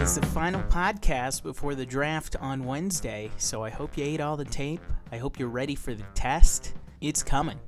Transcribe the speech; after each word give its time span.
It's 0.00 0.14
the 0.14 0.24
final 0.28 0.62
podcast 0.62 1.42
before 1.42 1.74
the 1.74 1.84
draft 1.84 2.34
on 2.40 2.64
Wednesday, 2.64 3.30
so 3.36 3.62
I 3.62 3.68
hope 3.68 3.98
you 3.98 4.04
ate 4.04 4.22
all 4.22 4.34
the 4.34 4.46
tape. 4.46 4.80
I 5.12 5.18
hope 5.18 5.38
you're 5.38 5.50
ready 5.50 5.74
for 5.74 5.92
the 5.92 6.04
test. 6.14 6.72
It's 7.02 7.22
coming. 7.22 7.60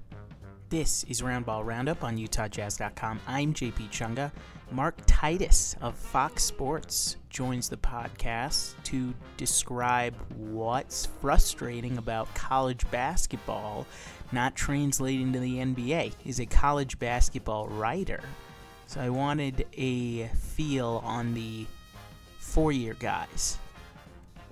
This 0.71 1.05
is 1.05 1.21
Roundball 1.21 1.67
Roundup 1.67 2.03
on 2.03 2.17
UtahJazz.com. 2.17 3.21
I'm 3.27 3.53
JP 3.53 3.91
Chunga. 3.91 4.33
Mark 4.71 4.95
Titus 5.05 5.77
of 5.83 5.95
Fox 5.95 6.43
Sports 6.43 7.19
joins 7.29 7.69
the 7.69 7.77
podcast 7.77 8.83
to 8.85 9.13
describe 9.37 10.15
what's 10.35 11.05
frustrating 11.05 11.99
about 11.99 12.35
college 12.35 12.91
basketball 12.91 13.87
not 14.33 14.57
translating 14.57 15.35
to 15.35 15.39
the 15.39 15.59
NBA. 15.59 16.15
He's 16.17 16.41
a 16.41 16.47
college 16.47 16.99
basketball 16.99 17.69
writer. 17.69 18.23
So 18.87 19.03
I 19.03 19.11
wanted 19.11 19.67
a 19.75 20.29
feel 20.29 21.03
on 21.05 21.35
the 21.35 21.67
four 22.43 22.73
year 22.73 22.95
guys 22.99 23.57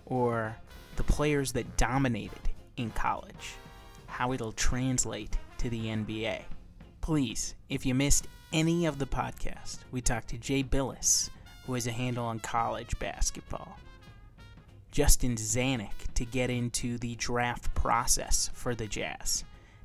or 0.06 0.56
the 0.96 1.02
players 1.02 1.52
that 1.52 1.76
dominated 1.76 2.48
in 2.76 2.90
college, 2.92 3.54
how 4.06 4.32
it'll 4.32 4.52
translate 4.52 5.36
to 5.58 5.68
the 5.68 5.86
NBA. 5.86 6.42
Please, 7.00 7.54
if 7.68 7.84
you 7.84 7.94
missed 7.94 8.28
any 8.52 8.86
of 8.86 8.98
the 8.98 9.06
podcast, 9.06 9.78
we 9.90 10.00
talked 10.00 10.28
to 10.28 10.38
Jay 10.38 10.62
Bilas, 10.62 11.30
who 11.66 11.74
has 11.74 11.86
a 11.86 11.92
handle 11.92 12.24
on 12.24 12.38
college 12.40 12.98
basketball. 12.98 13.76
Justin 14.90 15.36
Zanik 15.36 16.14
to 16.14 16.24
get 16.24 16.48
into 16.48 16.96
the 16.98 17.16
draft 17.16 17.74
process 17.74 18.50
for 18.54 18.74
the 18.74 18.86
Jazz. 18.86 19.44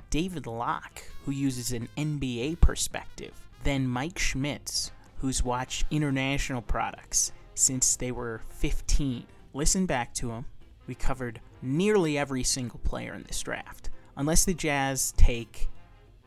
David 0.09 0.48
Locke, 0.48 1.03
who 1.26 1.31
uses 1.31 1.72
an 1.72 1.90
NBA 1.98 2.62
perspective. 2.62 3.34
Then 3.64 3.88
Mike 3.88 4.20
Schmitz, 4.20 4.92
who's 5.17 5.44
watched 5.44 5.86
international 5.92 6.62
products 6.62 7.31
since 7.56 7.95
they 7.95 8.11
were 8.11 8.42
15. 8.50 9.25
Listen 9.53 9.86
back 9.86 10.14
to 10.16 10.28
them. 10.28 10.45
We 10.86 10.94
covered 10.94 11.42
nearly 11.62 12.17
every 12.17 12.44
single 12.44 12.80
player 12.80 13.14
in 13.14 13.23
this 13.23 13.42
draft. 13.42 13.89
Unless 14.16 14.45
the 14.45 14.53
Jazz 14.53 15.14
take 15.17 15.70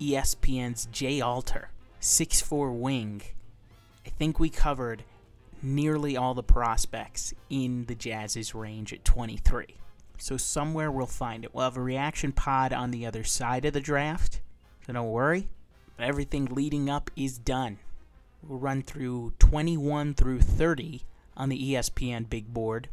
ESPN's 0.01 0.87
Jay 0.87 1.21
Alter, 1.21 1.71
6'4 2.01 2.77
wing, 2.77 3.23
I 4.05 4.11
think 4.11 4.41
we 4.41 4.51
covered 4.51 5.05
nearly 5.63 6.17
all 6.17 6.35
the 6.35 6.43
prospects 6.43 7.35
in 7.51 7.85
the 7.87 7.95
Jazz's 7.95 8.55
range 8.55 8.93
at 8.93 9.05
23. 9.05 9.67
So 10.19 10.37
somewhere 10.37 10.91
we'll 10.91 11.07
find 11.07 11.45
it. 11.45 11.55
We'll 11.55 11.65
have 11.65 11.77
a 11.77 11.83
reaction 11.83 12.33
pod 12.33 12.73
on 12.73 12.91
the 12.91 13.07
other 13.07 13.25
side 13.25 13.65
of 13.65 13.73
the 13.73 13.81
draft. 13.81 14.41
So 14.87 14.93
don't 14.93 15.11
worry. 15.11 15.49
Everything 15.99 16.47
leading 16.47 16.89
up 16.89 17.11
is 17.17 17.39
done. 17.39 17.79
We'll 18.43 18.59
run 18.59 18.83
through 18.83 19.33
21 19.39 20.15
through 20.15 20.41
30 20.41 21.03
on 21.39 21.49
the 21.49 21.73
ESPN 21.73 22.29
big 22.29 22.53
board 22.53 22.91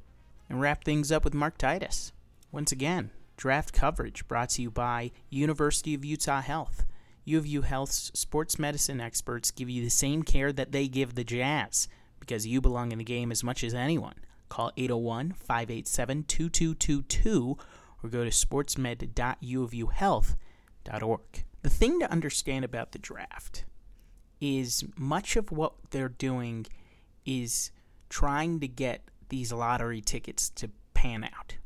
and 0.48 0.62
wrap 0.62 0.86
things 0.86 1.12
up 1.12 1.26
with 1.26 1.34
Mark 1.34 1.58
Titus. 1.58 2.14
Once 2.52 2.72
again, 2.72 3.10
draft 3.36 3.74
coverage 3.74 4.28
brought 4.28 4.52
to 4.52 4.62
you 4.62 4.70
by 4.72 5.12
University 5.30 5.94
of 5.94 6.06
Utah 6.06 6.42
Health. 6.42 6.86
U 7.26 7.38
of 7.40 7.48
U 7.48 7.64
Health's 7.64 8.12
sports 8.14 8.60
medicine 8.60 9.02
experts 9.02 9.50
give 9.52 9.70
you 9.70 9.84
the 9.84 9.90
same 9.90 10.24
care 10.24 10.54
that 10.54 10.72
they 10.72 10.88
give 10.88 11.16
the 11.16 11.24
Jazz 11.24 11.88
because 12.20 12.48
you 12.48 12.62
belong 12.62 12.92
in 12.92 13.00
the 13.00 13.04
game 13.04 13.32
as 13.32 13.44
much 13.44 13.64
as 13.64 13.74
anyone. 13.74 14.14
Call 14.48 14.72
801 14.78 15.32
587 15.34 16.24
2222 16.24 17.58
or 18.04 18.10
go 18.10 18.24
to 18.24 18.30
sportsmed.uofuhealth.org. 18.30 21.22
The 21.64 21.70
thing 21.70 22.00
to 22.00 22.12
understand 22.12 22.64
about 22.64 22.92
the 22.92 23.00
draft 23.00 23.66
is 24.40 24.84
much 24.96 25.36
of 25.36 25.52
what 25.52 25.74
they're 25.90 26.10
doing 26.10 26.68
is 27.26 27.72
trying 28.16 28.62
to 28.62 28.68
get 28.68 29.02
these 29.28 29.52
lottery 29.52 30.00
tickets 30.00 30.50
to 30.50 30.70
pan 30.94 31.22
out. 31.22 31.58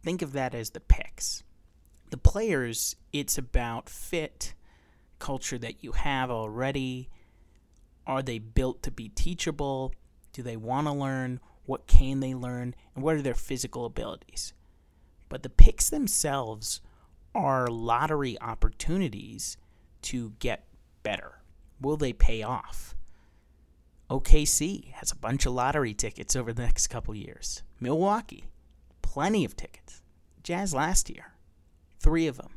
Think 0.00 0.22
of 0.22 0.30
that 0.30 0.54
as 0.54 0.70
the 0.70 0.78
picks. 0.78 1.42
The 2.10 2.16
players, 2.16 2.94
it's 3.12 3.36
about 3.36 3.88
fit, 3.88 4.54
culture 5.18 5.58
that 5.58 5.82
you 5.82 5.90
have 5.90 6.30
already. 6.30 7.08
Are 8.06 8.22
they 8.22 8.38
built 8.38 8.80
to 8.84 8.92
be 8.92 9.08
teachable? 9.08 9.92
Do 10.32 10.44
they 10.44 10.56
want 10.56 10.86
to 10.86 10.92
learn? 10.92 11.40
What 11.66 11.88
can 11.88 12.20
they 12.20 12.32
learn? 12.32 12.76
And 12.94 13.02
what 13.02 13.16
are 13.16 13.22
their 13.22 13.34
physical 13.34 13.84
abilities? 13.84 14.52
But 15.28 15.42
the 15.42 15.50
picks 15.50 15.90
themselves 15.90 16.80
are 17.34 17.66
lottery 17.66 18.40
opportunities 18.40 19.56
to 20.02 20.34
get 20.38 20.68
better. 21.02 21.42
Will 21.80 21.96
they 21.96 22.12
pay 22.12 22.44
off? 22.44 22.94
OKC 24.10 24.92
has 24.92 25.12
a 25.12 25.16
bunch 25.16 25.44
of 25.44 25.52
lottery 25.52 25.92
tickets 25.92 26.34
over 26.34 26.52
the 26.52 26.62
next 26.62 26.86
couple 26.86 27.14
years. 27.14 27.62
Milwaukee, 27.78 28.48
plenty 29.02 29.44
of 29.44 29.54
tickets. 29.54 30.00
Jazz 30.42 30.72
last 30.72 31.10
year, 31.10 31.34
three 32.00 32.26
of 32.26 32.38
them. 32.38 32.54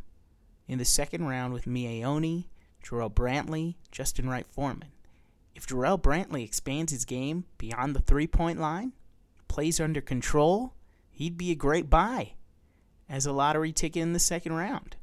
In 0.67 0.77
the 0.77 0.85
second 0.85 1.25
round 1.27 1.51
with 1.51 1.65
Miye 1.65 2.05
Oni, 2.05 2.49
Jarrell 2.81 3.13
Brantley, 3.13 3.75
Justin 3.91 4.29
Wright 4.29 4.47
Foreman. 4.47 4.93
If 5.53 5.67
Jarrell 5.67 6.01
Brantley 6.01 6.45
expands 6.45 6.93
his 6.93 7.03
game 7.03 7.43
beyond 7.57 7.95
the 7.95 8.01
three 8.01 8.27
point 8.27 8.59
line, 8.59 8.93
plays 9.49 9.81
under 9.81 9.99
control, 9.99 10.73
he'd 11.09 11.37
be 11.37 11.51
a 11.51 11.55
great 11.55 11.89
buy 11.89 12.33
as 13.09 13.25
a 13.25 13.33
lottery 13.33 13.73
ticket 13.73 14.01
in 14.01 14.13
the 14.13 14.19
second 14.19 14.53
round. 14.53 14.95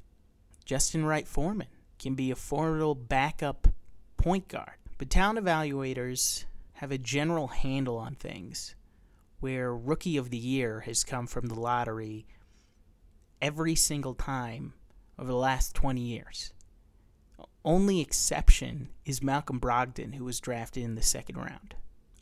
Justin 0.64 1.04
Wright 1.04 1.28
Foreman 1.28 1.68
can 1.98 2.14
be 2.14 2.30
a 2.30 2.36
formidable 2.36 2.94
backup 2.94 3.68
point 4.16 4.48
guard. 4.48 4.78
But 4.98 5.10
talent 5.10 5.38
evaluators 5.38 6.44
have 6.74 6.90
a 6.90 6.98
general 6.98 7.48
handle 7.48 7.96
on 7.98 8.16
things 8.16 8.74
where 9.38 9.74
rookie 9.74 10.16
of 10.16 10.30
the 10.30 10.36
year 10.36 10.80
has 10.80 11.04
come 11.04 11.28
from 11.28 11.46
the 11.46 11.58
lottery 11.58 12.26
every 13.40 13.76
single 13.76 14.14
time 14.14 14.74
over 15.16 15.28
the 15.28 15.36
last 15.36 15.74
20 15.74 16.00
years. 16.00 16.52
Only 17.64 18.00
exception 18.00 18.88
is 19.04 19.22
Malcolm 19.22 19.60
Brogdon, 19.60 20.14
who 20.14 20.24
was 20.24 20.40
drafted 20.40 20.82
in 20.82 20.96
the 20.96 21.02
second 21.02 21.36
round. 21.36 21.76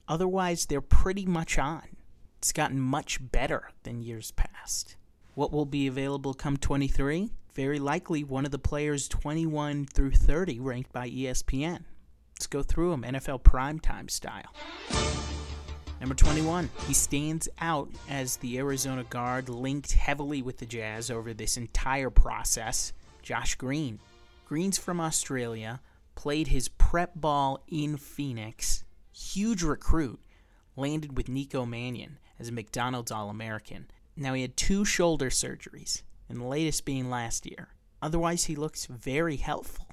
Otherwise, 0.06 0.66
they're 0.66 0.82
pretty 0.82 1.24
much 1.24 1.58
on. 1.58 1.96
It's 2.38 2.52
gotten 2.52 2.78
much 2.78 3.18
better 3.32 3.70
than 3.84 4.02
years 4.02 4.32
past. 4.32 4.96
What 5.34 5.50
will 5.50 5.64
be 5.64 5.86
available 5.86 6.34
come 6.34 6.58
23? 6.58 7.32
Very 7.54 7.78
likely 7.78 8.22
one 8.22 8.44
of 8.44 8.50
the 8.50 8.58
players 8.58 9.08
21 9.08 9.86
through 9.86 10.12
30 10.12 10.60
ranked 10.60 10.92
by 10.92 11.08
ESPN. 11.08 11.84
Let's 12.36 12.46
go 12.46 12.62
through 12.62 12.90
them 12.90 13.02
NFL 13.02 13.42
primetime 13.42 14.10
style. 14.10 14.52
Number 16.00 16.14
21, 16.14 16.68
he 16.86 16.92
stands 16.92 17.48
out 17.60 17.88
as 18.10 18.36
the 18.36 18.58
Arizona 18.58 19.04
guard 19.04 19.48
linked 19.48 19.92
heavily 19.92 20.42
with 20.42 20.58
the 20.58 20.66
Jazz 20.66 21.10
over 21.10 21.32
this 21.32 21.56
entire 21.56 22.10
process. 22.10 22.92
Josh 23.22 23.54
Green. 23.54 23.98
Green's 24.44 24.76
from 24.76 25.00
Australia, 25.00 25.80
played 26.14 26.48
his 26.48 26.68
prep 26.68 27.12
ball 27.16 27.64
in 27.68 27.96
Phoenix. 27.96 28.84
Huge 29.12 29.62
recruit. 29.62 30.20
Landed 30.76 31.16
with 31.16 31.30
Nico 31.30 31.64
Mannion 31.64 32.18
as 32.38 32.50
a 32.50 32.52
McDonald's 32.52 33.10
All 33.10 33.30
American. 33.30 33.86
Now 34.14 34.34
he 34.34 34.42
had 34.42 34.58
two 34.58 34.84
shoulder 34.84 35.30
surgeries, 35.30 36.02
and 36.28 36.38
the 36.38 36.44
latest 36.44 36.84
being 36.84 37.08
last 37.08 37.46
year. 37.46 37.68
Otherwise, 38.02 38.44
he 38.44 38.56
looks 38.56 38.84
very 38.84 39.36
helpful. 39.36 39.85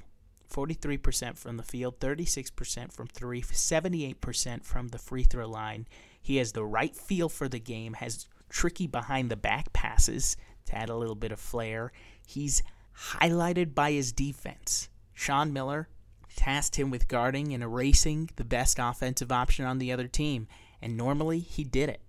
43% 0.54 1.38
from 1.38 1.58
the 1.58 1.64
field, 1.64 2.00
36% 2.00 2.94
from 2.94 3.08
three, 3.08 3.42
78% 3.42 4.64
from 4.64 4.90
the 4.90 5.00
free 5.00 5.24
throw 5.24 5.48
line. 5.48 5.88
He 6.22 6.38
has 6.38 6.52
the 6.52 6.64
right 6.64 6.96
feel 6.96 7.28
for 7.28 7.50
the 7.50 7.60
game, 7.60 7.94
has 7.96 8.28
tricky 8.50 8.88
behind 8.88 9.30
the 9.32 9.36
back 9.36 9.74
passes 9.74 10.38
to 10.66 10.78
add 10.78 10.90
a 10.90 10.96
little 10.96 11.16
bit 11.16 11.32
of 11.32 11.40
flair. 11.40 11.92
He's 12.26 12.62
highlighted 12.96 13.74
by 13.74 13.92
his 13.92 14.12
defense. 14.12 14.90
Sean 15.14 15.52
Miller 15.52 15.90
tasked 16.36 16.76
him 16.76 16.92
with 16.92 17.08
guarding 17.08 17.54
and 17.54 17.64
erasing 17.64 18.30
the 18.36 18.44
best 18.44 18.78
offensive 18.80 19.32
option 19.32 19.66
on 19.66 19.80
the 19.80 19.92
other 19.92 20.08
team, 20.08 20.48
and 20.82 20.96
normally 20.96 21.40
he 21.40 21.64
did 21.64 21.90
it. 21.90 22.02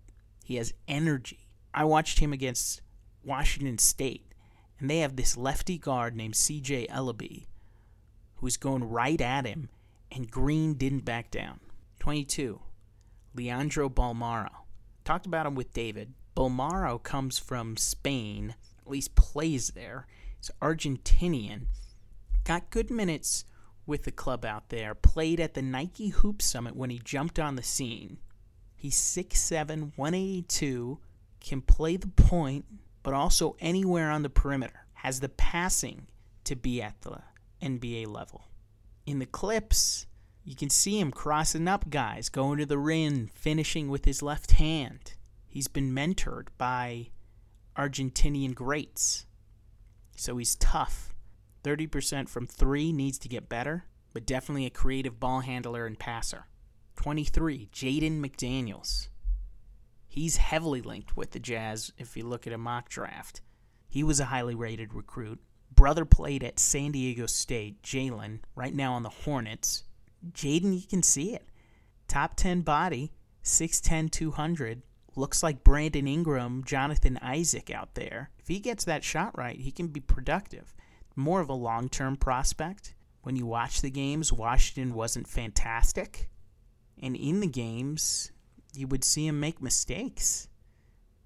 He 0.45 0.57
has 0.57 0.75
energy. 0.87 1.49
I 1.73 1.85
watched 1.85 2.19
him 2.19 2.33
against 2.33 2.83
Washington 3.25 3.79
State, 3.79 4.33
and 4.79 4.91
they 4.91 4.99
have 4.99 5.17
this 5.17 5.37
lefty 5.37 5.79
guard 5.79 6.15
named 6.15 6.35
CJ 6.35 6.89
Elleby 6.89 7.47
was 8.45 8.59
going 8.59 8.85
right 8.85 9.23
at 9.23 9.47
him, 9.47 9.71
and 10.13 10.31
Green 10.31 10.75
didn't 10.75 11.07
back 11.07 11.31
down. 11.31 11.61
22. 12.01 12.61
Leandro 13.35 13.89
Bolmaro. 13.89 14.51
Talked 15.03 15.25
about 15.25 15.47
him 15.47 15.55
with 15.55 15.73
David. 15.73 16.13
Bolmaro 16.37 17.03
comes 17.03 17.39
from 17.39 17.79
Spain, 17.79 18.55
at 18.79 18.91
least 18.91 19.15
plays 19.15 19.71
there. 19.71 20.07
He's 20.37 20.51
Argentinian. 20.61 21.69
Got 22.45 22.71
good 22.71 22.91
minutes 22.91 23.47
with 23.87 24.05
the 24.05 24.13
club 24.13 24.45
out 24.45 24.69
there. 24.69 24.95
Played 24.95 25.41
at 25.41 25.55
the 25.55 25.63
Nike 25.63 26.09
Hoop 26.09 26.43
Summit 26.43 26.77
when 26.77 26.91
he 26.91 27.01
jumped 27.03 27.39
on 27.39 27.57
the 27.57 27.63
scene. 27.63 28.19
He's 28.77 28.97
6'7, 28.97 29.93
182, 29.97 30.99
can 31.41 31.63
play 31.63 31.97
the 31.97 32.09
point, 32.09 32.67
but 33.03 33.15
also 33.15 33.57
anywhere 33.59 34.11
on 34.11 34.23
the 34.23 34.29
perimeter. 34.29 34.85
Has 34.93 35.21
the 35.21 35.31
passing 35.31 36.09
to 36.45 36.55
be 36.55 36.83
at 36.83 37.01
the 37.01 37.21
NBA 37.65 38.07
level. 38.07 38.45
In 39.07 39.19
the 39.19 39.27
Clips, 39.27 40.07
You 40.47 40.55
can 40.55 40.69
see 40.69 41.01
him 41.01 41.11
crossing 41.11 41.67
up 41.67 41.89
guys, 41.89 42.29
going 42.29 42.59
to 42.59 42.67
the 42.67 42.79
rim, 42.79 43.31
finishing 43.35 43.89
with 43.89 44.05
his 44.05 44.23
left 44.23 44.53
hand. 44.53 45.15
He's 45.47 45.69
been 45.69 45.95
mentored 45.95 46.49
by 46.59 47.09
Argentinian 47.77 48.55
greats. 48.55 49.25
So 50.17 50.37
he's 50.37 50.55
tough. 50.57 51.15
30% 51.65 52.29
from 52.29 52.47
three 52.47 52.93
needs 52.93 53.19
to 53.21 53.29
get 53.29 53.49
better, 53.49 53.87
but 54.13 54.27
definitely 54.27 54.67
a 54.67 54.71
creative 54.71 55.19
ball 55.19 55.41
handler 55.41 55.87
and 55.87 55.99
passer. 55.99 56.47
23, 56.97 57.71
Jaden 57.73 58.21
McDaniels. 58.21 59.09
He's 60.07 60.37
heavily 60.37 60.83
linked 60.83 61.17
with 61.17 61.31
the 61.31 61.41
Jazz 61.41 61.91
if 61.97 62.19
you 62.19 62.25
look 62.25 62.47
at 62.47 62.53
a 62.53 62.59
mock 62.59 62.91
draft. 62.91 63.41
He 63.89 64.05
was 64.05 64.21
a 64.21 64.27
highly 64.27 64.55
rated 64.55 64.93
recruit. 64.93 65.41
Brother 65.75 66.05
played 66.05 66.43
at 66.43 66.59
San 66.59 66.93
Diego 66.93 67.27
State, 67.27 67.83
Jalen, 67.83 68.41
right 68.55 68.75
now 68.75 68.95
on 68.95 69.03
the 69.03 69.09
Hornets. 69.09 69.85
Jaden, 70.33 70.75
you 70.75 70.87
can 70.87 71.03
see 71.03 71.35
it. 71.35 71.49
Top 72.09 72.37
10 72.37 72.63
body, 72.63 73.13
6'10, 73.43 74.11
200. 74.11 74.83
Looks 75.17 75.43
like 75.43 75.65
Brandon 75.65 76.07
Ingram, 76.07 76.65
Jonathan 76.65 77.19
Isaac 77.23 77.71
out 77.71 77.95
there. 77.95 78.31
If 78.39 78.49
he 78.49 78.59
gets 78.59 78.85
that 78.85 79.05
shot 79.05 79.37
right, 79.37 79.59
he 79.59 79.71
can 79.71 79.89
be 79.89 80.01
productive. 80.01 80.75
More 81.17 81.41
of 81.41 81.49
a 81.49 81.55
long 81.55 81.89
term 81.89 82.17
prospect. 82.17 82.95
When 83.23 83.37
you 83.37 83.47
watch 83.47 83.81
the 83.81 83.91
games, 83.91 84.33
Washington 84.33 84.95
wasn't 84.95 85.29
fantastic. 85.29 86.29
And 87.01 87.17
in 87.17 87.41
the 87.41 87.47
games, 87.47 88.33
you 88.75 88.87
would 88.89 89.05
see 89.05 89.27
him 89.27 89.41
make 89.41 89.63
mistakes. 89.63 90.49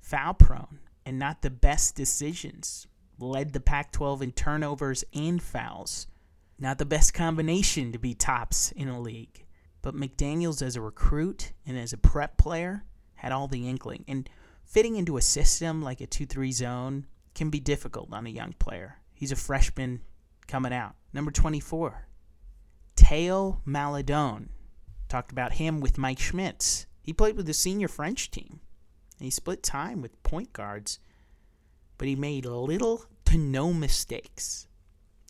Foul 0.01 0.35
prone 0.35 0.81
and 1.05 1.19
not 1.19 1.43
the 1.43 1.51
best 1.51 1.97
decisions. 1.97 2.87
Led 3.19 3.53
the 3.53 3.61
Pac 3.61 3.93
12 3.93 4.23
in 4.23 4.33
turnovers 4.33 5.05
and 5.15 5.43
fouls. 5.43 6.07
Not 6.59 6.79
the 6.79 6.85
best 6.85 7.15
combination 7.15 7.93
to 7.93 7.99
be 7.99 8.15
tops 8.15 8.73
in 8.73 8.89
a 8.89 9.01
league. 9.01 9.45
But 9.83 9.95
McDaniels, 9.95 10.63
as 10.63 10.77
a 10.77 10.81
recruit 10.81 11.53
and 11.67 11.79
as 11.79 11.93
a 11.93 11.99
prep 11.99 12.37
player, 12.37 12.85
had 13.15 13.33
all 13.33 13.49
the 13.49 13.69
inkling. 13.69 14.05
And 14.09 14.29
fitting 14.65 14.97
into 14.97 15.17
a 15.17 15.23
system 15.23 15.83
like 15.83 16.01
a 16.01 16.07
2 16.07 16.27
3 16.27 16.53
zone 16.53 17.07
can 17.35 17.51
be 17.51 17.61
difficult 17.61 18.13
on 18.13 18.27
a 18.27 18.31
young 18.31 18.55
player. 18.55 18.99
He's 19.15 19.33
a 19.33 19.37
freshman 19.37 20.01
coming 20.47 20.73
out. 20.73 20.95
Number 21.13 21.31
24, 21.31 22.07
Théo 22.97 23.61
Maledon. 23.65 24.51
Talked 25.09 25.33
about 25.33 25.55
him 25.55 25.81
with 25.81 25.99
Mike 25.99 26.19
Schmitz. 26.19 26.87
He 27.01 27.13
played 27.13 27.37
with 27.37 27.47
the 27.47 27.55
senior 27.55 27.89
French 27.89 28.31
team. 28.31 28.61
And 29.19 29.25
he 29.25 29.31
split 29.31 29.63
time 29.63 30.03
with 30.03 30.23
point 30.23 30.53
guards, 30.53 30.99
but 31.99 32.09
he 32.09 32.17
made 32.17 32.47
little 32.47 33.05
to 33.27 33.37
no 33.37 33.73
mistakes 33.73 34.69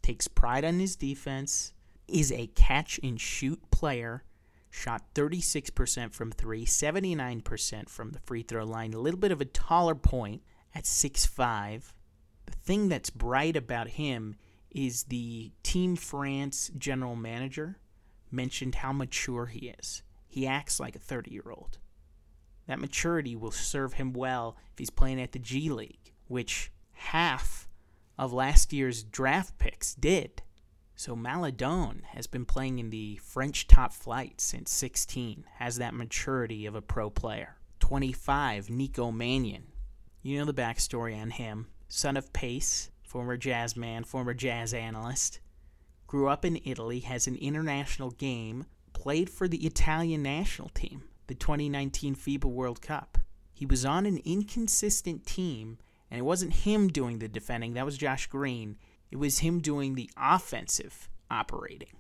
takes 0.09 0.27
pride 0.27 0.65
on 0.65 0.79
his 0.79 0.97
defense, 0.97 1.75
is 2.09 2.33
a 2.33 2.47
catch 2.55 2.99
and 3.03 3.21
shoot 3.21 3.61
player, 3.71 4.25
shot 4.71 5.05
36% 5.15 6.15
from 6.15 6.33
three, 6.33 6.65
79% 6.65 7.91
from 7.91 8.13
the 8.13 8.19
free 8.21 8.43
throw 8.43 8.65
line, 8.65 8.95
a 8.95 8.99
little 8.99 9.21
bit 9.21 9.33
of 9.33 9.43
a 9.43 9.45
taller 9.45 9.95
point 9.95 10.43
at 10.75 10.85
6'5. 10.85 11.93
The 12.47 12.53
thing 12.53 12.89
that's 12.89 13.11
bright 13.11 13.55
about 13.55 13.89
him 13.89 14.37
is 14.71 15.05
the 15.05 15.53
Team 15.63 15.95
France 15.95 16.71
general 16.79 17.15
manager 17.15 17.77
mentioned 18.31 18.77
how 18.77 18.93
mature 18.93 19.45
he 19.45 19.75
is. 19.79 20.03
He 20.27 20.47
acts 20.47 20.81
like 20.81 20.97
a 20.97 21.01
30 21.01 21.33
year 21.33 21.51
old. 21.51 21.77
That 22.67 22.81
maturity 22.81 23.37
will 23.37 23.51
serve 23.51 23.95
him 23.95 24.15
well 24.15 24.57
if 24.73 24.79
he's 24.79 24.91
playing 24.91 25.21
at 25.21 25.33
the 25.33 25.39
G 25.39 25.69
League, 25.69 26.08
which 26.29 26.71
half 26.93 27.69
of 28.17 28.33
last 28.33 28.73
year's 28.73 29.03
draft 29.03 29.59
picks 29.59 29.95
did. 29.95 30.43
So 30.95 31.15
Maledon 31.15 32.03
has 32.09 32.27
been 32.27 32.45
playing 32.45 32.81
in 32.81 32.91
the 32.91 33.17
French 33.23 33.69
top 33.69 33.93
flight 33.93 34.41
since 34.41 34.73
16, 34.73 35.45
has 35.59 35.77
that 35.77 35.95
maturity 35.95 36.67
of 36.67 36.75
a 36.75 36.83
pro 36.83 37.09
player. 37.09 37.57
25, 37.79 38.69
Nico 38.69 39.13
Mannion. 39.13 39.69
You 40.23 40.39
know 40.39 40.45
the 40.45 40.53
backstory 40.53 41.21
on 41.21 41.31
him. 41.31 41.69
Son 41.89 42.17
of 42.17 42.33
Pace, 42.33 42.91
former 43.03 43.37
jazz 43.37 43.77
man, 43.77 44.03
former 44.03 44.35
jazz 44.35 44.75
analyst. 44.75 45.41
Grew 46.09 46.29
up 46.29 46.45
in 46.45 46.61
Italy, 46.65 47.01
has 47.01 47.27
an 47.27 47.37
international 47.37 48.11
game, 48.11 48.67
played 48.93 49.31
for 49.31 49.47
the 49.47 49.65
Italian 49.67 50.23
national 50.23 50.71
team, 50.71 51.05
the 51.29 51.35
2019 51.35 52.17
FIBA 52.17 52.45
World 52.45 52.83
Cup. 52.83 53.19
He 53.53 53.67
was 53.67 53.85
on 53.85 54.05
an 54.07 54.19
inconsistent 54.25 55.25
team 55.25 55.79
and 56.11 56.19
it 56.19 56.25
wasn't 56.25 56.55
him 56.55 56.89
doing 56.89 57.19
the 57.19 57.29
defending, 57.29 57.75
that 57.75 57.85
was 57.85 57.99
Josh 57.99 58.27
Green. 58.27 58.77
It 59.11 59.17
was 59.17 59.39
him 59.39 59.61
doing 59.61 59.95
the 59.95 60.11
offensive 60.17 61.09
operating. 61.31 61.93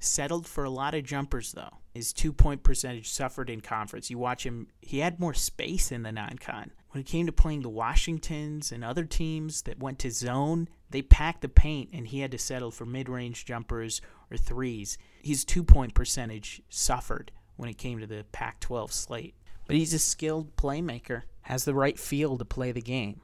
Settled 0.00 0.46
for 0.46 0.64
a 0.64 0.70
lot 0.70 0.94
of 0.94 1.04
jumpers, 1.04 1.52
though. 1.52 1.78
His 1.92 2.12
two 2.12 2.32
point 2.32 2.62
percentage 2.62 3.08
suffered 3.08 3.50
in 3.50 3.60
conference. 3.60 4.10
You 4.10 4.18
watch 4.18 4.46
him, 4.46 4.68
he 4.80 5.00
had 5.00 5.18
more 5.18 5.34
space 5.34 5.90
in 5.90 6.04
the 6.04 6.12
non 6.12 6.38
con. 6.38 6.70
When 6.90 7.00
it 7.00 7.06
came 7.06 7.26
to 7.26 7.32
playing 7.32 7.62
the 7.62 7.68
Washingtons 7.68 8.70
and 8.70 8.84
other 8.84 9.04
teams 9.04 9.62
that 9.62 9.80
went 9.80 9.98
to 10.00 10.10
zone, 10.10 10.68
they 10.90 11.02
packed 11.02 11.42
the 11.42 11.48
paint 11.48 11.90
and 11.92 12.06
he 12.06 12.20
had 12.20 12.30
to 12.30 12.38
settle 12.38 12.70
for 12.70 12.86
mid 12.86 13.08
range 13.08 13.44
jumpers 13.44 14.00
or 14.30 14.36
threes. 14.36 14.98
His 15.22 15.44
two 15.44 15.64
point 15.64 15.94
percentage 15.94 16.62
suffered 16.68 17.32
when 17.56 17.68
it 17.68 17.78
came 17.78 17.98
to 17.98 18.06
the 18.06 18.24
Pac 18.30 18.60
12 18.60 18.92
slate. 18.92 19.34
But 19.66 19.76
he's 19.76 19.92
a 19.92 19.98
skilled 19.98 20.56
playmaker, 20.56 21.22
has 21.42 21.64
the 21.64 21.74
right 21.74 21.98
feel 21.98 22.38
to 22.38 22.44
play 22.44 22.72
the 22.72 22.80
game. 22.80 23.20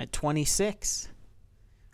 At 0.00 0.14
26, 0.14 1.10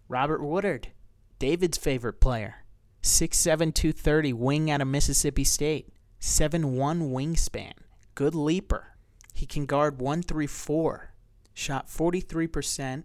Robert 0.08 0.40
Woodard, 0.40 0.92
David's 1.40 1.76
favorite 1.76 2.20
player. 2.20 2.64
6'7, 3.02 3.74
230, 3.74 4.32
wing 4.32 4.70
out 4.70 4.80
of 4.80 4.86
Mississippi 4.86 5.42
State. 5.42 5.92
7'1 6.20 7.10
wingspan. 7.10 7.72
Good 8.14 8.36
leaper. 8.36 8.96
He 9.34 9.44
can 9.44 9.66
guard 9.66 10.00
1 10.00 10.22
3 10.22 10.46
4. 10.46 11.14
Shot 11.52 11.88
43%, 11.88 13.02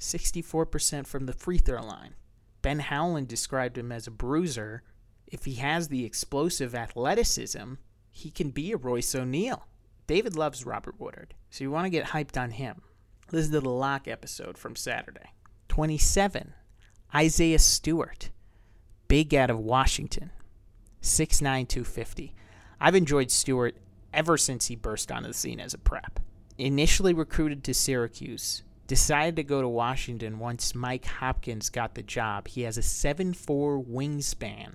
64% 0.00 1.06
from 1.06 1.26
the 1.26 1.32
free 1.32 1.58
throw 1.58 1.84
line. 1.84 2.16
Ben 2.62 2.80
Howland 2.80 3.28
described 3.28 3.78
him 3.78 3.92
as 3.92 4.08
a 4.08 4.10
bruiser. 4.10 4.82
If 5.28 5.44
he 5.44 5.54
has 5.54 5.86
the 5.86 6.04
explosive 6.04 6.74
athleticism, 6.74 7.74
he 8.10 8.30
can 8.32 8.50
be 8.50 8.72
a 8.72 8.76
Royce 8.76 9.14
O'Neale. 9.14 9.68
David 10.08 10.34
loves 10.34 10.66
Robert 10.66 10.98
Woodard, 10.98 11.34
so 11.48 11.62
you 11.62 11.70
want 11.70 11.84
to 11.84 11.90
get 11.90 12.06
hyped 12.06 12.36
on 12.36 12.50
him. 12.50 12.82
This 13.32 13.46
is 13.46 13.50
the 13.50 13.62
Locke 13.62 14.08
episode 14.08 14.58
from 14.58 14.76
Saturday. 14.76 15.32
27. 15.68 16.52
Isaiah 17.14 17.58
Stewart, 17.58 18.28
big 19.08 19.34
out 19.34 19.48
of 19.48 19.58
Washington. 19.58 20.30
6'9, 21.00 21.66
250. 21.66 22.34
I've 22.78 22.94
enjoyed 22.94 23.30
Stewart 23.30 23.74
ever 24.12 24.36
since 24.36 24.66
he 24.66 24.76
burst 24.76 25.10
onto 25.10 25.28
the 25.28 25.34
scene 25.34 25.60
as 25.60 25.72
a 25.72 25.78
prep. 25.78 26.20
Initially 26.58 27.14
recruited 27.14 27.64
to 27.64 27.72
Syracuse, 27.72 28.64
decided 28.86 29.36
to 29.36 29.44
go 29.44 29.62
to 29.62 29.68
Washington 29.68 30.38
once 30.38 30.74
Mike 30.74 31.06
Hopkins 31.06 31.70
got 31.70 31.94
the 31.94 32.02
job. 32.02 32.48
He 32.48 32.64
has 32.64 32.76
a 32.76 32.82
7'4 32.82 33.82
wingspan 33.82 34.74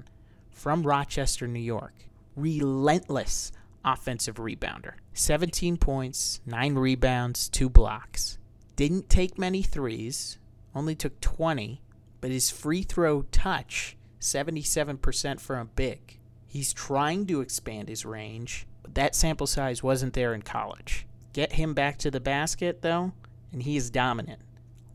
from 0.49 0.81
Rochester, 0.81 1.47
New 1.47 1.59
York. 1.59 1.93
Relentless 2.35 3.51
offensive 3.85 4.37
rebounder. 4.37 4.93
17 5.13 5.77
points, 5.77 6.41
9 6.47 6.73
rebounds, 6.73 7.49
2 7.49 7.69
blocks. 7.69 8.39
Didn't 8.77 9.09
take 9.09 9.39
many 9.39 9.63
threes, 9.63 10.37
only 10.75 10.93
took 10.93 11.19
20, 11.19 11.81
but 12.21 12.29
his 12.29 12.51
free 12.51 12.83
throw 12.83 13.23
touch, 13.23 13.97
77% 14.21 15.39
for 15.39 15.57
a 15.57 15.65
big. 15.65 16.19
He's 16.45 16.73
trying 16.73 17.25
to 17.25 17.41
expand 17.41 17.89
his 17.89 18.05
range, 18.05 18.67
but 18.83 18.93
that 18.93 19.15
sample 19.15 19.47
size 19.47 19.81
wasn't 19.81 20.13
there 20.13 20.35
in 20.35 20.43
college. 20.43 21.07
Get 21.33 21.53
him 21.53 21.73
back 21.73 21.97
to 21.97 22.11
the 22.11 22.19
basket, 22.19 22.83
though, 22.83 23.13
and 23.51 23.63
he 23.63 23.77
is 23.77 23.89
dominant. 23.89 24.41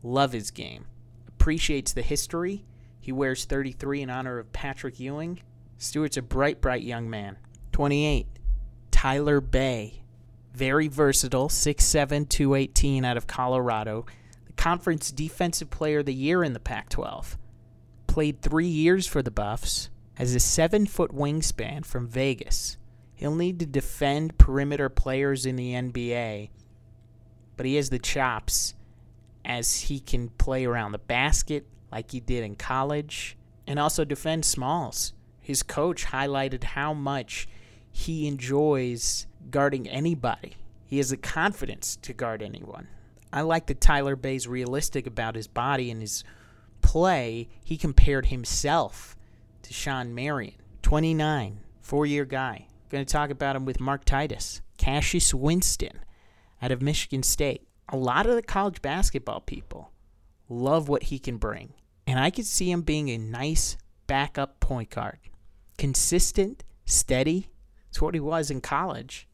Love 0.01 0.31
his 0.31 0.49
game. 0.49 0.85
Appreciates 1.27 1.91
the 1.91 2.01
history. 2.01 2.63
He 3.01 3.11
wears 3.11 3.43
33 3.43 4.03
in 4.03 4.09
honor 4.09 4.39
of 4.39 4.53
Patrick 4.53 4.97
Ewing. 4.97 5.41
Stewart's 5.77 6.15
a 6.15 6.21
bright, 6.21 6.61
bright 6.61 6.83
young 6.83 7.09
man. 7.09 7.35
28. 7.73 8.27
Tyler 8.91 9.41
Bey 9.41 10.02
very 10.53 10.87
versatile, 10.87 11.49
6'7, 11.49 12.29
218 12.29 13.05
out 13.05 13.17
of 13.17 13.27
Colorado. 13.27 14.05
The 14.45 14.53
conference 14.53 15.11
defensive 15.11 15.69
player 15.69 15.99
of 15.99 16.05
the 16.05 16.13
year 16.13 16.43
in 16.43 16.53
the 16.53 16.59
Pac 16.59 16.89
12. 16.89 17.37
Played 18.07 18.41
three 18.41 18.67
years 18.67 19.07
for 19.07 19.21
the 19.21 19.31
Buffs. 19.31 19.89
Has 20.15 20.35
a 20.35 20.39
seven 20.39 20.85
foot 20.85 21.11
wingspan 21.11 21.85
from 21.85 22.07
Vegas. 22.07 22.77
He'll 23.15 23.35
need 23.35 23.59
to 23.59 23.65
defend 23.65 24.37
perimeter 24.37 24.89
players 24.89 25.45
in 25.45 25.55
the 25.55 25.73
NBA, 25.73 26.49
but 27.57 27.65
he 27.65 27.75
has 27.75 27.89
the 27.89 27.99
chops 27.99 28.75
as 29.45 29.81
he 29.81 29.99
can 29.99 30.29
play 30.29 30.65
around 30.65 30.91
the 30.91 30.97
basket 30.99 31.65
like 31.91 32.11
he 32.11 32.19
did 32.19 32.43
in 32.43 32.55
college 32.55 33.37
and 33.65 33.79
also 33.79 34.05
defend 34.05 34.45
smalls. 34.45 35.13
His 35.39 35.63
coach 35.63 36.05
highlighted 36.05 36.63
how 36.63 36.93
much 36.93 37.47
he 37.91 38.27
enjoys 38.27 39.27
guarding 39.49 39.87
anybody. 39.87 40.55
He 40.85 40.97
has 40.97 41.09
the 41.09 41.17
confidence 41.17 41.95
to 41.97 42.13
guard 42.13 42.41
anyone. 42.41 42.87
I 43.31 43.41
like 43.41 43.65
that 43.67 43.81
Tyler 43.81 44.15
Bey's 44.15 44.47
realistic 44.47 45.07
about 45.07 45.35
his 45.35 45.47
body 45.47 45.89
and 45.89 46.01
his 46.01 46.23
play. 46.81 47.49
He 47.63 47.77
compared 47.77 48.27
himself 48.27 49.15
to 49.63 49.73
Shawn 49.73 50.13
Marion. 50.13 50.55
29. 50.83 51.59
four 51.81 52.05
year 52.05 52.25
guy. 52.25 52.67
Going 52.89 53.03
to 53.03 53.11
talk 53.11 53.31
about 53.31 53.55
him 53.55 53.65
with 53.65 53.79
Mark 53.79 54.05
Titus. 54.05 54.61
Cassius 54.77 55.33
Winston 55.33 55.99
out 56.61 56.71
of 56.71 56.81
Michigan 56.81 57.23
State. 57.23 57.67
A 57.89 57.97
lot 57.97 58.27
of 58.27 58.35
the 58.35 58.41
college 58.41 58.81
basketball 58.81 59.41
people 59.41 59.91
love 60.47 60.89
what 60.89 61.03
he 61.03 61.19
can 61.19 61.37
bring. 61.37 61.73
And 62.05 62.19
I 62.19 62.29
could 62.29 62.45
see 62.45 62.69
him 62.69 62.81
being 62.81 63.09
a 63.09 63.17
nice 63.17 63.77
backup 64.07 64.59
point 64.59 64.89
guard. 64.89 65.19
Consistent, 65.77 66.63
steady. 66.85 67.49
It's 67.89 68.01
what 68.01 68.13
he 68.13 68.19
was 68.19 68.51
in 68.51 68.61
college. 68.61 69.27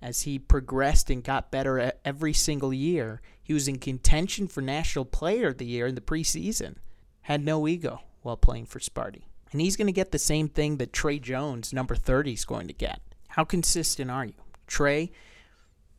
As 0.00 0.22
he 0.22 0.38
progressed 0.38 1.10
and 1.10 1.24
got 1.24 1.50
better 1.50 1.92
every 2.04 2.32
single 2.32 2.72
year, 2.72 3.20
he 3.42 3.52
was 3.52 3.66
in 3.66 3.78
contention 3.78 4.46
for 4.46 4.60
National 4.60 5.04
Player 5.04 5.48
of 5.48 5.58
the 5.58 5.66
Year 5.66 5.86
in 5.86 5.94
the 5.94 6.00
preseason. 6.00 6.76
Had 7.22 7.44
no 7.44 7.66
ego 7.66 8.02
while 8.22 8.36
playing 8.36 8.66
for 8.66 8.78
Sparty. 8.78 9.22
And 9.50 9.60
he's 9.60 9.76
going 9.76 9.86
to 9.86 9.92
get 9.92 10.12
the 10.12 10.18
same 10.18 10.48
thing 10.48 10.76
that 10.76 10.92
Tre 10.92 11.18
Jones, 11.18 11.72
number 11.72 11.96
30, 11.96 12.32
is 12.32 12.44
going 12.44 12.68
to 12.68 12.74
get. 12.74 13.00
How 13.28 13.44
consistent 13.44 14.10
are 14.10 14.26
you? 14.26 14.34
Trey, 14.66 15.10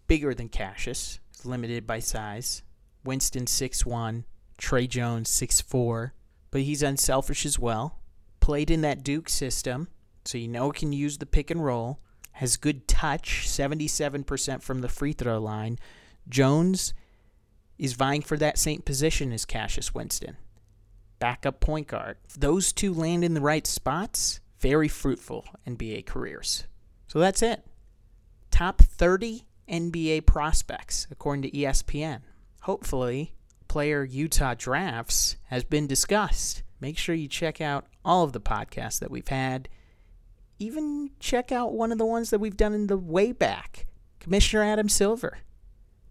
bigger 0.08 0.34
than 0.34 0.50
Cassius, 0.50 1.20
limited 1.44 1.88
by 1.88 2.00
size. 2.00 2.64
Winston, 3.04 3.48
six 3.48 3.86
one. 3.86 4.26
Tre 4.58 4.88
Jones, 4.88 5.30
six 5.30 5.62
four. 5.62 6.14
But 6.52 6.62
he's 6.62 6.84
unselfish 6.84 7.46
as 7.46 7.58
well. 7.58 8.00
Played 8.40 8.72
in 8.72 8.82
that 8.82 9.04
Duke 9.04 9.30
system, 9.30 9.88
so 10.26 10.38
you 10.38 10.48
know 10.48 10.72
can 10.72 10.94
use 10.94 11.18
the 11.18 11.26
pick 11.26 11.50
and 11.50 11.64
roll. 11.64 12.00
Has 12.40 12.58
good 12.58 12.88
touch, 12.88 13.48
77% 13.48 14.62
from 14.62 14.82
the 14.82 14.90
free 14.90 15.14
throw 15.14 15.40
line. 15.40 15.78
Jones 16.28 16.94
is 17.78 17.94
vying 17.94 18.22
for 18.22 18.38
that 18.38 18.58
same 18.58 18.82
position 18.82 19.32
as 19.32 19.46
Cassius 19.46 19.94
Winston 19.94 20.38
backup 21.20 21.60
point 21.60 21.88
guard. 21.88 22.18
Those 22.38 22.72
two 22.74 22.94
land 22.94 23.24
in 23.24 23.34
the 23.34 23.42
right 23.42 23.68
spots, 23.68 24.40
very 24.60 24.88
fruitful 24.88 25.46
NBA 25.68 26.06
careers. 26.06 26.66
So 27.08 27.20
that's 27.20 27.42
it. 27.42 27.66
Top 28.52 28.82
30 28.82 29.46
NBA 29.70 30.26
prospects, 30.26 31.08
according 31.12 31.44
to 31.44 31.52
ESPN. 31.52 32.22
Hopefully, 32.62 33.34
player 33.68 34.04
Utah 34.04 34.56
drafts 34.58 35.36
has 35.48 35.64
been 35.64 35.88
discussed. 35.88 36.64
Make 36.80 36.98
sure 36.98 37.16
you 37.16 37.28
check 37.28 37.62
out 37.62 37.86
all 38.04 38.24
of 38.24 38.34
the 38.34 38.42
podcasts 38.42 39.00
that 39.00 39.12
we've 39.12 39.28
had. 39.28 39.70
Even 40.60 41.12
check 41.20 41.52
out 41.52 41.74
one 41.74 41.92
of 41.92 41.98
the 41.98 42.06
ones 42.06 42.30
that 42.30 42.40
we've 42.40 42.58
done 42.58 42.74
in 42.74 42.88
the 42.88 42.98
way 42.98 43.32
back. 43.32 43.86
Commissioner 44.20 44.64
Adam 44.64 44.90
Silver, 44.90 45.40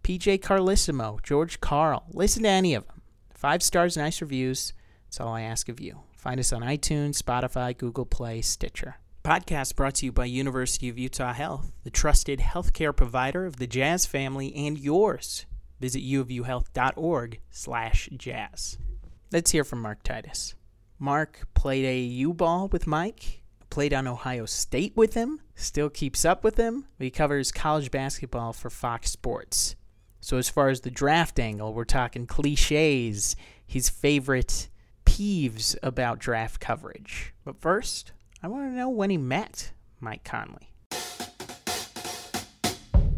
PJ 0.03 0.41
Carlesimo, 0.41 1.23
George 1.23 1.61
Karl. 1.61 2.07
Listen 2.13 2.45
to 2.45 2.49
any 2.49 2.75
of 2.75 2.87
them. 2.87 3.03
Five 3.35 3.63
stars, 3.63 3.97
nice 3.97 4.23
reviews. 4.23 4.73
That's 5.05 5.21
all 5.21 5.35
I 5.35 5.43
ask 5.43 5.69
of 5.69 5.81
you. 5.81 6.01
Find 6.17 6.41
us 6.41 6.53
on 6.53 6.63
iTunes, 6.63 7.23
Spotify, 7.23 7.77
Google 7.77 8.07
Play, 8.07 8.41
Stitcher. 8.41 8.97
Podcast 9.23 9.77
brought 9.77 9.97
to 9.97 10.07
you 10.07 10.13
by 10.13 10.25
University 10.25 10.89
of 10.89 10.99
Utah 10.99 11.35
Health, 11.35 11.71
the 11.85 11.91
trusted 11.91 12.39
healthcare 12.39 12.97
provider 12.97 13.45
of 13.45 13.57
the 13.57 13.67
Jazz 13.67 14.07
family 14.07 14.55
and 14.55 14.79
yours. 14.79 15.45
Visit 15.79 16.03
uofuhealth.org 16.03 17.41
slash 17.51 18.09
jazz. 18.17 18.79
Let's 19.31 19.51
hear 19.51 19.65
from 19.65 19.83
Mark 19.83 20.03
Titus. 20.03 20.55
Mark 20.99 21.47
played 21.55 21.85
a 21.85 22.01
U-ball 22.01 22.69
with 22.69 22.87
Mike, 22.87 23.43
played 23.71 23.95
on 23.95 24.07
Ohio 24.07 24.47
State 24.47 24.97
with 24.97 25.15
him, 25.15 25.41
still 25.55 25.89
keeps 25.89 26.25
up 26.25 26.45
with 26.45 26.57
him. 26.57 26.87
He 26.99 27.11
covers 27.11 27.53
college 27.53 27.91
basketball 27.91 28.53
for 28.53 28.71
Fox 28.71 29.11
Sports. 29.11 29.77
So 30.21 30.37
as 30.37 30.49
far 30.49 30.69
as 30.69 30.81
the 30.81 30.91
draft 30.91 31.39
angle, 31.39 31.73
we're 31.73 31.85
talking 31.85 32.27
cliches, 32.27 33.37
his 33.67 33.89
favorite 33.89 34.69
peeves 35.07 35.77
about 35.83 36.19
draft 36.19 36.61
coverage. 36.61 37.35
But 37.45 37.57
first, 37.57 38.13
I 38.43 38.49
want 38.49 38.71
to 38.71 38.77
know 38.77 38.89
when 38.89 39.11
he 39.11 39.17
met 39.17 39.73
Mike 40.01 40.25
Conley. 40.25 40.73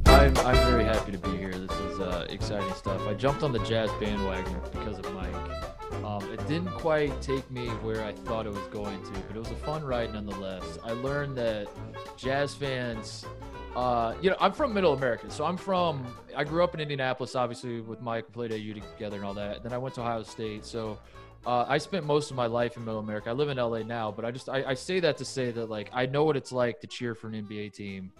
I'm, 0.06 0.36
I'm 0.38 0.56
very 0.70 0.84
happy 0.84 1.12
to 1.12 1.18
be 1.18 1.36
here. 1.36 1.52
This 1.52 1.78
is 1.78 2.00
uh, 2.00 2.26
exciting 2.28 2.72
stuff. 2.74 3.06
I 3.06 3.14
jumped 3.14 3.42
on 3.42 3.52
the 3.52 3.58
Jazz 3.60 3.90
bandwagon 4.00 4.60
because 4.72 4.98
of 4.98 5.12
Mike. 5.14 5.79
Um, 6.04 6.22
it 6.32 6.46
didn't 6.48 6.70
quite 6.70 7.20
take 7.20 7.48
me 7.50 7.68
where 7.68 8.04
I 8.04 8.12
thought 8.12 8.46
it 8.46 8.52
was 8.52 8.66
going 8.68 9.02
to, 9.02 9.10
but 9.26 9.36
it 9.36 9.38
was 9.38 9.50
a 9.50 9.56
fun 9.56 9.84
ride 9.84 10.12
nonetheless. 10.12 10.78
I 10.82 10.92
learned 10.92 11.36
that 11.36 11.68
Jazz 12.16 12.54
fans, 12.54 13.26
uh, 13.76 14.14
you 14.22 14.30
know, 14.30 14.36
I'm 14.40 14.52
from 14.52 14.72
Middle 14.72 14.94
America, 14.94 15.30
so 15.30 15.44
I'm 15.44 15.56
from. 15.56 16.06
I 16.36 16.44
grew 16.44 16.64
up 16.64 16.74
in 16.74 16.80
Indianapolis, 16.80 17.36
obviously, 17.36 17.80
with 17.80 18.00
Mike. 18.00 18.32
Played 18.32 18.52
at 18.52 18.60
U 18.60 18.74
together 18.74 19.16
and 19.16 19.24
all 19.24 19.34
that. 19.34 19.62
Then 19.62 19.72
I 19.72 19.78
went 19.78 19.94
to 19.96 20.00
Ohio 20.00 20.22
State, 20.22 20.64
so 20.64 20.98
uh, 21.46 21.64
I 21.68 21.78
spent 21.78 22.04
most 22.04 22.30
of 22.30 22.36
my 22.36 22.46
life 22.46 22.76
in 22.76 22.84
Middle 22.84 23.00
America. 23.00 23.30
I 23.30 23.32
live 23.32 23.48
in 23.48 23.56
LA 23.56 23.78
now, 23.78 24.10
but 24.10 24.24
I 24.24 24.30
just 24.30 24.48
I, 24.48 24.64
I, 24.64 24.74
say 24.74 25.00
that 25.00 25.16
to 25.18 25.24
say 25.24 25.50
that 25.52 25.70
like 25.70 25.90
I 25.92 26.06
know 26.06 26.24
what 26.24 26.36
it's 26.36 26.52
like 26.52 26.80
to 26.80 26.86
cheer 26.86 27.14
for 27.14 27.28
an 27.28 27.34
NBA 27.34 27.72
team 27.72 28.12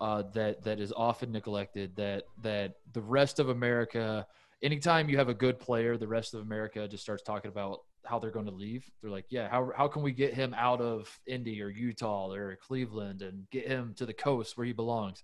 uh, 0.00 0.24
that 0.34 0.62
that 0.64 0.78
is 0.78 0.92
often 0.94 1.32
neglected. 1.32 1.96
That 1.96 2.24
that 2.42 2.74
the 2.92 3.00
rest 3.00 3.38
of 3.38 3.48
America, 3.48 4.26
anytime 4.62 5.08
you 5.08 5.18
have 5.18 5.28
a 5.28 5.34
good 5.34 5.58
player, 5.58 5.96
the 5.96 6.08
rest 6.08 6.34
of 6.34 6.40
America 6.40 6.86
just 6.88 7.02
starts 7.02 7.22
talking 7.22 7.50
about 7.50 7.80
how 8.04 8.18
they're 8.18 8.30
going 8.30 8.46
to 8.46 8.52
leave. 8.52 8.90
They're 9.00 9.10
like, 9.10 9.26
yeah, 9.28 9.48
how 9.48 9.70
how 9.76 9.88
can 9.88 10.02
we 10.02 10.12
get 10.12 10.34
him 10.34 10.54
out 10.56 10.80
of 10.80 11.08
Indy 11.26 11.62
or 11.62 11.68
Utah 11.68 12.32
or 12.32 12.56
Cleveland 12.56 13.22
and 13.22 13.48
get 13.50 13.66
him 13.66 13.94
to 13.98 14.06
the 14.06 14.14
coast 14.14 14.56
where 14.56 14.66
he 14.66 14.72
belongs? 14.72 15.22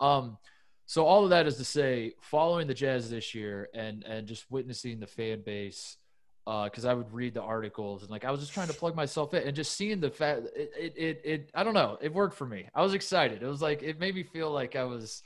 Um, 0.00 0.38
so 0.86 1.06
all 1.06 1.24
of 1.24 1.30
that 1.30 1.46
is 1.46 1.56
to 1.56 1.64
say, 1.64 2.14
following 2.20 2.66
the 2.66 2.74
Jazz 2.74 3.10
this 3.10 3.34
year 3.34 3.68
and 3.74 4.04
and 4.04 4.26
just 4.26 4.50
witnessing 4.50 5.00
the 5.00 5.06
fan 5.06 5.42
base 5.42 5.96
because 6.44 6.84
uh, 6.84 6.90
I 6.90 6.94
would 6.94 7.12
read 7.12 7.34
the 7.34 7.42
articles 7.42 8.02
and 8.02 8.10
like 8.10 8.24
I 8.24 8.32
was 8.32 8.40
just 8.40 8.52
trying 8.52 8.66
to 8.66 8.74
plug 8.74 8.96
myself 8.96 9.32
in 9.32 9.44
and 9.44 9.54
just 9.54 9.76
seeing 9.76 10.00
the 10.00 10.10
fact 10.10 10.42
it, 10.56 10.72
it, 10.76 10.94
it 10.96 11.20
it 11.24 11.50
I 11.54 11.62
don't 11.62 11.74
know 11.74 11.98
it 12.00 12.12
worked 12.12 12.34
for 12.34 12.46
me. 12.46 12.68
I 12.74 12.82
was 12.82 12.94
excited. 12.94 13.42
It 13.42 13.46
was 13.46 13.62
like 13.62 13.82
it 13.82 14.00
made 14.00 14.14
me 14.14 14.24
feel 14.24 14.50
like 14.50 14.74
I 14.74 14.84
was, 14.84 15.22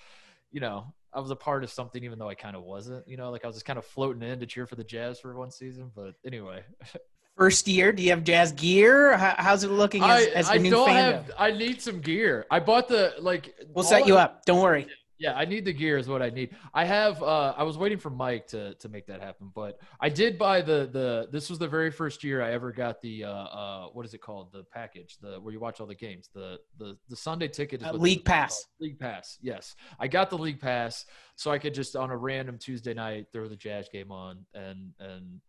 you 0.52 0.60
know, 0.60 0.92
I 1.16 1.20
was 1.20 1.30
a 1.30 1.36
part 1.36 1.64
of 1.64 1.70
something 1.70 2.04
even 2.04 2.18
though 2.18 2.28
I 2.28 2.34
kind 2.34 2.54
of 2.54 2.62
wasn't. 2.62 3.08
You 3.08 3.16
know, 3.16 3.30
like 3.30 3.44
I 3.44 3.46
was 3.46 3.56
just 3.56 3.66
kind 3.66 3.78
of 3.78 3.86
floating 3.86 4.22
in 4.22 4.38
to 4.40 4.46
cheer 4.46 4.66
for 4.66 4.76
the 4.76 4.84
Jazz 4.84 5.18
for 5.18 5.34
one 5.34 5.50
season. 5.50 5.90
But 5.94 6.14
anyway. 6.24 6.62
First 7.36 7.68
year, 7.68 7.92
do 7.92 8.02
you 8.02 8.10
have 8.10 8.24
jazz 8.24 8.52
gear? 8.52 9.14
how's 9.14 9.62
it 9.62 9.70
looking 9.70 10.02
as, 10.02 10.08
I, 10.08 10.30
as 10.30 10.46
the 10.46 10.54
I 10.54 10.56
new 10.56 10.70
don't 10.70 10.88
fandom? 10.88 11.12
Have, 11.12 11.30
I 11.38 11.50
need 11.50 11.82
some 11.82 12.00
gear. 12.00 12.46
I 12.50 12.60
bought 12.60 12.88
the 12.88 13.12
like. 13.18 13.54
We'll 13.74 13.84
set 13.84 14.06
you 14.06 14.16
up. 14.16 14.46
Don't 14.46 14.62
worry. 14.62 14.86
Yeah, 15.18 15.32
I 15.34 15.46
need 15.46 15.64
the 15.64 15.72
gear 15.72 15.96
is 15.96 16.08
what 16.08 16.20
I 16.20 16.30
need. 16.30 16.50
I 16.74 16.84
have 16.84 17.22
uh 17.22 17.54
I 17.56 17.62
was 17.62 17.78
waiting 17.78 17.98
for 17.98 18.10
Mike 18.10 18.48
to 18.48 18.74
to 18.74 18.88
make 18.88 19.06
that 19.06 19.20
happen, 19.20 19.50
but 19.54 19.78
I 20.00 20.08
did 20.08 20.38
buy 20.38 20.60
the 20.60 20.88
the 20.92 21.28
this 21.30 21.48
was 21.48 21.58
the 21.58 21.68
very 21.68 21.90
first 21.90 22.22
year 22.22 22.42
I 22.42 22.52
ever 22.52 22.72
got 22.72 23.00
the 23.00 23.24
uh 23.24 23.30
uh 23.30 23.86
what 23.88 24.04
is 24.04 24.12
it 24.14 24.20
called? 24.20 24.52
The 24.52 24.64
package, 24.64 25.16
the 25.20 25.40
where 25.40 25.52
you 25.52 25.60
watch 25.60 25.80
all 25.80 25.86
the 25.86 25.94
games. 25.94 26.28
The 26.34 26.58
the 26.78 26.98
the 27.08 27.16
Sunday 27.16 27.48
ticket 27.48 27.80
is 27.80 27.86
uh, 27.88 27.92
League 27.92 28.24
Pass. 28.24 28.66
League 28.80 28.98
Pass. 28.98 29.38
Yes. 29.40 29.74
I 29.98 30.08
got 30.08 30.28
the 30.30 30.38
League 30.38 30.60
Pass 30.60 31.06
so 31.36 31.50
I 31.50 31.58
could 31.58 31.74
just 31.74 31.96
on 31.96 32.10
a 32.10 32.16
random 32.16 32.58
Tuesday 32.58 32.94
night 32.94 33.26
throw 33.32 33.48
the 33.48 33.56
Jazz 33.56 33.88
game 33.90 34.12
on 34.12 34.44
and 34.54 34.92
and 35.00 35.40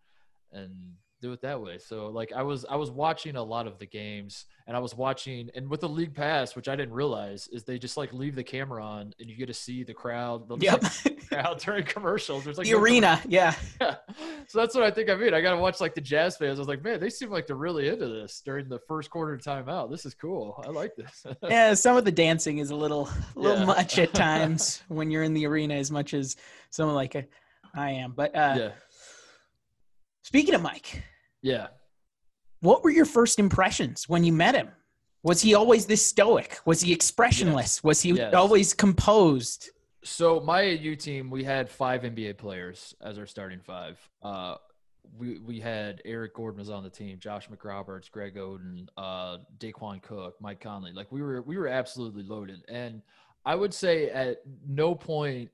and 0.54 0.94
do 1.22 1.32
it 1.32 1.42
that 1.42 1.62
way. 1.62 1.78
So 1.80 2.08
like 2.08 2.32
I 2.34 2.44
was 2.44 2.66
I 2.66 2.76
was 2.76 2.92
watching 2.92 3.36
a 3.36 3.44
lot 3.44 3.68
of 3.68 3.80
the 3.80 3.86
games 3.86 4.46
and 4.68 4.76
I 4.76 4.80
was 4.80 4.96
watching 4.96 5.50
and 5.56 5.70
with 5.70 5.82
the 5.82 5.90
league 5.90 6.14
pass, 6.14 6.56
which 6.56 6.68
I 6.68 6.76
didn't 6.76 6.94
realize, 6.94 7.48
is 7.48 7.64
they 7.64 7.80
just 7.80 7.98
like 7.98 8.14
leave 8.14 8.36
the 8.36 8.44
camera 8.44 8.84
on 8.84 9.14
and 9.20 9.30
you 9.30 9.36
get 9.36 9.48
to 9.48 9.54
see 9.54 9.84
the 9.84 9.94
crowd. 9.94 10.46
Yep. 10.62 10.84
Like, 10.84 11.28
crowd 11.28 11.60
during 11.60 11.84
commercials. 11.84 12.44
There's 12.44 12.58
like 12.58 12.68
the 12.68 12.74
no 12.74 12.80
arena, 12.80 13.22
yeah. 13.28 13.54
yeah. 13.82 13.96
So 14.48 14.60
that's 14.60 14.76
what 14.76 14.84
I 14.84 14.92
think 14.92 15.10
I 15.10 15.16
mean. 15.16 15.34
I 15.34 15.42
got 15.42 15.52
to 15.52 15.58
watch 15.58 15.82
like 15.82 15.96
the 15.96 16.02
Jazz 16.02 16.38
fans. 16.38 16.60
I 16.60 16.62
was 16.62 16.68
like, 16.68 16.84
man, 16.84 17.00
they 17.00 17.10
seem 17.10 17.30
like 17.30 17.48
they're 17.48 17.56
really 17.56 17.88
into 17.88 18.08
this 18.08 18.42
during 18.46 18.70
the 18.70 18.80
first 18.80 19.10
quarter 19.10 19.38
timeout. 19.38 19.90
This 19.90 20.06
is 20.06 20.14
cool. 20.14 20.62
I 20.66 20.70
like 20.70 20.96
this. 20.96 21.26
yeah, 21.44 21.74
some 21.74 21.98
of 21.98 22.06
the 22.06 22.12
dancing 22.12 22.60
is 22.60 22.70
a 22.70 22.76
little 22.76 23.10
a 23.36 23.40
little 23.40 23.60
yeah. 23.60 23.66
much 23.66 24.00
at 24.00 24.14
times 24.14 24.84
when 24.88 25.12
you're 25.12 25.24
in 25.24 25.34
the 25.34 25.48
arena 25.48 25.76
as 25.76 25.92
much 25.92 26.14
as 26.14 26.36
someone 26.70 26.96
like 26.96 27.16
a, 27.16 27.26
I 27.76 27.92
am. 27.92 28.14
But 28.16 28.36
uh, 28.36 28.56
yeah 28.58 28.70
Speaking 30.28 30.56
of 30.56 30.62
Mike, 30.62 31.04
yeah, 31.42 31.68
what 32.60 32.84
were 32.84 32.90
your 32.90 33.06
first 33.06 33.40
impressions 33.40 34.10
when 34.10 34.26
you 34.26 34.34
met 34.34 34.56
him? 34.56 34.68
Was 35.24 35.42
he 35.42 35.56
always 35.56 35.86
this 35.86 36.06
stoic? 36.06 36.60
Was 36.66 36.82
he 36.82 36.92
expressionless? 36.92 37.78
Yes. 37.78 37.84
Was 37.86 38.02
he 38.02 38.12
yes. 38.12 38.34
always 38.34 38.74
composed? 38.74 39.70
So 40.04 40.42
my 40.42 40.64
U 40.64 40.98
team, 40.98 41.30
we 41.30 41.46
had 41.46 41.70
five 41.70 42.02
NBA 42.02 42.38
players 42.38 42.94
as 43.02 43.18
our 43.18 43.26
starting 43.26 43.62
five. 43.62 43.98
Uh, 44.22 44.56
we 45.18 45.40
we 45.40 45.62
had 45.62 46.02
Eric 46.04 46.34
Gordon 46.34 46.60
was 46.60 46.70
on 46.70 46.84
the 46.84 46.90
team, 46.90 47.20
Josh 47.20 47.48
McRoberts, 47.48 48.12
Greg 48.12 48.36
Oden, 48.36 48.90
uh, 48.98 49.38
Daequan 49.60 50.02
Cook, 50.02 50.36
Mike 50.42 50.60
Conley. 50.60 50.92
Like 50.92 51.10
we 51.10 51.22
were 51.22 51.42
we 51.42 51.58
were 51.58 51.70
absolutely 51.70 52.24
loaded, 52.24 52.66
and 52.68 53.02
I 53.46 53.56
would 53.56 53.74
say 53.74 54.10
at 54.10 54.42
no 54.68 54.94
point 54.94 55.52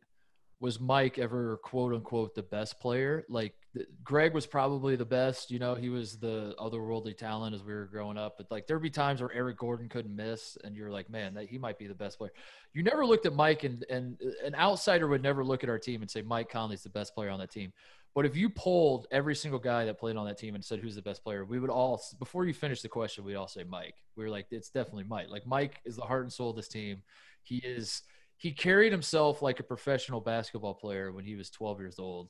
was 0.64 0.80
Mike 0.80 1.20
ever 1.20 1.58
quote 1.58 1.94
unquote 1.94 2.36
the 2.36 2.42
best 2.42 2.80
player? 2.80 3.26
Like 3.28 3.54
Greg 4.02 4.34
was 4.34 4.46
probably 4.46 4.96
the 4.96 5.04
best. 5.04 5.52
You 5.52 5.60
know, 5.60 5.76
he 5.76 5.90
was 5.90 6.18
the 6.18 6.56
otherworldly 6.58 7.18
talent 7.18 7.54
as 7.54 7.62
we 7.62 7.74
were 7.74 7.84
growing 7.84 8.18
up. 8.18 8.36
But 8.38 8.50
like 8.50 8.66
there'd 8.66 8.82
be 8.82 8.90
times 8.90 9.20
where 9.20 9.34
Eric 9.34 9.58
Gordon 9.58 9.90
couldn't 9.90 10.16
miss, 10.16 10.58
and 10.64 10.74
you're 10.74 10.90
like, 10.90 11.10
man, 11.10 11.34
that 11.34 11.50
he 11.50 11.58
might 11.58 11.78
be 11.78 11.88
the 11.88 11.94
best 11.94 12.18
player. 12.18 12.32
You 12.74 12.82
never 12.82 13.06
looked 13.06 13.26
at 13.26 13.36
Mike, 13.36 13.66
and 13.66 13.84
and 13.90 14.18
an 14.42 14.56
outsider 14.56 15.10
would 15.10 15.22
never 15.22 15.44
look 15.44 15.66
at 15.66 15.70
our 15.70 15.78
team 15.78 16.02
and 16.02 16.10
say 16.10 16.22
Mike 16.22 16.50
Conley's 16.50 16.84
the 16.84 16.90
best 16.90 17.14
player 17.14 17.30
on 17.30 17.40
that 17.40 17.52
team. 17.52 17.74
But 18.16 18.26
if 18.26 18.38
you 18.38 18.50
polled 18.50 19.06
every 19.12 19.36
single 19.36 19.60
guy 19.60 19.84
that 19.84 20.00
played 20.00 20.16
on 20.16 20.26
that 20.28 20.38
team 20.38 20.56
and 20.56 20.64
said 20.64 20.80
who's 20.80 20.96
the 20.96 21.02
best 21.02 21.26
player, 21.26 21.44
we 21.44 21.60
would 21.60 21.72
all 21.72 22.02
before 22.20 22.46
you 22.46 22.54
finish 22.54 22.82
the 22.82 22.88
question, 22.88 23.26
we'd 23.26 23.36
all 23.36 23.50
say 23.50 23.66
Mike. 23.66 23.96
We 24.16 24.24
were 24.24 24.30
like, 24.30 24.46
it's 24.50 24.70
definitely 24.70 25.04
Mike. 25.10 25.28
Like 25.28 25.46
Mike 25.46 25.82
is 25.84 25.98
the 25.98 26.04
heart 26.04 26.24
and 26.24 26.32
soul 26.32 26.52
of 26.52 26.56
this 26.56 26.70
team. 26.70 27.02
He 27.42 27.58
is 27.58 28.04
he 28.44 28.52
carried 28.52 28.92
himself 28.92 29.42
like 29.42 29.62
a 29.62 29.64
professional 29.64 30.20
basketball 30.20 30.74
player 30.74 31.14
when 31.14 31.24
he 31.24 31.36
was 31.36 31.50
12 31.50 31.80
years 31.80 31.98
old. 31.98 32.28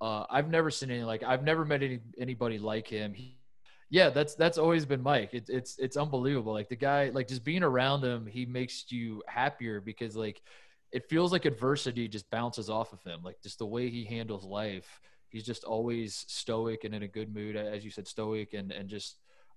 Uh, 0.00 0.24
I've 0.30 0.48
never 0.48 0.70
seen 0.70 0.92
any 0.92 1.02
like 1.02 1.24
I've 1.24 1.42
never 1.42 1.64
met 1.64 1.82
any 1.82 1.98
anybody 2.20 2.60
like 2.60 2.86
him. 2.86 3.12
He, 3.12 3.36
yeah, 3.90 4.10
that's 4.10 4.36
that's 4.36 4.58
always 4.58 4.86
been 4.86 5.02
Mike. 5.02 5.30
It's 5.32 5.50
it's 5.50 5.76
it's 5.78 5.96
unbelievable. 5.96 6.52
Like 6.52 6.68
the 6.68 6.76
guy, 6.76 7.08
like 7.08 7.26
just 7.26 7.42
being 7.42 7.64
around 7.64 8.04
him, 8.04 8.26
he 8.26 8.46
makes 8.46 8.84
you 8.92 9.24
happier 9.26 9.80
because 9.80 10.14
like 10.14 10.40
it 10.92 11.08
feels 11.10 11.32
like 11.32 11.46
adversity 11.46 12.06
just 12.06 12.30
bounces 12.30 12.70
off 12.70 12.92
of 12.92 13.02
him. 13.02 13.24
Like 13.24 13.42
just 13.42 13.58
the 13.58 13.66
way 13.66 13.90
he 13.90 14.04
handles 14.04 14.44
life, 14.44 15.00
he's 15.30 15.44
just 15.44 15.64
always 15.64 16.26
stoic 16.28 16.84
and 16.84 16.94
in 16.94 17.02
a 17.02 17.08
good 17.08 17.34
mood, 17.34 17.56
as 17.56 17.84
you 17.84 17.90
said, 17.90 18.06
stoic 18.06 18.54
and 18.54 18.70
and 18.70 18.88
just 18.88 19.16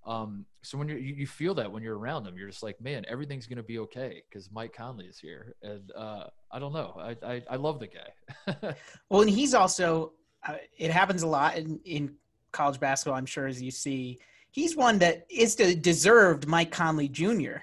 um, 0.09 0.45
so 0.63 0.77
when 0.77 0.89
you 0.89 0.95
you 0.95 1.27
feel 1.27 1.53
that 1.53 1.71
when 1.71 1.83
you're 1.83 1.97
around 1.97 2.23
them, 2.23 2.35
you're 2.35 2.49
just 2.49 2.63
like, 2.63 2.81
man, 2.81 3.05
everything's 3.07 3.45
gonna 3.45 3.63
be 3.63 3.77
okay 3.79 4.23
because 4.27 4.51
Mike 4.51 4.73
Conley 4.73 5.05
is 5.05 5.19
here, 5.19 5.53
and 5.61 5.91
uh, 5.95 6.23
I 6.51 6.57
don't 6.57 6.73
know, 6.73 6.95
I, 6.97 7.15
I, 7.23 7.43
I 7.51 7.55
love 7.57 7.79
the 7.79 7.87
guy. 7.87 8.73
well, 9.09 9.21
and 9.21 9.29
he's 9.29 9.53
also 9.53 10.13
uh, 10.47 10.55
it 10.77 10.89
happens 10.89 11.21
a 11.21 11.27
lot 11.27 11.57
in 11.57 11.79
in 11.85 12.15
college 12.51 12.79
basketball. 12.79 13.17
I'm 13.17 13.27
sure 13.27 13.45
as 13.45 13.61
you 13.61 13.69
see, 13.69 14.17
he's 14.49 14.75
one 14.75 14.97
that 14.97 15.27
is 15.29 15.55
the 15.55 15.75
deserved 15.75 16.47
Mike 16.47 16.71
Conley 16.71 17.07
Jr. 17.07 17.57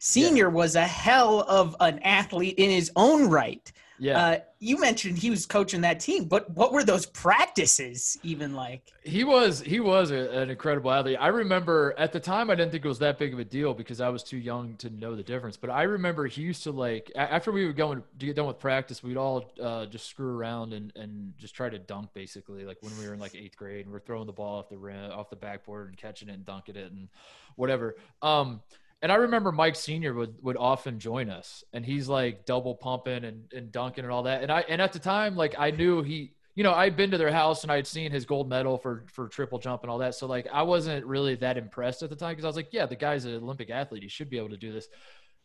Senior 0.00 0.48
yeah. 0.48 0.54
was 0.54 0.74
a 0.74 0.84
hell 0.84 1.42
of 1.42 1.76
an 1.78 2.00
athlete 2.00 2.56
in 2.58 2.68
his 2.68 2.90
own 2.96 3.30
right. 3.30 3.70
Yeah. 4.02 4.18
Uh, 4.18 4.38
you 4.58 4.80
mentioned 4.80 5.16
he 5.16 5.30
was 5.30 5.46
coaching 5.46 5.82
that 5.82 6.00
team, 6.00 6.24
but 6.24 6.50
what 6.50 6.72
were 6.72 6.82
those 6.82 7.06
practices 7.06 8.18
even 8.24 8.52
like? 8.52 8.92
He 9.04 9.22
was 9.22 9.60
he 9.60 9.78
was 9.78 10.10
a, 10.10 10.28
an 10.40 10.50
incredible 10.50 10.90
athlete. 10.90 11.18
I 11.20 11.28
remember 11.28 11.94
at 11.96 12.12
the 12.12 12.18
time 12.18 12.50
I 12.50 12.56
didn't 12.56 12.72
think 12.72 12.84
it 12.84 12.88
was 12.88 12.98
that 12.98 13.16
big 13.16 13.32
of 13.32 13.38
a 13.38 13.44
deal 13.44 13.74
because 13.74 14.00
I 14.00 14.08
was 14.08 14.24
too 14.24 14.38
young 14.38 14.74
to 14.78 14.90
know 14.90 15.14
the 15.14 15.22
difference. 15.22 15.56
But 15.56 15.70
I 15.70 15.84
remember 15.84 16.26
he 16.26 16.42
used 16.42 16.64
to 16.64 16.72
like 16.72 17.12
after 17.14 17.52
we 17.52 17.64
would 17.64 17.76
go 17.76 17.94
to 17.94 18.02
get 18.18 18.34
done 18.34 18.48
with 18.48 18.58
practice, 18.58 19.04
we'd 19.04 19.16
all 19.16 19.52
uh, 19.62 19.86
just 19.86 20.06
screw 20.06 20.36
around 20.36 20.72
and 20.72 20.92
and 20.96 21.34
just 21.38 21.54
try 21.54 21.68
to 21.68 21.78
dunk 21.78 22.12
basically. 22.12 22.64
Like 22.64 22.78
when 22.80 22.98
we 22.98 23.06
were 23.06 23.14
in 23.14 23.20
like 23.20 23.36
eighth 23.36 23.56
grade 23.56 23.84
and 23.84 23.92
we're 23.92 24.00
throwing 24.00 24.26
the 24.26 24.32
ball 24.32 24.58
off 24.58 24.68
the 24.68 24.78
rim, 24.78 25.12
off 25.12 25.30
the 25.30 25.36
backboard 25.36 25.90
and 25.90 25.96
catching 25.96 26.28
it 26.28 26.32
and 26.32 26.44
dunking 26.44 26.74
it 26.74 26.90
and 26.90 27.08
whatever. 27.54 27.94
Um, 28.20 28.62
and 29.02 29.10
I 29.10 29.16
remember 29.16 29.50
Mike 29.50 29.74
Senior 29.74 30.14
would 30.14 30.36
would 30.42 30.56
often 30.56 31.00
join 31.00 31.28
us, 31.28 31.64
and 31.72 31.84
he's 31.84 32.08
like 32.08 32.46
double 32.46 32.76
pumping 32.76 33.24
and, 33.24 33.52
and 33.52 33.72
dunking 33.72 34.04
and 34.04 34.12
all 34.12 34.22
that. 34.22 34.42
And 34.42 34.52
I 34.52 34.60
and 34.68 34.80
at 34.80 34.92
the 34.92 35.00
time, 35.00 35.36
like 35.36 35.56
I 35.58 35.72
knew 35.72 36.02
he, 36.02 36.34
you 36.54 36.62
know, 36.62 36.72
I'd 36.72 36.96
been 36.96 37.10
to 37.10 37.18
their 37.18 37.32
house 37.32 37.64
and 37.64 37.72
I'd 37.72 37.86
seen 37.86 38.12
his 38.12 38.24
gold 38.24 38.48
medal 38.48 38.78
for 38.78 39.04
for 39.08 39.28
triple 39.28 39.58
jump 39.58 39.82
and 39.82 39.90
all 39.90 39.98
that. 39.98 40.14
So 40.14 40.28
like 40.28 40.46
I 40.52 40.62
wasn't 40.62 41.04
really 41.04 41.34
that 41.36 41.58
impressed 41.58 42.04
at 42.04 42.10
the 42.10 42.16
time 42.16 42.30
because 42.32 42.44
I 42.44 42.48
was 42.48 42.56
like, 42.56 42.68
yeah, 42.70 42.86
the 42.86 42.94
guy's 42.94 43.24
an 43.24 43.34
Olympic 43.34 43.70
athlete; 43.70 44.04
he 44.04 44.08
should 44.08 44.30
be 44.30 44.38
able 44.38 44.50
to 44.50 44.56
do 44.56 44.72
this. 44.72 44.88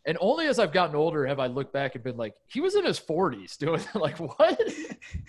And 0.06 0.18
only 0.22 0.46
as 0.46 0.60
I've 0.60 0.72
gotten 0.72 0.96
older 0.96 1.26
have 1.26 1.40
I 1.40 1.48
looked 1.48 1.74
back 1.74 1.96
and 1.96 2.04
been 2.04 2.16
like, 2.16 2.34
he 2.46 2.62
was 2.62 2.76
in 2.76 2.86
his 2.86 3.00
40s 3.00 3.58
doing 3.58 3.82
like 3.96 4.18
what? 4.20 4.62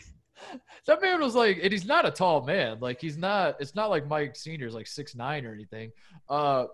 that 0.87 1.03
man 1.03 1.21
was 1.21 1.35
like, 1.35 1.59
and 1.63 1.73
he's 1.73 1.87
not 1.87 2.07
a 2.07 2.11
tall 2.11 2.45
man. 2.45 2.79
Like 2.79 3.01
he's 3.01 3.17
not. 3.17 3.57
It's 3.59 3.75
not 3.75 3.89
like 3.89 4.07
Mike 4.07 4.37
Senior's 4.37 4.75
like 4.75 4.87
six 4.87 5.15
nine 5.15 5.47
or 5.47 5.55
anything. 5.55 5.93
Uh, 6.29 6.67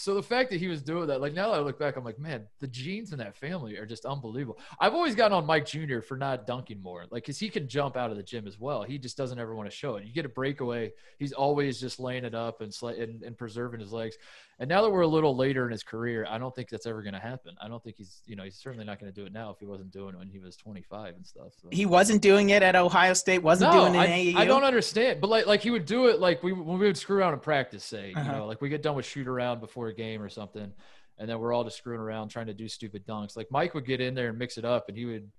so 0.00 0.14
the 0.14 0.22
fact 0.22 0.48
that 0.48 0.58
he 0.58 0.66
was 0.66 0.80
doing 0.80 1.08
that, 1.08 1.20
like 1.20 1.34
now 1.34 1.50
that 1.50 1.58
I 1.58 1.60
look 1.60 1.78
back, 1.78 1.96
I'm 1.96 2.04
like, 2.04 2.18
man, 2.18 2.46
the 2.58 2.66
genes 2.66 3.12
in 3.12 3.18
that 3.18 3.36
family 3.36 3.76
are 3.76 3.84
just 3.84 4.06
unbelievable. 4.06 4.58
I've 4.78 4.94
always 4.94 5.14
gotten 5.14 5.36
on 5.36 5.44
Mike 5.44 5.66
Jr. 5.66 6.00
for 6.00 6.16
not 6.16 6.46
dunking 6.46 6.80
more, 6.80 7.04
like, 7.10 7.26
cause 7.26 7.38
he 7.38 7.50
can 7.50 7.68
jump 7.68 7.98
out 7.98 8.10
of 8.10 8.16
the 8.16 8.22
gym 8.22 8.46
as 8.46 8.58
well. 8.58 8.82
He 8.82 8.96
just 8.96 9.18
doesn't 9.18 9.38
ever 9.38 9.54
want 9.54 9.70
to 9.70 9.76
show 9.76 9.96
it. 9.96 10.06
You 10.06 10.14
get 10.14 10.24
a 10.24 10.30
breakaway, 10.30 10.92
he's 11.18 11.32
always 11.32 11.78
just 11.78 12.00
laying 12.00 12.24
it 12.24 12.34
up 12.34 12.62
and, 12.62 12.72
sl- 12.72 12.88
and, 12.88 13.22
and 13.22 13.36
preserving 13.36 13.80
his 13.80 13.92
legs. 13.92 14.16
And 14.60 14.68
now 14.68 14.82
that 14.82 14.90
we're 14.90 15.00
a 15.00 15.06
little 15.06 15.34
later 15.34 15.64
in 15.64 15.72
his 15.72 15.82
career, 15.82 16.26
I 16.28 16.36
don't 16.36 16.54
think 16.54 16.68
that's 16.68 16.84
ever 16.84 17.00
going 17.00 17.14
to 17.14 17.18
happen. 17.18 17.56
I 17.62 17.66
don't 17.66 17.82
think 17.82 17.96
he's, 17.96 18.20
you 18.26 18.36
know, 18.36 18.44
he's 18.44 18.56
certainly 18.56 18.84
not 18.84 19.00
going 19.00 19.10
to 19.10 19.18
do 19.18 19.24
it 19.24 19.32
now 19.32 19.48
if 19.48 19.58
he 19.58 19.64
wasn't 19.64 19.90
doing 19.90 20.10
it 20.14 20.18
when 20.18 20.28
he 20.28 20.38
was 20.38 20.54
25 20.56 21.14
and 21.16 21.26
stuff. 21.26 21.54
So. 21.62 21.68
He 21.72 21.86
wasn't 21.86 22.20
doing 22.20 22.50
it 22.50 22.62
at 22.62 22.76
Ohio 22.76 23.14
State. 23.14 23.42
Wasn't 23.42 23.72
no, 23.72 23.80
doing 23.80 23.94
it 23.94 24.00
I, 24.00 24.08
AAU. 24.08 24.36
I 24.36 24.44
don't 24.44 24.62
understand, 24.62 25.22
but 25.22 25.30
like, 25.30 25.46
like 25.46 25.62
he 25.62 25.70
would 25.70 25.86
do 25.86 26.08
it 26.08 26.20
like 26.20 26.42
we 26.42 26.52
when 26.52 26.78
we 26.78 26.84
would 26.84 26.98
screw 26.98 27.16
around 27.16 27.32
in 27.32 27.40
practice, 27.40 27.82
say, 27.84 28.12
uh-huh. 28.14 28.30
you 28.30 28.36
know, 28.36 28.46
like 28.46 28.60
we 28.60 28.68
get 28.68 28.82
done 28.82 28.96
with 28.96 29.06
shoot 29.06 29.26
around 29.26 29.60
before 29.60 29.88
a 29.88 29.94
game 29.94 30.20
or 30.20 30.28
something, 30.28 30.70
and 31.16 31.28
then 31.28 31.38
we're 31.38 31.54
all 31.54 31.64
just 31.64 31.78
screwing 31.78 32.00
around 32.00 32.28
trying 32.28 32.48
to 32.48 32.54
do 32.54 32.68
stupid 32.68 33.06
dunks. 33.06 33.38
Like 33.38 33.46
Mike 33.50 33.72
would 33.72 33.86
get 33.86 34.02
in 34.02 34.14
there 34.14 34.28
and 34.28 34.38
mix 34.38 34.58
it 34.58 34.66
up, 34.66 34.90
and 34.90 34.96
he 34.96 35.06
would 35.06 35.30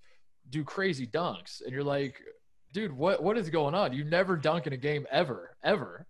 do 0.49 0.63
crazy 0.63 1.05
dunks, 1.05 1.61
and 1.61 1.71
you're 1.71 1.83
like, 1.83 2.19
dude, 2.73 2.91
what 2.91 3.21
what 3.21 3.37
is 3.37 3.51
going 3.51 3.75
on? 3.75 3.93
You 3.93 4.03
never 4.03 4.35
dunk 4.35 4.65
in 4.65 4.73
a 4.73 4.77
game 4.77 5.05
ever, 5.11 5.55
ever 5.63 6.07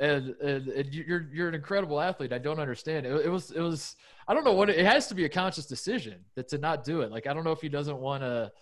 and, 0.00 0.34
and, 0.40 0.68
and, 0.68 0.94
you're 0.94 1.26
you're 1.32 1.48
an 1.48 1.54
incredible 1.54 2.00
athlete. 2.00 2.32
I 2.32 2.38
don't 2.38 2.58
understand. 2.58 3.06
It, 3.06 3.26
it, 3.26 3.28
was 3.28 3.50
it 3.52 3.60
was 3.60 3.96
I 4.26 4.34
don't 4.34 4.44
know 4.44 4.52
what 4.52 4.70
it, 4.70 4.84
has 4.84 5.06
to 5.08 5.14
be 5.14 5.24
a 5.24 5.28
conscious 5.28 5.66
decision 5.66 6.24
that 6.34 6.48
to 6.48 6.58
not 6.58 6.84
do 6.84 7.02
it. 7.02 7.10
Like 7.10 7.26
I 7.26 7.34
don't 7.34 7.44
know 7.44 7.52
if 7.52 7.60
he 7.60 7.68
doesn't 7.68 7.98
want 7.98 8.22
to. 8.22 8.52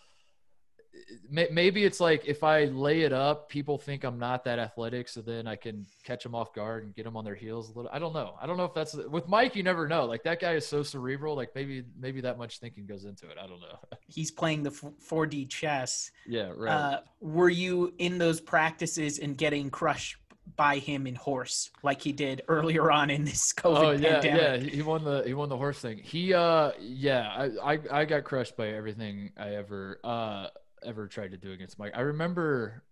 Maybe 1.30 1.84
it's 1.84 2.00
like 2.00 2.26
if 2.26 2.44
I 2.44 2.66
lay 2.66 3.00
it 3.00 3.14
up, 3.14 3.48
people 3.48 3.78
think 3.78 4.04
I'm 4.04 4.18
not 4.18 4.44
that 4.44 4.58
athletic, 4.58 5.08
so 5.08 5.22
then 5.22 5.46
I 5.46 5.56
can 5.56 5.86
catch 6.04 6.22
them 6.22 6.34
off 6.34 6.52
guard 6.52 6.84
and 6.84 6.94
get 6.94 7.04
them 7.04 7.16
on 7.16 7.24
their 7.24 7.34
heels 7.34 7.70
a 7.70 7.72
little. 7.72 7.90
I 7.90 7.98
don't 7.98 8.12
know. 8.12 8.34
I 8.40 8.46
don't 8.46 8.58
know 8.58 8.66
if 8.66 8.74
that's 8.74 8.94
with 8.94 9.26
Mike. 9.26 9.56
You 9.56 9.62
never 9.62 9.88
know. 9.88 10.04
Like 10.04 10.22
that 10.24 10.38
guy 10.38 10.52
is 10.52 10.66
so 10.66 10.82
cerebral. 10.82 11.34
Like 11.34 11.54
maybe 11.54 11.84
maybe 11.98 12.20
that 12.20 12.36
much 12.36 12.58
thinking 12.60 12.84
goes 12.84 13.06
into 13.06 13.30
it. 13.30 13.38
I 13.42 13.46
don't 13.46 13.60
know. 13.60 13.78
He's 14.06 14.30
playing 14.30 14.64
the 14.64 14.70
4D 14.70 15.48
chess. 15.48 16.10
Yeah, 16.28 16.52
right. 16.54 16.70
Uh, 16.70 17.00
were 17.20 17.48
you 17.48 17.94
in 17.96 18.18
those 18.18 18.40
practices 18.40 19.18
and 19.18 19.36
getting 19.36 19.70
crushed 19.70 20.18
by 20.56 20.78
him 20.78 21.06
in 21.06 21.14
horse 21.14 21.70
like 21.82 22.02
he 22.02 22.12
did 22.12 22.42
earlier 22.48 22.90
on 22.90 23.10
in 23.10 23.24
this 23.24 23.52
COVID 23.56 23.76
oh, 23.76 23.90
yeah, 23.92 24.20
pandemic. 24.20 24.64
Yeah, 24.64 24.70
he 24.70 24.82
won 24.82 25.04
the 25.04 25.22
he 25.26 25.34
won 25.34 25.48
the 25.48 25.56
horse 25.56 25.78
thing. 25.78 25.98
He 25.98 26.34
uh 26.34 26.72
yeah, 26.80 27.28
I, 27.62 27.74
I 27.74 27.78
I 27.90 28.04
got 28.04 28.24
crushed 28.24 28.56
by 28.56 28.68
everything 28.68 29.30
I 29.36 29.54
ever 29.54 29.98
uh 30.04 30.46
ever 30.84 31.06
tried 31.06 31.32
to 31.32 31.36
do 31.36 31.52
against 31.52 31.78
Mike. 31.78 31.92
I 31.94 32.00
remember 32.00 32.82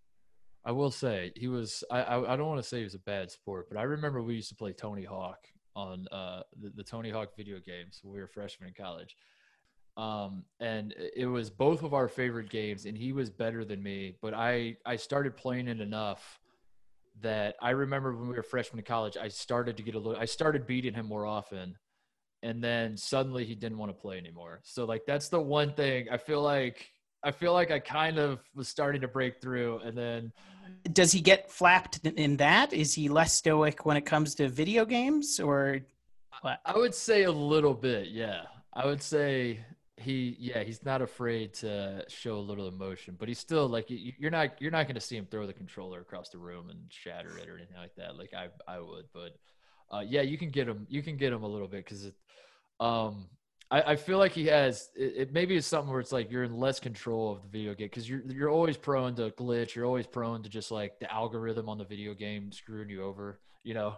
I 0.64 0.72
will 0.72 0.90
say 0.90 1.32
he 1.36 1.48
was 1.48 1.84
I 1.90 2.02
I, 2.02 2.34
I 2.34 2.36
don't 2.36 2.48
want 2.48 2.62
to 2.62 2.68
say 2.68 2.78
he 2.78 2.84
was 2.84 2.94
a 2.94 3.00
bad 3.00 3.30
sport, 3.30 3.68
but 3.68 3.78
I 3.78 3.82
remember 3.82 4.22
we 4.22 4.34
used 4.34 4.50
to 4.50 4.56
play 4.56 4.72
Tony 4.72 5.04
Hawk 5.04 5.46
on 5.76 6.06
uh 6.12 6.42
the, 6.60 6.70
the 6.76 6.84
Tony 6.84 7.10
Hawk 7.10 7.36
video 7.36 7.58
games 7.58 8.00
when 8.02 8.14
we 8.14 8.20
were 8.20 8.28
freshmen 8.28 8.68
in 8.68 8.74
college. 8.74 9.16
Um, 9.96 10.44
and 10.60 10.94
it 11.14 11.26
was 11.26 11.50
both 11.50 11.82
of 11.82 11.94
our 11.94 12.08
favorite 12.08 12.48
games 12.48 12.86
and 12.86 12.96
he 12.96 13.12
was 13.12 13.28
better 13.28 13.64
than 13.64 13.82
me, 13.82 14.14
but 14.22 14.34
I 14.34 14.76
I 14.86 14.96
started 14.96 15.36
playing 15.36 15.68
it 15.68 15.80
enough 15.80 16.40
that 17.22 17.56
I 17.60 17.70
remember 17.70 18.16
when 18.16 18.28
we 18.28 18.34
were 18.34 18.42
freshmen 18.42 18.78
in 18.78 18.84
college, 18.84 19.16
I 19.16 19.28
started 19.28 19.76
to 19.76 19.82
get 19.82 19.94
a 19.94 19.98
little, 19.98 20.20
I 20.20 20.24
started 20.24 20.66
beating 20.66 20.94
him 20.94 21.06
more 21.06 21.26
often. 21.26 21.76
And 22.42 22.64
then 22.64 22.96
suddenly 22.96 23.44
he 23.44 23.54
didn't 23.54 23.78
want 23.78 23.90
to 23.90 24.00
play 24.00 24.16
anymore. 24.16 24.60
So 24.64 24.84
like, 24.84 25.02
that's 25.06 25.28
the 25.28 25.40
one 25.40 25.74
thing 25.74 26.08
I 26.10 26.16
feel 26.16 26.42
like, 26.42 26.88
I 27.22 27.32
feel 27.32 27.52
like 27.52 27.70
I 27.70 27.78
kind 27.78 28.18
of 28.18 28.40
was 28.54 28.68
starting 28.68 29.02
to 29.02 29.08
break 29.08 29.42
through 29.42 29.80
and 29.80 29.96
then. 29.96 30.32
Does 30.92 31.12
he 31.12 31.20
get 31.20 31.50
flapped 31.50 32.06
in 32.06 32.38
that? 32.38 32.72
Is 32.72 32.94
he 32.94 33.08
less 33.10 33.34
stoic 33.34 33.84
when 33.84 33.98
it 33.98 34.06
comes 34.06 34.34
to 34.36 34.48
video 34.48 34.86
games 34.86 35.38
or 35.38 35.80
what? 36.40 36.60
I 36.64 36.78
would 36.78 36.94
say 36.94 37.24
a 37.24 37.32
little 37.32 37.74
bit. 37.74 38.08
Yeah. 38.08 38.42
I 38.72 38.86
would 38.86 39.02
say 39.02 39.60
he 40.00 40.36
yeah 40.38 40.62
he's 40.62 40.84
not 40.84 41.02
afraid 41.02 41.52
to 41.52 42.04
show 42.08 42.36
a 42.36 42.40
little 42.40 42.68
emotion 42.68 43.16
but 43.18 43.28
he's 43.28 43.38
still 43.38 43.68
like 43.68 43.86
you're 43.88 44.30
not 44.30 44.50
you're 44.60 44.70
not 44.70 44.86
going 44.86 44.94
to 44.94 45.00
see 45.00 45.16
him 45.16 45.26
throw 45.30 45.46
the 45.46 45.52
controller 45.52 46.00
across 46.00 46.30
the 46.30 46.38
room 46.38 46.70
and 46.70 46.78
shatter 46.88 47.36
it 47.38 47.48
or 47.48 47.56
anything 47.56 47.76
like 47.76 47.94
that 47.96 48.16
like 48.16 48.32
i 48.34 48.48
i 48.66 48.78
would 48.78 49.04
but 49.12 49.36
uh, 49.92 50.00
yeah 50.00 50.22
you 50.22 50.38
can 50.38 50.50
get 50.50 50.68
him 50.68 50.86
you 50.88 51.02
can 51.02 51.16
get 51.16 51.32
him 51.32 51.42
a 51.42 51.48
little 51.48 51.68
bit 51.68 51.84
because 51.84 52.04
it 52.04 52.14
um 52.78 53.26
I, 53.70 53.82
I 53.92 53.96
feel 53.96 54.18
like 54.18 54.32
he 54.32 54.46
has 54.46 54.90
it, 54.96 55.14
it 55.16 55.32
maybe 55.32 55.56
it's 55.56 55.66
something 55.66 55.90
where 55.90 56.00
it's 56.00 56.12
like 56.12 56.30
you're 56.30 56.44
in 56.44 56.56
less 56.56 56.80
control 56.80 57.32
of 57.32 57.42
the 57.42 57.48
video 57.48 57.74
game 57.74 57.86
because 57.86 58.08
you're 58.08 58.22
you're 58.28 58.50
always 58.50 58.76
prone 58.76 59.14
to 59.16 59.30
glitch 59.30 59.74
you're 59.74 59.86
always 59.86 60.06
prone 60.06 60.42
to 60.42 60.48
just 60.48 60.70
like 60.70 60.98
the 61.00 61.12
algorithm 61.12 61.68
on 61.68 61.78
the 61.78 61.84
video 61.84 62.14
game 62.14 62.52
screwing 62.52 62.88
you 62.88 63.02
over 63.02 63.40
you 63.62 63.74
know 63.74 63.94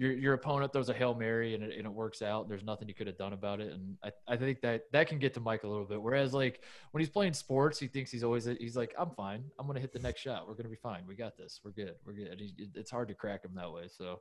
your 0.00 0.12
your 0.12 0.32
opponent 0.32 0.72
throws 0.72 0.88
a 0.88 0.94
hail 0.94 1.14
mary 1.14 1.54
and 1.54 1.62
it, 1.62 1.76
and 1.76 1.84
it 1.84 1.92
works 1.92 2.22
out. 2.22 2.48
There's 2.48 2.64
nothing 2.64 2.88
you 2.88 2.94
could 2.94 3.06
have 3.06 3.18
done 3.18 3.34
about 3.34 3.60
it, 3.60 3.70
and 3.70 3.98
I, 4.02 4.10
I 4.26 4.36
think 4.38 4.62
that 4.62 4.90
that 4.92 5.08
can 5.08 5.18
get 5.18 5.34
to 5.34 5.40
Mike 5.40 5.62
a 5.64 5.68
little 5.68 5.84
bit. 5.84 6.00
Whereas 6.00 6.32
like 6.32 6.62
when 6.92 7.02
he's 7.02 7.10
playing 7.10 7.34
sports, 7.34 7.78
he 7.78 7.86
thinks 7.86 8.10
he's 8.10 8.24
always 8.24 8.46
he's 8.46 8.78
like 8.78 8.94
I'm 8.98 9.10
fine. 9.10 9.44
I'm 9.58 9.66
gonna 9.66 9.80
hit 9.80 9.92
the 9.92 9.98
next 9.98 10.22
shot. 10.22 10.48
We're 10.48 10.54
gonna 10.54 10.70
be 10.70 10.76
fine. 10.76 11.02
We 11.06 11.16
got 11.16 11.36
this. 11.36 11.60
We're 11.62 11.72
good. 11.72 11.96
We're 12.06 12.14
good. 12.14 12.34
He, 12.40 12.70
it's 12.74 12.90
hard 12.90 13.08
to 13.08 13.14
crack 13.14 13.44
him 13.44 13.50
that 13.56 13.70
way. 13.70 13.88
So, 13.94 14.20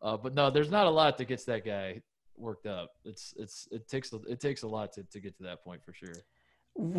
uh, 0.00 0.16
but 0.16 0.32
no, 0.32 0.48
there's 0.48 0.70
not 0.70 0.86
a 0.86 0.90
lot 0.90 1.18
that 1.18 1.24
gets 1.24 1.44
that 1.46 1.66
guy 1.66 2.02
worked 2.36 2.66
up. 2.66 2.92
It's 3.04 3.34
it's 3.36 3.66
it 3.72 3.88
takes 3.88 4.12
it 4.12 4.38
takes 4.38 4.62
a 4.62 4.68
lot 4.68 4.92
to 4.92 5.02
to 5.02 5.18
get 5.18 5.36
to 5.38 5.42
that 5.42 5.64
point 5.64 5.84
for 5.84 5.92
sure. 5.92 6.14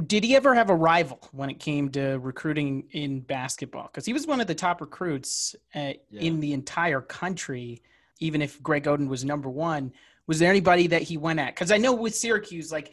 Did 0.06 0.26
he 0.26 0.36
ever 0.36 0.54
have 0.54 0.70
a 0.70 0.76
rival 0.76 1.20
when 1.32 1.50
it 1.50 1.60
came 1.60 1.90
to 1.92 2.18
recruiting 2.18 2.90
in 2.92 3.22
basketball? 3.22 3.84
Because 3.84 4.06
he 4.06 4.12
was 4.12 4.28
one 4.28 4.42
of 4.42 4.48
the 4.48 4.56
top 4.56 4.82
recruits 4.82 5.56
uh, 5.76 5.94
yeah. 6.10 6.22
in 6.22 6.40
the 6.40 6.52
entire 6.54 7.00
country, 7.00 7.84
even 8.20 8.42
if 8.42 8.62
Greg 8.62 8.84
Oden 8.84 9.08
was 9.08 9.24
number 9.24 9.50
one. 9.50 9.94
Was 10.28 10.40
there 10.40 10.50
anybody 10.50 10.88
that 10.88 11.04
he 11.04 11.18
went 11.18 11.40
at? 11.40 11.56
Because 11.56 11.72
I 11.72 11.78
know 11.78 11.94
with 11.94 12.16
Syracuse, 12.16 12.72
like 12.72 12.92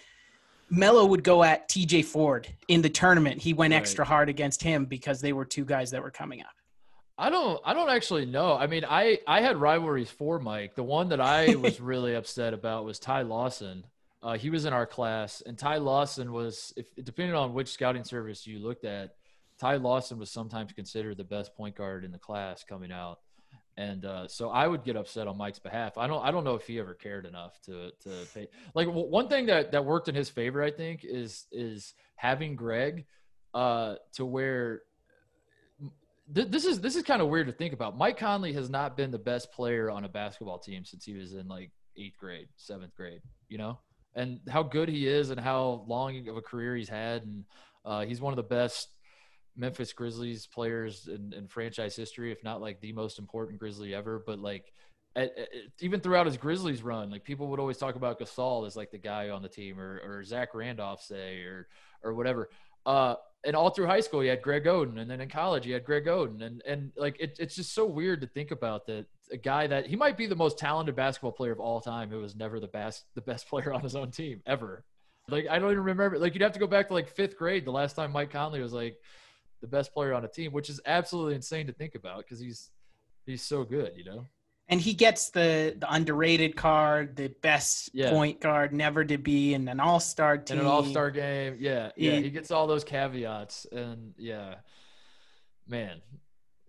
Melo 0.70 1.04
would 1.04 1.24
go 1.24 1.42
at 1.42 1.68
TJ 1.68 2.04
Ford 2.04 2.48
in 2.68 2.82
the 2.82 2.88
tournament. 2.88 3.40
He 3.40 3.52
went 3.52 3.72
right. 3.72 3.78
extra 3.78 4.04
hard 4.04 4.28
against 4.28 4.62
him 4.62 4.84
because 4.84 5.20
they 5.20 5.32
were 5.32 5.44
two 5.44 5.64
guys 5.64 5.90
that 5.90 6.02
were 6.02 6.10
coming 6.10 6.40
up. 6.40 6.54
I 7.16 7.30
don't 7.30 7.60
I 7.64 7.74
don't 7.74 7.90
actually 7.90 8.26
know. 8.26 8.56
I 8.56 8.66
mean, 8.66 8.84
I 8.88 9.18
I 9.26 9.40
had 9.40 9.56
rivalries 9.56 10.10
for 10.10 10.38
Mike. 10.38 10.74
The 10.74 10.82
one 10.82 11.08
that 11.10 11.20
I 11.20 11.54
was 11.56 11.80
really 11.80 12.14
upset 12.14 12.54
about 12.54 12.84
was 12.84 12.98
Ty 12.98 13.22
Lawson. 13.22 13.84
Uh, 14.22 14.38
he 14.38 14.48
was 14.48 14.64
in 14.64 14.72
our 14.72 14.86
class, 14.86 15.42
and 15.44 15.58
Ty 15.58 15.76
Lawson 15.76 16.32
was, 16.32 16.72
if 16.78 16.86
depending 17.04 17.36
on 17.36 17.52
which 17.52 17.68
scouting 17.68 18.04
service 18.04 18.46
you 18.46 18.58
looked 18.58 18.86
at, 18.86 19.16
Ty 19.58 19.76
Lawson 19.76 20.18
was 20.18 20.30
sometimes 20.30 20.72
considered 20.72 21.18
the 21.18 21.24
best 21.24 21.54
point 21.54 21.76
guard 21.76 22.06
in 22.06 22.10
the 22.10 22.18
class 22.18 22.64
coming 22.64 22.90
out, 22.90 23.18
and 23.76 24.04
uh, 24.04 24.28
so 24.28 24.50
I 24.50 24.66
would 24.66 24.84
get 24.84 24.96
upset 24.96 25.26
on 25.26 25.36
Mike's 25.36 25.58
behalf. 25.58 25.98
I 25.98 26.06
don't 26.06 26.24
I 26.24 26.30
don't 26.30 26.44
know 26.44 26.54
if 26.54 26.66
he 26.66 26.78
ever 26.78 26.94
cared 26.94 27.26
enough 27.26 27.60
to 27.62 27.90
to 28.02 28.10
pay. 28.32 28.48
Like 28.74 28.86
w- 28.86 29.08
one 29.08 29.28
thing 29.28 29.46
that 29.46 29.72
that 29.72 29.84
worked 29.84 30.08
in 30.08 30.14
his 30.14 30.28
favor, 30.28 30.62
I 30.62 30.70
think, 30.70 31.00
is 31.04 31.46
is 31.50 31.94
having 32.16 32.54
Greg 32.54 33.06
uh, 33.52 33.96
to 34.14 34.24
where 34.24 34.82
this 36.28 36.64
is 36.64 36.80
this 36.80 36.96
is 36.96 37.02
kind 37.02 37.20
of 37.20 37.28
weird 37.28 37.48
to 37.48 37.52
think 37.52 37.72
about. 37.72 37.98
Mike 37.98 38.18
Conley 38.18 38.52
has 38.52 38.70
not 38.70 38.96
been 38.96 39.10
the 39.10 39.18
best 39.18 39.52
player 39.52 39.90
on 39.90 40.04
a 40.04 40.08
basketball 40.08 40.58
team 40.58 40.84
since 40.84 41.04
he 41.04 41.14
was 41.14 41.34
in 41.34 41.48
like 41.48 41.70
eighth 41.96 42.16
grade, 42.18 42.48
seventh 42.56 42.94
grade. 42.94 43.20
You 43.48 43.58
know, 43.58 43.78
and 44.14 44.40
how 44.48 44.62
good 44.62 44.88
he 44.88 45.06
is 45.06 45.30
and 45.30 45.40
how 45.40 45.84
long 45.86 46.28
of 46.28 46.36
a 46.36 46.42
career 46.42 46.76
he's 46.76 46.88
had. 46.88 47.24
And 47.24 47.44
uh, 47.84 48.04
he's 48.04 48.20
one 48.20 48.32
of 48.32 48.36
the 48.36 48.42
best 48.42 48.88
Memphis 49.56 49.92
Grizzlies 49.92 50.46
players 50.46 51.08
in, 51.08 51.32
in, 51.32 51.46
franchise 51.46 51.94
history, 51.94 52.32
if 52.32 52.42
not 52.42 52.60
like 52.60 52.80
the 52.80 52.92
most 52.92 53.18
important 53.18 53.58
Grizzly 53.58 53.94
ever. 53.94 54.22
But 54.24 54.38
like, 54.38 54.72
at, 55.16 55.36
at, 55.38 55.48
even 55.80 56.00
throughout 56.00 56.26
his 56.26 56.36
Grizzlies 56.36 56.82
run, 56.82 57.10
like 57.10 57.24
people 57.24 57.48
would 57.48 57.60
always 57.60 57.78
talk 57.78 57.94
about 57.94 58.18
Gasol 58.18 58.66
as 58.66 58.76
like 58.76 58.90
the 58.90 58.98
guy 58.98 59.30
on 59.30 59.42
the 59.42 59.48
team, 59.48 59.78
or, 59.78 60.00
or 60.04 60.24
Zach 60.24 60.54
Randolph, 60.54 61.02
say, 61.02 61.42
or 61.42 61.68
or 62.02 62.14
whatever. 62.14 62.48
Uh, 62.86 63.14
and 63.46 63.54
all 63.54 63.70
through 63.70 63.86
high 63.86 64.00
school, 64.00 64.20
he 64.20 64.28
had 64.28 64.42
Greg 64.42 64.64
Oden, 64.64 64.98
and 64.98 65.10
then 65.10 65.20
in 65.20 65.28
college, 65.28 65.64
he 65.64 65.70
had 65.70 65.84
Greg 65.84 66.06
Oden, 66.06 66.42
and 66.42 66.62
and 66.66 66.92
like 66.96 67.16
it, 67.20 67.36
it's 67.38 67.54
just 67.54 67.74
so 67.74 67.86
weird 67.86 68.20
to 68.22 68.26
think 68.26 68.50
about 68.50 68.86
that 68.86 69.06
a 69.30 69.36
guy 69.36 69.66
that 69.66 69.86
he 69.86 69.96
might 69.96 70.16
be 70.16 70.26
the 70.26 70.36
most 70.36 70.58
talented 70.58 70.96
basketball 70.96 71.32
player 71.32 71.52
of 71.52 71.60
all 71.60 71.80
time, 71.80 72.10
who 72.10 72.18
was 72.18 72.34
never 72.34 72.58
the 72.60 72.66
best 72.66 73.04
the 73.14 73.20
best 73.20 73.48
player 73.50 73.72
on 73.72 73.82
his 73.82 73.94
own 73.96 74.10
team 74.10 74.42
ever. 74.46 74.84
Like 75.28 75.46
I 75.48 75.58
don't 75.58 75.70
even 75.70 75.84
remember. 75.84 76.18
Like 76.18 76.34
you'd 76.34 76.42
have 76.42 76.52
to 76.52 76.58
go 76.58 76.66
back 76.66 76.88
to 76.88 76.94
like 76.94 77.08
fifth 77.08 77.36
grade, 77.36 77.64
the 77.64 77.70
last 77.70 77.94
time 77.94 78.12
Mike 78.12 78.30
Conley 78.30 78.60
was 78.60 78.72
like 78.72 78.96
the 79.64 79.76
best 79.76 79.94
player 79.94 80.12
on 80.12 80.24
a 80.24 80.28
team, 80.28 80.52
which 80.52 80.68
is 80.68 80.80
absolutely 80.84 81.34
insane 81.34 81.66
to 81.66 81.72
think 81.72 81.94
about 81.94 82.18
because 82.18 82.38
he's 82.38 82.70
he's 83.24 83.42
so 83.42 83.64
good, 83.64 83.92
you 83.96 84.04
know 84.04 84.26
and 84.68 84.80
he 84.80 84.94
gets 84.94 85.30
the 85.30 85.76
the 85.78 85.92
underrated 85.92 86.56
card, 86.56 87.16
the 87.16 87.28
best 87.42 87.90
yeah. 87.92 88.10
point 88.10 88.40
guard 88.40 88.72
never 88.72 89.04
to 89.04 89.18
be 89.18 89.54
in 89.54 89.68
an 89.68 89.80
All 89.80 90.00
Star 90.00 90.38
team, 90.38 90.58
in 90.58 90.64
an 90.64 90.70
All 90.70 90.84
Star 90.84 91.10
game. 91.10 91.56
Yeah, 91.60 91.90
yeah, 91.96 92.12
he, 92.12 92.22
he 92.22 92.30
gets 92.30 92.50
all 92.50 92.66
those 92.66 92.84
caveats, 92.84 93.66
and 93.70 94.14
yeah, 94.16 94.56
man, 95.68 96.00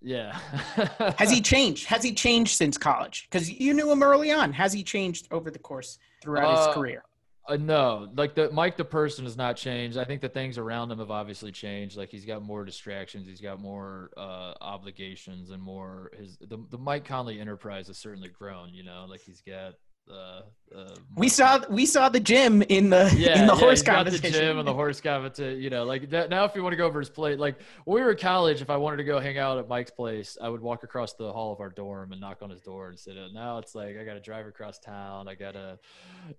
yeah. 0.02 0.38
Has 1.18 1.32
he 1.32 1.42
changed? 1.42 1.86
Has 1.88 2.04
he 2.04 2.14
changed 2.14 2.58
since 2.58 2.78
college? 2.78 3.28
Because 3.30 3.50
you 3.50 3.74
knew 3.74 3.90
him 3.92 4.04
early 4.04 4.32
on. 4.32 4.52
Has 4.54 4.74
he 4.74 4.84
changed 4.84 5.28
over 5.32 5.50
the 5.50 5.60
course 5.60 5.98
throughout 6.22 6.54
uh, 6.54 6.68
his 6.68 6.76
career? 6.76 7.04
Uh, 7.48 7.58
no, 7.58 8.10
like 8.16 8.34
the 8.34 8.50
Mike, 8.52 8.76
the 8.76 8.86
person 8.86 9.24
has 9.26 9.38
not 9.38 9.56
changed. 9.56 9.98
I 9.98 10.04
think 10.04 10.22
the 10.22 10.30
things 10.30 10.58
around 10.58 10.90
him 10.90 10.98
have 10.98 11.12
obviously 11.12 11.52
changed. 11.52 11.96
Like 11.96 12.10
he's 12.10 12.26
got 12.26 12.42
more 12.42 12.66
distractions, 12.66 13.28
he's 13.28 13.42
got 13.42 13.62
more 13.62 14.10
uh, 14.18 14.54
obligations, 14.62 15.52
and 15.52 15.62
more 15.62 16.12
his 16.18 16.38
the 16.38 16.58
the 16.72 16.78
Mike 16.78 17.06
Conley 17.06 17.40
enterprise 17.40 17.88
has 17.88 18.00
certainly 18.00 18.30
grown. 18.30 18.74
You 18.74 18.84
know, 18.84 19.06
like 19.08 19.22
he's 19.22 19.42
got. 19.42 19.76
Uh, 20.08 20.42
uh, 20.76 20.96
we 21.16 21.28
saw 21.28 21.60
we 21.68 21.86
saw 21.86 22.10
the 22.10 22.20
gym 22.20 22.62
in 22.64 22.92
the 22.92 23.12
yeah, 23.18 23.40
in 23.40 23.48
the 23.48 23.54
yeah, 23.54 23.60
horse 23.60 23.82
competition. 23.82 24.32
the 24.32 24.38
gym 24.38 24.60
and 24.60 24.68
the 24.68 24.74
horse 24.74 25.02
competition. 25.02 25.60
You 25.62 25.72
know, 25.72 25.84
like 25.84 26.12
that, 26.12 26.30
now 26.30 26.46
if 26.46 26.56
you 26.56 26.62
want 26.62 26.74
to 26.74 26.78
go 26.78 26.86
over 26.86 27.00
his 27.00 27.10
plate, 27.10 27.40
like 27.40 27.60
when 27.86 27.96
we 27.96 28.02
were 28.04 28.12
in 28.12 28.18
college, 28.18 28.62
if 28.62 28.70
I 28.70 28.78
wanted 28.78 28.98
to 28.98 29.04
go 29.04 29.20
hang 29.20 29.40
out 29.40 29.58
at 29.58 29.68
Mike's 29.68 29.90
place, 29.90 30.38
I 30.40 30.50
would 30.50 30.62
walk 30.62 30.84
across 30.84 31.14
the 31.14 31.32
hall 31.34 31.54
of 31.54 31.60
our 31.60 31.70
dorm 31.70 32.12
and 32.12 32.22
knock 32.22 32.44
on 32.44 32.52
his 32.52 32.62
door 32.62 32.90
and 32.90 33.00
sit 33.00 33.18
in. 33.18 33.34
Now 33.34 33.58
it's 33.58 33.74
like 33.74 33.98
I 33.98 34.04
got 34.04 34.14
to 34.14 34.20
drive 34.20 34.46
across 34.46 34.78
town. 34.78 35.28
I 35.28 35.34
got 35.34 35.54
to, 35.54 35.80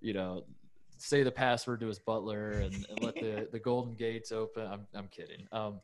you 0.01 0.14
know, 0.14 0.45
say 0.98 1.22
the 1.22 1.30
password 1.30 1.80
to 1.80 1.87
his 1.87 1.98
butler 1.98 2.50
and, 2.50 2.74
and 2.88 3.02
let 3.02 3.14
the, 3.14 3.48
the 3.52 3.59
golden 3.59 3.94
gates 3.94 4.32
open. 4.32 4.66
I'm, 4.66 4.87
I'm 4.94 5.09
kidding. 5.09 5.46
Um, 5.52 5.80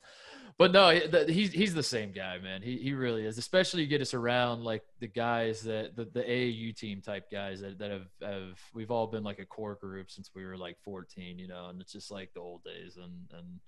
but 0.58 0.72
no, 0.72 0.90
he's, 1.28 1.52
he's 1.52 1.74
the 1.74 1.82
same 1.82 2.12
guy, 2.12 2.38
man. 2.38 2.62
He, 2.62 2.76
he 2.76 2.92
really 2.92 3.24
is, 3.24 3.38
especially 3.38 3.82
you 3.82 3.88
get 3.88 4.00
us 4.00 4.14
around 4.14 4.64
like 4.64 4.82
the 5.00 5.06
guys 5.06 5.62
that 5.62 5.96
the, 5.96 6.04
the 6.04 6.22
AAU 6.22 6.76
team 6.76 7.00
type 7.00 7.30
guys 7.30 7.60
that, 7.60 7.78
that 7.78 7.90
have, 7.90 8.06
have, 8.22 8.58
we've 8.74 8.90
all 8.90 9.06
been 9.06 9.22
like 9.22 9.38
a 9.38 9.46
core 9.46 9.78
group 9.80 10.10
since 10.10 10.30
we 10.34 10.44
were 10.44 10.56
like 10.56 10.76
14, 10.84 11.38
you 11.38 11.48
know, 11.48 11.68
and 11.68 11.80
it's 11.80 11.92
just 11.92 12.10
like 12.10 12.32
the 12.34 12.40
old 12.40 12.62
days 12.64 12.96
and, 12.96 13.12
and, 13.32 13.60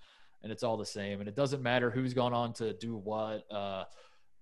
and 0.42 0.52
it's 0.52 0.62
all 0.62 0.76
the 0.76 0.84
same. 0.84 1.20
And 1.20 1.28
it 1.28 1.34
doesn't 1.34 1.62
matter 1.62 1.90
who's 1.90 2.12
gone 2.12 2.34
on 2.34 2.52
to 2.54 2.74
do 2.74 2.96
what, 2.96 3.50
uh, 3.50 3.84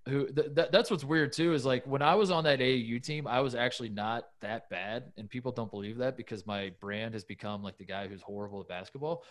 who 0.08 0.26
th- 0.26 0.54
th- 0.54 0.68
that's 0.72 0.90
what's 0.90 1.04
weird 1.04 1.32
too 1.32 1.52
is 1.52 1.64
like 1.64 1.86
when 1.86 2.02
I 2.02 2.14
was 2.16 2.30
on 2.30 2.44
that 2.44 2.58
AAU 2.58 3.02
team, 3.02 3.26
I 3.26 3.40
was 3.40 3.54
actually 3.54 3.88
not 3.88 4.24
that 4.40 4.68
bad, 4.68 5.12
and 5.16 5.28
people 5.28 5.52
don't 5.52 5.70
believe 5.70 5.98
that 5.98 6.16
because 6.16 6.46
my 6.46 6.72
brand 6.80 7.14
has 7.14 7.24
become 7.24 7.62
like 7.62 7.78
the 7.78 7.84
guy 7.84 8.08
who's 8.08 8.22
horrible 8.22 8.60
at 8.60 8.68
basketball. 8.68 9.22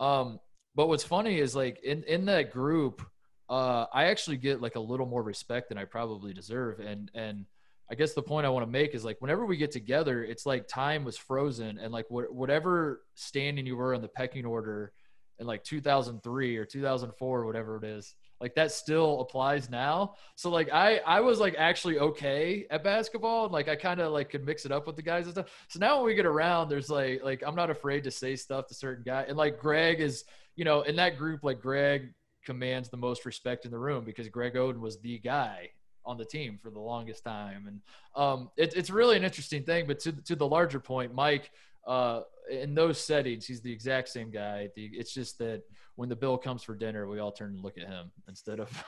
Um, 0.00 0.40
but 0.74 0.88
what's 0.88 1.04
funny 1.04 1.38
is 1.38 1.54
like 1.54 1.82
in 1.84 2.04
in 2.04 2.24
that 2.26 2.52
group, 2.52 3.02
uh, 3.50 3.86
I 3.92 4.06
actually 4.06 4.38
get 4.38 4.62
like 4.62 4.76
a 4.76 4.80
little 4.80 5.06
more 5.06 5.22
respect 5.22 5.68
than 5.68 5.78
I 5.78 5.84
probably 5.84 6.32
deserve, 6.32 6.80
and 6.80 7.10
and 7.14 7.44
I 7.90 7.94
guess 7.94 8.14
the 8.14 8.22
point 8.22 8.46
I 8.46 8.50
want 8.50 8.64
to 8.64 8.70
make 8.70 8.94
is 8.94 9.04
like 9.04 9.20
whenever 9.20 9.44
we 9.44 9.58
get 9.58 9.72
together, 9.72 10.24
it's 10.24 10.46
like 10.46 10.68
time 10.68 11.04
was 11.04 11.18
frozen, 11.18 11.78
and 11.78 11.92
like 11.92 12.06
wh- 12.08 12.32
whatever 12.32 13.02
standing 13.14 13.66
you 13.66 13.76
were 13.76 13.92
in 13.92 14.00
the 14.00 14.08
pecking 14.08 14.46
order 14.46 14.92
in 15.38 15.46
like 15.46 15.64
2003 15.64 16.56
or 16.56 16.64
2004 16.64 17.40
or 17.40 17.44
whatever 17.44 17.76
it 17.76 17.84
is 17.84 18.14
like 18.44 18.54
that 18.54 18.70
still 18.70 19.22
applies 19.22 19.70
now 19.70 20.14
so 20.34 20.50
like 20.50 20.70
i 20.70 20.98
i 21.06 21.18
was 21.18 21.40
like 21.40 21.54
actually 21.56 21.98
okay 21.98 22.66
at 22.70 22.84
basketball 22.84 23.48
like 23.48 23.68
i 23.68 23.74
kind 23.74 24.00
of 24.00 24.12
like 24.12 24.28
could 24.28 24.44
mix 24.44 24.66
it 24.66 24.70
up 24.70 24.86
with 24.86 24.96
the 24.96 25.02
guys 25.02 25.24
and 25.24 25.32
stuff 25.32 25.46
so 25.66 25.78
now 25.78 25.96
when 25.96 26.04
we 26.04 26.14
get 26.14 26.26
around 26.26 26.68
there's 26.68 26.90
like 26.90 27.24
like 27.24 27.42
i'm 27.46 27.54
not 27.54 27.70
afraid 27.70 28.04
to 28.04 28.10
say 28.10 28.36
stuff 28.36 28.66
to 28.66 28.74
certain 28.74 29.02
guy 29.02 29.24
and 29.26 29.38
like 29.38 29.58
greg 29.58 29.98
is 29.98 30.24
you 30.56 30.64
know 30.66 30.82
in 30.82 30.94
that 30.94 31.16
group 31.16 31.42
like 31.42 31.58
greg 31.58 32.12
commands 32.44 32.90
the 32.90 32.98
most 32.98 33.24
respect 33.24 33.64
in 33.64 33.70
the 33.70 33.78
room 33.78 34.04
because 34.04 34.28
greg 34.28 34.52
oden 34.56 34.78
was 34.78 35.00
the 35.00 35.18
guy 35.20 35.70
on 36.04 36.18
the 36.18 36.24
team 36.26 36.58
for 36.62 36.68
the 36.68 36.78
longest 36.78 37.24
time 37.24 37.64
and 37.66 37.80
um 38.14 38.50
it, 38.58 38.76
it's 38.76 38.90
really 38.90 39.16
an 39.16 39.24
interesting 39.24 39.62
thing 39.62 39.86
but 39.86 39.98
to, 39.98 40.12
to 40.12 40.36
the 40.36 40.46
larger 40.46 40.78
point 40.78 41.14
mike 41.14 41.50
uh, 41.86 42.20
in 42.50 42.74
those 42.74 42.98
settings, 42.98 43.46
he's 43.46 43.60
the 43.60 43.72
exact 43.72 44.08
same 44.08 44.30
guy. 44.30 44.68
It's 44.76 45.12
just 45.12 45.38
that 45.38 45.62
when 45.96 46.08
the 46.08 46.16
bill 46.16 46.36
comes 46.36 46.62
for 46.62 46.74
dinner, 46.74 47.06
we 47.06 47.20
all 47.20 47.30
turn 47.30 47.50
and 47.50 47.62
look 47.62 47.78
at 47.78 47.86
him 47.86 48.10
instead 48.28 48.60
of 48.60 48.84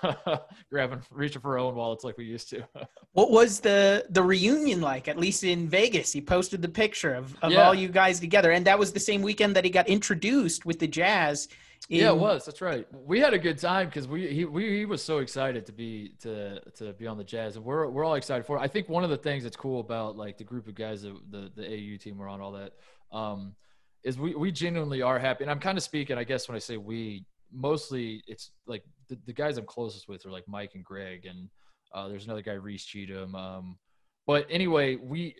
grabbing, 0.70 1.00
reaching 1.10 1.40
for 1.40 1.52
our 1.52 1.58
own 1.58 1.74
wallets 1.74 2.04
like 2.04 2.18
we 2.18 2.24
used 2.24 2.50
to. 2.50 2.66
what 3.12 3.30
was 3.30 3.60
the 3.60 4.06
the 4.10 4.22
reunion 4.22 4.80
like? 4.80 5.08
At 5.08 5.18
least 5.18 5.44
in 5.44 5.68
Vegas, 5.68 6.12
he 6.12 6.20
posted 6.20 6.62
the 6.62 6.68
picture 6.68 7.14
of, 7.14 7.36
of 7.42 7.52
yeah. 7.52 7.62
all 7.62 7.74
you 7.74 7.88
guys 7.88 8.18
together, 8.18 8.50
and 8.50 8.66
that 8.66 8.78
was 8.78 8.92
the 8.92 9.00
same 9.00 9.22
weekend 9.22 9.54
that 9.56 9.64
he 9.64 9.70
got 9.70 9.88
introduced 9.88 10.66
with 10.66 10.78
the 10.78 10.88
Jazz. 10.88 11.48
In... 11.88 12.00
Yeah, 12.00 12.08
it 12.08 12.16
was. 12.16 12.44
That's 12.44 12.60
right. 12.60 12.86
We 13.06 13.20
had 13.20 13.34
a 13.34 13.38
good 13.38 13.58
time 13.58 13.86
because 13.86 14.08
we 14.08 14.26
he 14.28 14.44
we 14.44 14.78
he 14.78 14.84
was 14.84 15.02
so 15.02 15.18
excited 15.18 15.64
to 15.66 15.72
be 15.72 16.12
to 16.22 16.60
to 16.76 16.92
be 16.94 17.06
on 17.06 17.18
the 17.18 17.24
Jazz, 17.24 17.56
and 17.56 17.64
we're 17.64 17.86
we're 17.88 18.04
all 18.04 18.14
excited 18.14 18.44
for. 18.44 18.56
It. 18.56 18.60
I 18.60 18.68
think 18.68 18.88
one 18.88 19.04
of 19.04 19.10
the 19.10 19.16
things 19.16 19.44
that's 19.44 19.56
cool 19.56 19.78
about 19.80 20.16
like 20.16 20.38
the 20.38 20.44
group 20.44 20.66
of 20.66 20.74
guys 20.74 21.02
that 21.02 21.14
the 21.30 21.52
the 21.54 21.62
AAU 21.62 22.00
team 22.00 22.18
were 22.18 22.28
on 22.28 22.40
all 22.40 22.52
that 22.52 22.72
um, 23.12 23.54
is 24.04 24.18
we 24.18 24.34
we 24.34 24.52
genuinely 24.52 25.02
are 25.02 25.18
happy. 25.18 25.44
And 25.44 25.50
I'm 25.50 25.60
kind 25.60 25.78
of 25.78 25.84
speaking, 25.84 26.18
I 26.18 26.24
guess, 26.24 26.48
when 26.48 26.56
I 26.56 26.60
say 26.60 26.76
we, 26.76 27.24
mostly 27.52 28.22
it's 28.26 28.50
like 28.66 28.82
the, 29.08 29.18
the 29.26 29.32
guys 29.32 29.58
I'm 29.58 29.66
closest 29.66 30.08
with 30.08 30.26
are 30.26 30.30
like 30.30 30.46
Mike 30.48 30.72
and 30.74 30.84
Greg, 30.84 31.26
and 31.26 31.48
uh, 31.92 32.08
there's 32.08 32.24
another 32.24 32.42
guy 32.42 32.52
Reese 32.52 32.84
Cheatham. 32.84 33.34
Um, 33.34 33.78
but 34.26 34.46
anyway, 34.50 34.96
we 34.96 35.36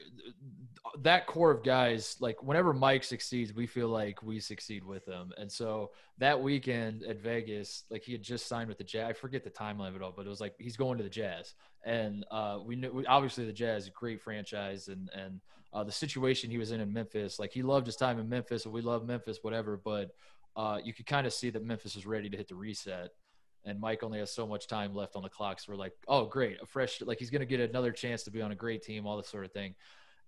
that 1.03 1.27
core 1.27 1.51
of 1.51 1.65
guys, 1.65 2.17
like 2.21 2.43
whenever 2.43 2.73
Mike 2.73 3.03
succeeds, 3.03 3.53
we 3.53 3.67
feel 3.67 3.89
like 3.89 4.23
we 4.23 4.39
succeed 4.39 4.85
with 4.85 5.05
him. 5.07 5.33
And 5.37 5.51
so 5.51 5.91
that 6.19 6.41
weekend 6.41 7.03
at 7.03 7.21
Vegas, 7.21 7.85
like 7.91 8.05
he 8.05 8.13
had 8.13 8.23
just 8.23 8.47
signed 8.47 8.69
with 8.69 8.79
the 8.79 8.85
Jazz. 8.85 9.11
I 9.11 9.13
forget 9.13 9.43
the 9.43 9.51
timeline 9.51 9.89
of 9.89 9.97
it 9.97 10.03
all, 10.03 10.13
but 10.17 10.27
it 10.27 10.29
was 10.29 10.41
like 10.41 10.55
he's 10.59 10.77
going 10.77 10.99
to 10.99 11.05
the 11.05 11.11
Jazz. 11.11 11.55
And 11.85 12.25
uh, 12.31 12.59
we 12.65 12.77
knew 12.77 13.05
obviously 13.09 13.45
the 13.45 13.53
Jazz, 13.53 13.85
is 13.85 13.89
a 13.89 13.93
great 13.93 14.21
franchise, 14.21 14.89
and 14.89 15.11
and 15.15 15.41
uh, 15.77 15.85
the 15.85 15.93
situation 15.93 16.51
he 16.51 16.59
was 16.59 16.73
in 16.73 16.81
in 16.81 16.93
Memphis, 16.93 17.39
like 17.39 17.53
he 17.53 17.63
loved 17.63 17.87
his 17.87 17.97
time 17.97 18.19
in 18.19 18.29
Memphis, 18.29 18.65
and 18.65 18.73
we 18.73 18.81
love 18.81 19.07
Memphis, 19.07 19.39
whatever. 19.43 19.81
But 19.83 20.11
uh, 20.57 20.79
you 20.83 20.95
could 20.95 21.07
kind 21.07 21.27
of 21.27 21.33
see 21.33 21.51
that 21.51 21.63
Memphis 21.65 21.95
was 21.95 22.07
ready 22.07 22.31
to 22.31 22.37
hit 22.37 22.49
the 22.49 22.55
reset 22.55 23.11
and 23.67 23.81
Mike 23.81 24.03
only 24.03 24.21
has 24.21 24.33
so 24.33 24.47
much 24.47 24.69
time 24.69 24.95
left 24.95 25.17
on 25.17 25.23
the 25.23 25.29
clock. 25.29 25.61
So 25.61 25.73
we're 25.73 25.79
like, 25.79 25.93
oh, 26.07 26.25
great, 26.27 26.59
a 26.63 26.67
fresh, 26.67 27.03
like 27.03 27.19
he's 27.19 27.31
to 27.31 27.47
get 27.47 27.61
another 27.61 27.91
chance 27.91 28.23
to 28.23 28.31
be 28.31 28.41
on 28.41 28.53
a 28.53 28.55
great 28.55 28.83
team, 28.83 29.07
all 29.07 29.17
this 29.17 29.29
sort 29.29 29.45
of 29.45 29.53
thing. 29.53 29.75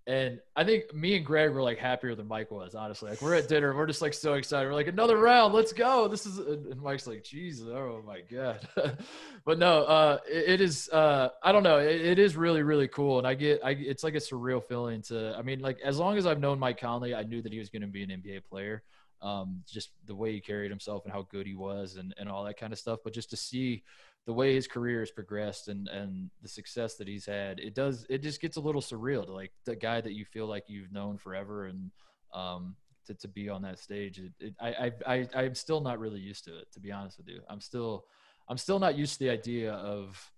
And 0.07 0.39
I 0.55 0.63
think 0.63 0.93
me 0.93 1.17
and 1.17 1.25
Greg 1.25 1.51
were 1.51 1.61
like 1.61 1.77
happier 1.77 2.15
than 2.15 2.27
Mike 2.27 2.49
was, 2.49 2.73
honestly. 2.73 3.11
Like 3.11 3.21
we're 3.21 3.35
at 3.35 3.47
dinner, 3.47 3.75
we're 3.75 3.85
just 3.85 4.01
like 4.01 4.13
so 4.13 4.33
excited. 4.33 4.67
We're 4.67 4.73
like 4.73 4.87
another 4.87 5.17
round, 5.17 5.53
let's 5.53 5.71
go. 5.71 6.07
This 6.07 6.25
is 6.25 6.39
and 6.39 6.81
Mike's 6.81 7.05
like, 7.05 7.23
Jesus, 7.23 7.67
oh 7.67 8.01
my 8.05 8.21
god. 8.21 8.67
but 9.45 9.59
no, 9.59 9.83
uh, 9.83 10.17
it, 10.27 10.49
it 10.49 10.61
is. 10.61 10.89
Uh, 10.89 11.29
I 11.43 11.51
don't 11.51 11.63
know. 11.63 11.77
It, 11.77 12.01
it 12.01 12.19
is 12.19 12.35
really 12.35 12.63
really 12.63 12.87
cool, 12.87 13.19
and 13.19 13.27
I 13.27 13.35
get, 13.35 13.61
I 13.63 13.71
it's 13.71 14.03
like 14.03 14.15
a 14.15 14.19
surreal 14.19 14.63
feeling 14.63 15.01
to. 15.03 15.35
I 15.37 15.43
mean, 15.43 15.59
like 15.59 15.79
as 15.83 15.99
long 15.99 16.17
as 16.17 16.25
I've 16.25 16.39
known 16.39 16.57
Mike 16.57 16.79
Conley, 16.79 17.13
I 17.13 17.23
knew 17.23 17.41
that 17.41 17.53
he 17.53 17.59
was 17.59 17.69
going 17.69 17.83
to 17.83 17.87
be 17.87 18.03
an 18.03 18.09
NBA 18.09 18.45
player. 18.49 18.81
Um, 19.21 19.63
just 19.69 19.89
the 20.05 20.15
way 20.15 20.31
he 20.31 20.39
carried 20.39 20.71
himself 20.71 21.03
and 21.03 21.13
how 21.13 21.27
good 21.29 21.45
he 21.45 21.53
was, 21.55 21.97
and 21.97 22.15
and 22.17 22.29
all 22.29 22.45
that 22.45 22.57
kind 22.57 22.73
of 22.73 22.79
stuff. 22.79 22.99
But 23.03 23.13
just 23.13 23.29
to 23.29 23.37
see 23.37 23.83
the 24.25 24.33
way 24.33 24.53
his 24.53 24.67
career 24.67 24.99
has 24.99 25.11
progressed 25.11 25.67
and 25.67 25.87
and 25.87 26.29
the 26.41 26.47
success 26.47 26.95
that 26.95 27.07
he's 27.07 27.25
had, 27.25 27.59
it 27.59 27.73
does 27.73 28.05
it 28.09 28.21
just 28.21 28.41
gets 28.41 28.57
a 28.57 28.61
little 28.61 28.81
surreal 28.81 29.25
to 29.25 29.31
like 29.31 29.51
the 29.65 29.75
guy 29.75 30.01
that 30.01 30.13
you 30.13 30.25
feel 30.25 30.47
like 30.47 30.65
you've 30.67 30.91
known 30.91 31.17
forever 31.17 31.65
and 31.65 31.91
um 32.33 32.75
to, 33.07 33.13
to 33.15 33.27
be 33.27 33.49
on 33.49 33.61
that 33.63 33.79
stage. 33.79 34.19
It, 34.19 34.31
it, 34.39 34.53
I, 34.59 34.91
I 35.07 35.15
I 35.15 35.27
I'm 35.43 35.55
still 35.55 35.81
not 35.81 35.99
really 35.99 36.19
used 36.19 36.45
to 36.45 36.57
it 36.59 36.71
to 36.73 36.79
be 36.79 36.91
honest 36.91 37.17
with 37.17 37.27
you. 37.27 37.41
I'm 37.49 37.61
still 37.61 38.05
I'm 38.47 38.57
still 38.57 38.79
not 38.79 38.95
used 38.95 39.13
to 39.13 39.19
the 39.19 39.29
idea 39.29 39.73
of 39.73 40.31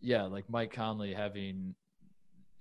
yeah 0.00 0.22
like 0.22 0.48
Mike 0.48 0.72
Conley 0.72 1.12
having 1.12 1.74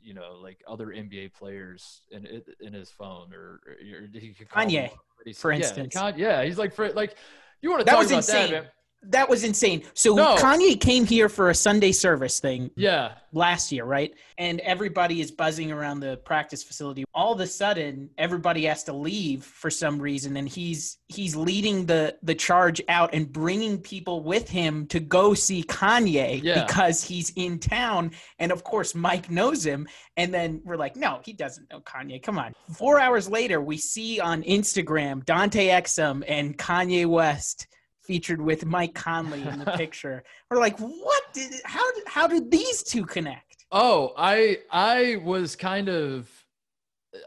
you 0.02 0.14
know 0.14 0.38
like 0.42 0.62
other 0.68 0.88
NBA 0.88 1.34
players 1.34 2.02
in 2.12 2.28
in 2.60 2.74
his 2.74 2.90
phone 2.90 3.34
or, 3.34 3.62
or 3.66 4.08
he 4.12 4.34
could 4.34 4.50
Kanye 4.50 4.92
for 5.36 5.52
yeah, 5.52 5.58
instance. 5.60 5.96
yeah, 6.18 6.44
he's 6.44 6.58
like 6.58 6.74
for 6.74 6.92
like 6.92 7.16
you 7.62 7.70
want 7.70 7.86
to 7.86 7.90
talk 7.90 8.06
about 8.06 8.18
insane. 8.18 8.52
that, 8.52 8.64
man 8.64 8.72
that 9.10 9.30
was 9.30 9.44
insane. 9.44 9.84
So 9.94 10.16
no. 10.16 10.36
Kanye 10.36 10.80
came 10.80 11.06
here 11.06 11.30
for 11.30 11.50
a 11.50 11.56
Sunday 11.56 11.92
service 11.92 12.40
thing. 12.40 12.72
Yeah. 12.76 13.14
Last 13.34 13.72
year, 13.72 13.86
right? 13.86 14.14
And 14.38 14.60
everybody 14.62 15.22
is 15.22 15.32
buzzing 15.32 15.72
around 15.72 16.00
the 16.00 16.18
practice 16.18 16.64
facility. 16.64 17.06
All 17.14 17.34
of 17.34 17.40
a 17.40 17.48
sudden, 17.48 18.10
everybody 18.18 18.66
has 18.66 18.84
to 18.86 18.94
leave 18.94 19.44
for 19.44 19.70
some 19.70 20.00
reason 20.00 20.38
and 20.38 20.48
he's 20.48 20.98
he's 21.08 21.36
leading 21.36 21.86
the 21.86 22.18
the 22.24 22.36
charge 22.36 22.82
out 22.90 23.14
and 23.14 23.32
bringing 23.32 23.80
people 23.80 24.24
with 24.24 24.50
him 24.50 24.88
to 24.88 25.00
go 25.00 25.34
see 25.34 25.64
Kanye 25.64 26.42
yeah. 26.44 26.66
because 26.66 27.04
he's 27.04 27.32
in 27.36 27.60
town 27.60 28.12
and 28.40 28.52
of 28.52 28.64
course 28.64 28.96
Mike 28.96 29.30
knows 29.30 29.66
him 29.66 29.88
and 30.16 30.34
then 30.34 30.62
we're 30.64 30.78
like, 30.78 30.96
"No, 30.96 31.20
he 31.24 31.34
doesn't 31.34 31.70
know 31.70 31.80
Kanye. 31.82 32.22
Come 32.22 32.40
on." 32.40 32.54
4 32.74 33.00
hours 33.00 33.30
later, 33.30 33.62
we 33.62 33.78
see 33.78 34.20
on 34.20 34.44
Instagram 34.44 35.24
Dante 35.26 35.68
Exum 35.68 36.24
and 36.28 36.58
Kanye 36.58 37.06
West 37.06 37.68
featured 38.08 38.42
with 38.42 38.66
Mike 38.66 38.96
Conley 38.96 39.44
in 39.44 39.60
the 39.60 39.66
picture. 39.78 40.24
We're 40.50 40.60
like, 40.60 40.80
what 40.80 41.24
did 41.34 41.54
how 41.66 41.92
did 41.94 42.04
how 42.08 42.26
did 42.26 42.50
these 42.50 42.82
two 42.82 43.06
connect? 43.06 43.66
Oh, 43.72 44.14
I 44.18 44.60
I 44.72 45.18
was 45.18 45.56
kind 45.56 45.90
of 45.90 46.30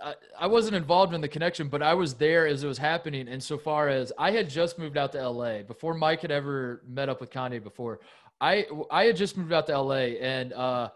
I, 0.03 0.15
I 0.41 0.47
wasn't 0.47 0.77
involved 0.77 1.15
in 1.15 1.21
the 1.21 1.29
connection, 1.29 1.69
but 1.69 1.83
I 1.83 1.95
was 1.95 2.15
there 2.15 2.47
as 2.47 2.65
it 2.65 2.67
was 2.67 2.79
happening. 2.79 3.29
Insofar 3.29 3.89
as 3.89 4.13
I 4.19 4.31
had 4.31 4.49
just 4.49 4.79
moved 4.79 4.97
out 4.97 5.13
to 5.13 5.29
LA 5.29 5.63
before 5.63 5.95
Mike 5.95 6.23
had 6.23 6.31
ever 6.31 6.83
met 6.89 7.09
up 7.09 7.21
with 7.21 7.31
Kanye 7.31 7.63
before. 7.63 8.01
I 8.41 8.67
I 8.91 9.05
had 9.05 9.17
just 9.17 9.37
moved 9.37 9.53
out 9.53 9.67
to 9.67 9.79
LA, 9.79 10.17
and 10.21 10.55
uh, 10.55 10.89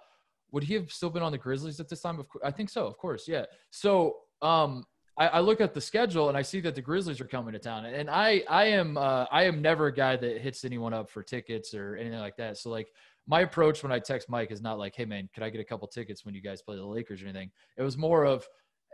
would 0.51 0.63
he 0.63 0.75
have 0.75 0.91
still 0.91 1.11
been 1.11 1.23
on 1.23 1.33
the 1.33 1.39
Grizzlies 1.39 1.79
at 1.79 1.89
this 1.89 2.01
time? 2.01 2.19
Of 2.19 2.29
course, 2.29 2.43
I 2.45 2.51
think 2.51 2.71
so. 2.71 2.87
Of 2.87 2.97
course, 2.97 3.29
yeah. 3.29 3.45
So 3.71 4.17
um, 4.41 4.85
I, 5.17 5.29
I, 5.29 5.41
look 5.41 5.61
at 5.61 5.75
the 5.75 5.81
schedule 5.81 6.29
and 6.29 6.37
I 6.37 6.43
see 6.43 6.61
that 6.61 6.75
the 6.75 6.83
Grizzlies 6.83 7.21
are 7.21 7.27
coming 7.27 7.53
to 7.53 7.59
town, 7.59 7.85
and 7.85 8.11
I 8.11 8.43
I 8.49 8.65
am 8.67 8.97
uh, 8.97 9.27
I 9.31 9.45
am 9.45 9.63
never 9.63 9.87
a 9.87 9.95
guy 9.95 10.17
that 10.17 10.41
hits 10.41 10.65
anyone 10.65 10.93
up 10.93 11.11
for 11.11 11.23
tickets 11.23 11.73
or 11.73 11.97
anything 11.97 12.19
like 12.19 12.37
that. 12.37 12.59
So 12.59 12.71
like 12.71 12.89
my 13.27 13.41
approach 13.41 13.83
when 13.83 13.93
I 13.93 13.99
text 13.99 14.29
Mike 14.29 14.51
is 14.51 14.61
not 14.61 14.79
like, 14.79 14.95
hey 14.95 15.05
man, 15.05 15.29
could 15.33 15.43
I 15.43 15.51
get 15.51 15.61
a 15.61 15.65
couple 15.65 15.89
tickets 15.89 16.25
when 16.25 16.35
you 16.35 16.43
guys 16.43 16.63
play 16.63 16.77
the 16.77 16.85
Lakers 16.85 17.23
or 17.23 17.27
anything? 17.27 17.51
It 17.77 17.83
was 17.83 17.97
more 17.97 18.25
of, 18.25 18.47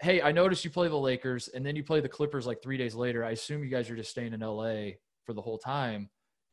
hey, 0.02 0.22
I 0.22 0.30
noticed 0.30 0.64
you 0.64 0.70
play 0.70 0.88
the 0.88 0.96
Lakers 0.96 1.48
and 1.48 1.64
then 1.64 1.74
you 1.74 1.82
play 1.82 2.00
the 2.00 2.08
Clippers 2.08 2.46
like 2.46 2.62
three 2.62 2.76
days 2.76 2.94
later. 2.94 3.24
I 3.24 3.32
assume 3.32 3.64
you 3.64 3.70
guys 3.70 3.90
are 3.90 3.96
just 3.96 4.10
staying 4.10 4.32
in 4.32 4.40
LA 4.40 4.92
for 5.24 5.32
the 5.32 5.42
whole 5.42 5.58
time. 5.58 6.10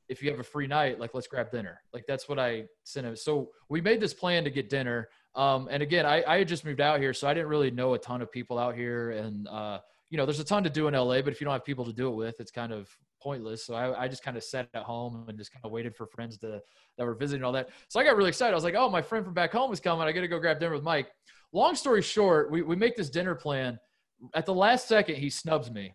If 0.10 0.22
you 0.22 0.30
have 0.32 0.40
a 0.40 0.44
free 0.44 0.68
night, 0.68 1.00
like 1.00 1.14
let's 1.14 1.28
grab 1.28 1.52
dinner. 1.52 1.82
Like 1.94 2.06
that's 2.08 2.30
what 2.30 2.40
I 2.40 2.66
sent 2.84 3.06
him. 3.06 3.16
So 3.16 3.50
we 3.70 3.82
made 3.82 4.00
this 4.00 4.14
plan 4.14 4.44
to 4.46 4.50
get 4.50 4.70
dinner. 4.70 5.10
Um, 5.36 5.68
and 5.70 5.84
again, 5.84 6.06
I, 6.06 6.24
I 6.26 6.40
had 6.40 6.48
just 6.48 6.66
moved 6.66 6.82
out 6.82 7.00
here, 7.00 7.14
so 7.14 7.28
I 7.28 7.34
didn't 7.34 7.50
really 7.50 7.72
know 7.72 7.94
a 7.94 8.00
ton 8.00 8.22
of 8.22 8.32
people 8.32 8.58
out 8.58 8.76
here. 8.76 9.12
And, 9.12 9.48
uh, 9.48 9.80
you 10.10 10.18
know, 10.18 10.26
there's 10.26 10.40
a 10.40 10.46
ton 10.46 10.64
to 10.64 10.70
do 10.70 10.88
in 10.88 10.94
LA, 10.94 11.22
but 11.22 11.34
if 11.34 11.42
you 11.42 11.46
don't 11.46 11.54
have 11.54 11.66
people 11.66 11.86
to 11.86 11.94
do 11.94 12.08
it 12.08 12.16
with, 12.16 12.40
it's 12.40 12.52
kind 12.52 12.72
of 12.72 12.90
pointless. 13.22 13.66
So 13.66 13.76
I, 13.76 14.04
I 14.04 14.08
just 14.08 14.24
kind 14.24 14.38
of 14.38 14.44
sat 14.44 14.70
at 14.74 14.84
home 14.84 15.26
and 15.28 15.38
just 15.38 15.52
kind 15.52 15.64
of 15.66 15.72
waited 15.72 15.96
for 15.96 16.08
friends 16.08 16.38
to 16.40 16.62
that 16.98 17.06
were 17.06 17.16
visiting 17.16 17.44
all 17.44 17.52
that. 17.54 17.70
So 17.90 18.00
I 18.00 18.04
got 18.04 18.16
really 18.16 18.30
excited. 18.30 18.54
I 18.54 18.56
was 18.56 18.64
like, 18.64 18.76
oh, 18.76 18.90
my 18.90 19.02
friend 19.02 19.26
from 19.26 19.34
back 19.34 19.52
home 19.52 19.72
is 19.74 19.80
coming. 19.80 20.08
I 20.08 20.12
got 20.12 20.22
to 20.22 20.28
go 20.28 20.40
grab 20.40 20.60
dinner 20.60 20.74
with 20.74 20.84
Mike. 20.84 21.10
Long 21.52 21.76
story 21.76 22.02
short, 22.02 22.52
we, 22.52 22.62
we 22.62 22.76
make 22.76 22.96
this 22.96 23.10
dinner 23.10 23.36
plan. 23.36 23.80
At 24.34 24.46
the 24.46 24.54
last 24.54 24.88
second, 24.88 25.16
he 25.16 25.30
snubs 25.30 25.70
me 25.70 25.94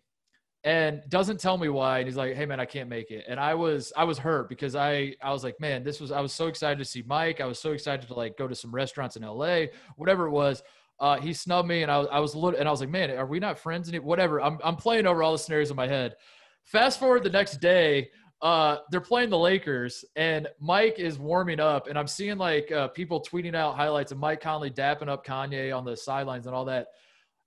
and 0.63 1.01
doesn't 1.09 1.39
tell 1.39 1.57
me 1.57 1.67
why 1.67 1.99
and 1.99 2.07
he's 2.07 2.15
like 2.15 2.35
hey 2.35 2.45
man 2.45 2.59
i 2.59 2.65
can't 2.65 2.89
make 2.89 3.11
it. 3.11 3.25
And 3.27 3.39
i 3.39 3.53
was 3.53 3.91
i 3.97 4.03
was 4.03 4.17
hurt 4.17 4.49
because 4.49 4.75
i 4.75 5.13
i 5.21 5.31
was 5.31 5.43
like 5.43 5.59
man 5.59 5.83
this 5.83 5.99
was 5.99 6.11
i 6.11 6.21
was 6.21 6.33
so 6.33 6.47
excited 6.47 6.79
to 6.79 6.85
see 6.85 7.03
mike. 7.05 7.41
I 7.41 7.45
was 7.45 7.59
so 7.59 7.71
excited 7.71 8.07
to 8.07 8.13
like 8.13 8.37
go 8.37 8.47
to 8.47 8.55
some 8.55 8.73
restaurants 8.73 9.15
in 9.15 9.23
la 9.23 9.65
whatever 9.95 10.27
it 10.27 10.31
was. 10.31 10.63
Uh, 10.99 11.19
he 11.19 11.33
snubbed 11.33 11.67
me 11.67 11.81
and 11.81 11.91
I, 11.91 11.97
I 11.97 12.19
was 12.19 12.35
little 12.35 12.57
and 12.57 12.67
i 12.67 12.71
was 12.71 12.79
like 12.79 12.89
man 12.89 13.11
are 13.11 13.25
we 13.25 13.39
not 13.39 13.59
friends 13.59 13.89
and 13.89 13.99
whatever. 14.03 14.41
I'm, 14.41 14.57
I'm 14.63 14.75
playing 14.75 15.07
over 15.07 15.21
all 15.21 15.33
the 15.33 15.39
scenarios 15.39 15.69
in 15.69 15.75
my 15.75 15.87
head. 15.87 16.15
Fast 16.63 16.99
forward 16.99 17.23
the 17.23 17.29
next 17.29 17.59
day 17.59 18.09
uh, 18.43 18.79
they're 18.91 18.99
playing 18.99 19.29
the 19.29 19.37
Lakers, 19.37 20.03
and 20.17 20.49
Mike 20.59 20.99
is 20.99 21.17
warming 21.17 21.61
up, 21.61 21.87
and 21.87 21.97
I'm 21.97 22.07
seeing 22.07 22.37
like 22.37 22.69
uh, 22.73 22.89
people 22.89 23.21
tweeting 23.23 23.55
out 23.55 23.77
highlights 23.77 24.11
of 24.11 24.17
Mike 24.17 24.41
Conley 24.41 24.69
dapping 24.69 25.07
up 25.07 25.25
Kanye 25.25 25.75
on 25.75 25.85
the 25.85 25.95
sidelines 25.95 26.45
and 26.45 26.53
all 26.53 26.65
that. 26.65 26.87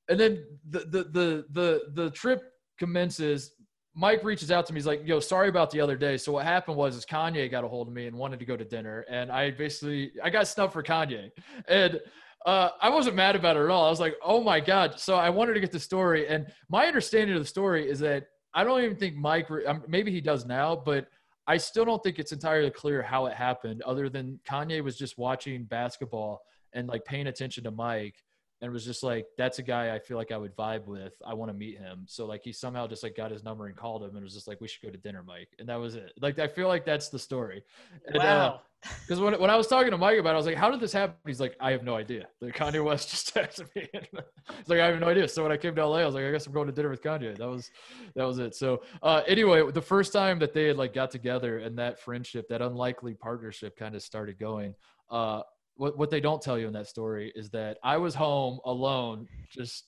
And 0.09 0.19
then 0.19 0.47
the 0.71 0.79
the 0.79 1.05
the 1.05 1.45
the 1.51 1.83
the 1.93 2.11
trip 2.13 2.41
commences. 2.79 3.53
Mike 3.95 4.23
reaches 4.25 4.51
out 4.51 4.67
to 4.67 4.73
me. 4.73 4.79
He's 4.79 4.87
like, 4.87 5.07
"Yo, 5.07 5.21
sorry 5.21 5.49
about 5.49 5.71
the 5.71 5.81
other 5.81 5.97
day." 5.97 6.17
So 6.17 6.33
what 6.33 6.45
happened 6.45 6.77
was, 6.77 6.97
is 6.97 7.07
Kanye 7.07 7.51
got 7.51 7.65
a 7.65 7.69
hold 7.69 7.89
of 7.89 7.95
me 7.95 8.07
and 8.07 8.17
wanted 8.17 8.39
to 8.41 8.45
go 8.45 8.57
to 8.57 8.65
dinner, 8.65 9.05
and 9.09 9.31
I 9.31 9.51
basically 9.51 10.13
I 10.23 10.31
got 10.31 10.47
snubbed 10.47 10.73
for 10.73 10.83
Kanye, 10.83 11.31
and 11.69 12.01
uh, 12.45 12.71
I 12.81 12.91
wasn't 12.91 13.17
mad 13.17 13.37
about 13.37 13.57
it 13.57 13.65
at 13.65 13.71
all. 13.71 13.87
I 13.87 13.91
was 13.91 14.01
like, 14.01 14.17
"Oh 14.23 14.43
my 14.43 14.61
god!" 14.61 15.01
So 15.01 15.17
I 15.17 15.31
wanted 15.31 15.55
to 15.55 15.61
get 15.61 15.73
the 15.73 15.81
story, 15.81 16.29
and 16.29 16.47
my 16.69 16.87
understanding 16.87 17.35
of 17.35 17.43
the 17.43 17.49
story 17.49 17.89
is 17.89 17.99
that 18.01 18.27
I 18.55 18.65
don't 18.65 18.83
even 18.83 18.97
think 18.97 19.17
Mike. 19.17 19.49
Um, 19.67 19.83
maybe 19.89 20.11
he 20.11 20.21
does 20.21 20.47
now, 20.47 20.77
but 20.77 21.09
I 21.47 21.57
still 21.57 21.85
don't 21.85 22.03
think 22.03 22.19
it's 22.19 22.33
entirely 22.33 22.71
clear 22.71 23.03
how 23.03 23.27
it 23.27 23.35
happened. 23.35 23.83
Other 23.83 24.09
than 24.09 24.41
Kanye 24.49 24.83
was 24.83 24.97
just 24.99 25.17
watching 25.17 25.65
basketball 25.65 26.43
and 26.73 26.89
like 26.89 27.05
paying 27.05 27.29
attention 27.29 27.65
to 27.65 27.71
Mike 27.71 28.17
and 28.63 28.73
was 28.73 28.85
just 28.85 29.03
like, 29.03 29.27
that's 29.37 29.59
a 29.59 29.63
guy 29.63 29.95
I 29.95 29.99
feel 29.99 30.17
like 30.17 30.33
I 30.33 30.39
would 30.39 30.57
vibe 30.57 30.87
with. 30.87 31.13
I 31.27 31.35
want 31.35 31.51
to 31.51 31.57
meet 31.57 31.79
him. 31.79 32.05
So 32.07 32.27
like 32.27 32.43
he 32.43 32.53
somehow 32.53 32.87
just 32.87 33.03
like 33.03 33.17
got 33.17 33.31
his 33.31 33.45
number 33.45 33.67
and 33.67 33.77
called 33.77 34.03
him 34.03 34.15
and 34.15 34.25
was 34.25 34.35
just 34.35 34.49
like, 34.49 34.61
we 34.61 34.69
should 34.69 34.83
go 34.83 34.91
to 34.91 34.99
dinner, 34.99 35.23
Mike. 35.23 35.49
And 35.59 35.69
that 35.69 35.77
was 35.77 35.95
it. 35.95 36.13
Like 36.21 36.39
I 36.39 36.49
feel 36.49 36.69
like 36.69 36.87
that's 36.87 37.11
the 37.11 37.19
story. 37.19 37.63
And, 38.07 38.17
uh, 38.17 38.21
wow. 38.21 38.61
Because 39.03 39.21
uh, 39.21 39.25
when, 39.25 39.41
when 39.41 39.51
I 39.51 39.57
was 39.57 39.67
talking 39.67 39.91
to 39.91 39.99
Mike 39.99 40.19
about 40.19 40.31
it, 40.31 40.35
I 40.35 40.37
was 40.37 40.47
like, 40.47 40.57
how 40.57 40.71
did 40.71 40.79
this 40.79 40.93
happen? 40.93 41.17
He's 41.27 41.41
like, 41.41 41.57
I 41.59 41.73
have 41.73 41.83
no 41.83 41.97
idea. 41.97 42.29
Like 42.41 42.55
Kanye 42.55 42.85
West 42.85 43.11
just 43.11 43.35
texted 43.35 43.75
me. 43.75 43.89
He's 43.93 44.69
like, 44.69 44.79
I 44.79 44.87
have 44.87 45.01
no 45.01 45.09
idea. 45.09 45.27
So 45.27 45.43
when 45.43 45.51
I 45.51 45.57
came 45.57 45.75
to 45.75 45.87
LA, 45.87 45.99
I 45.99 46.07
was 46.07 46.15
like, 46.15 46.25
I 46.25 46.31
guess 46.31 46.47
I'm 46.47 46.53
going 46.53 46.67
to 46.67 46.73
dinner 46.73 46.91
with 46.91 47.03
Kanye. 47.03 47.37
That 47.37 47.49
was 47.49 47.71
that 48.15 48.25
was 48.25 48.39
it. 48.39 48.55
So 48.55 48.83
uh, 49.03 49.23
anyway, 49.27 49.69
the 49.73 49.83
first 49.83 50.13
time 50.13 50.39
that 50.39 50.55
they 50.55 50.69
had 50.69 50.77
like 50.77 50.93
got 50.93 51.11
together 51.11 51.59
and 51.59 51.77
that 51.79 51.99
friendship, 51.99 52.49
that 52.49 52.63
unlikely 52.63 53.15
partnership 53.15 53.77
kind 53.77 53.97
of 53.97 54.03
started 54.03 54.39
going. 54.39 54.75
Uh, 55.11 55.43
what 55.77 55.97
what 55.99 56.11
they 56.11 56.21
don't 56.21 56.43
tell 56.43 56.59
you 56.59 56.67
in 56.67 56.73
that 56.73 56.89
story 56.89 57.33
is 57.35 57.51
that 57.51 57.79
I 57.83 57.97
was 57.97 58.15
home 58.15 58.61
alone, 58.65 59.29
just 59.51 59.85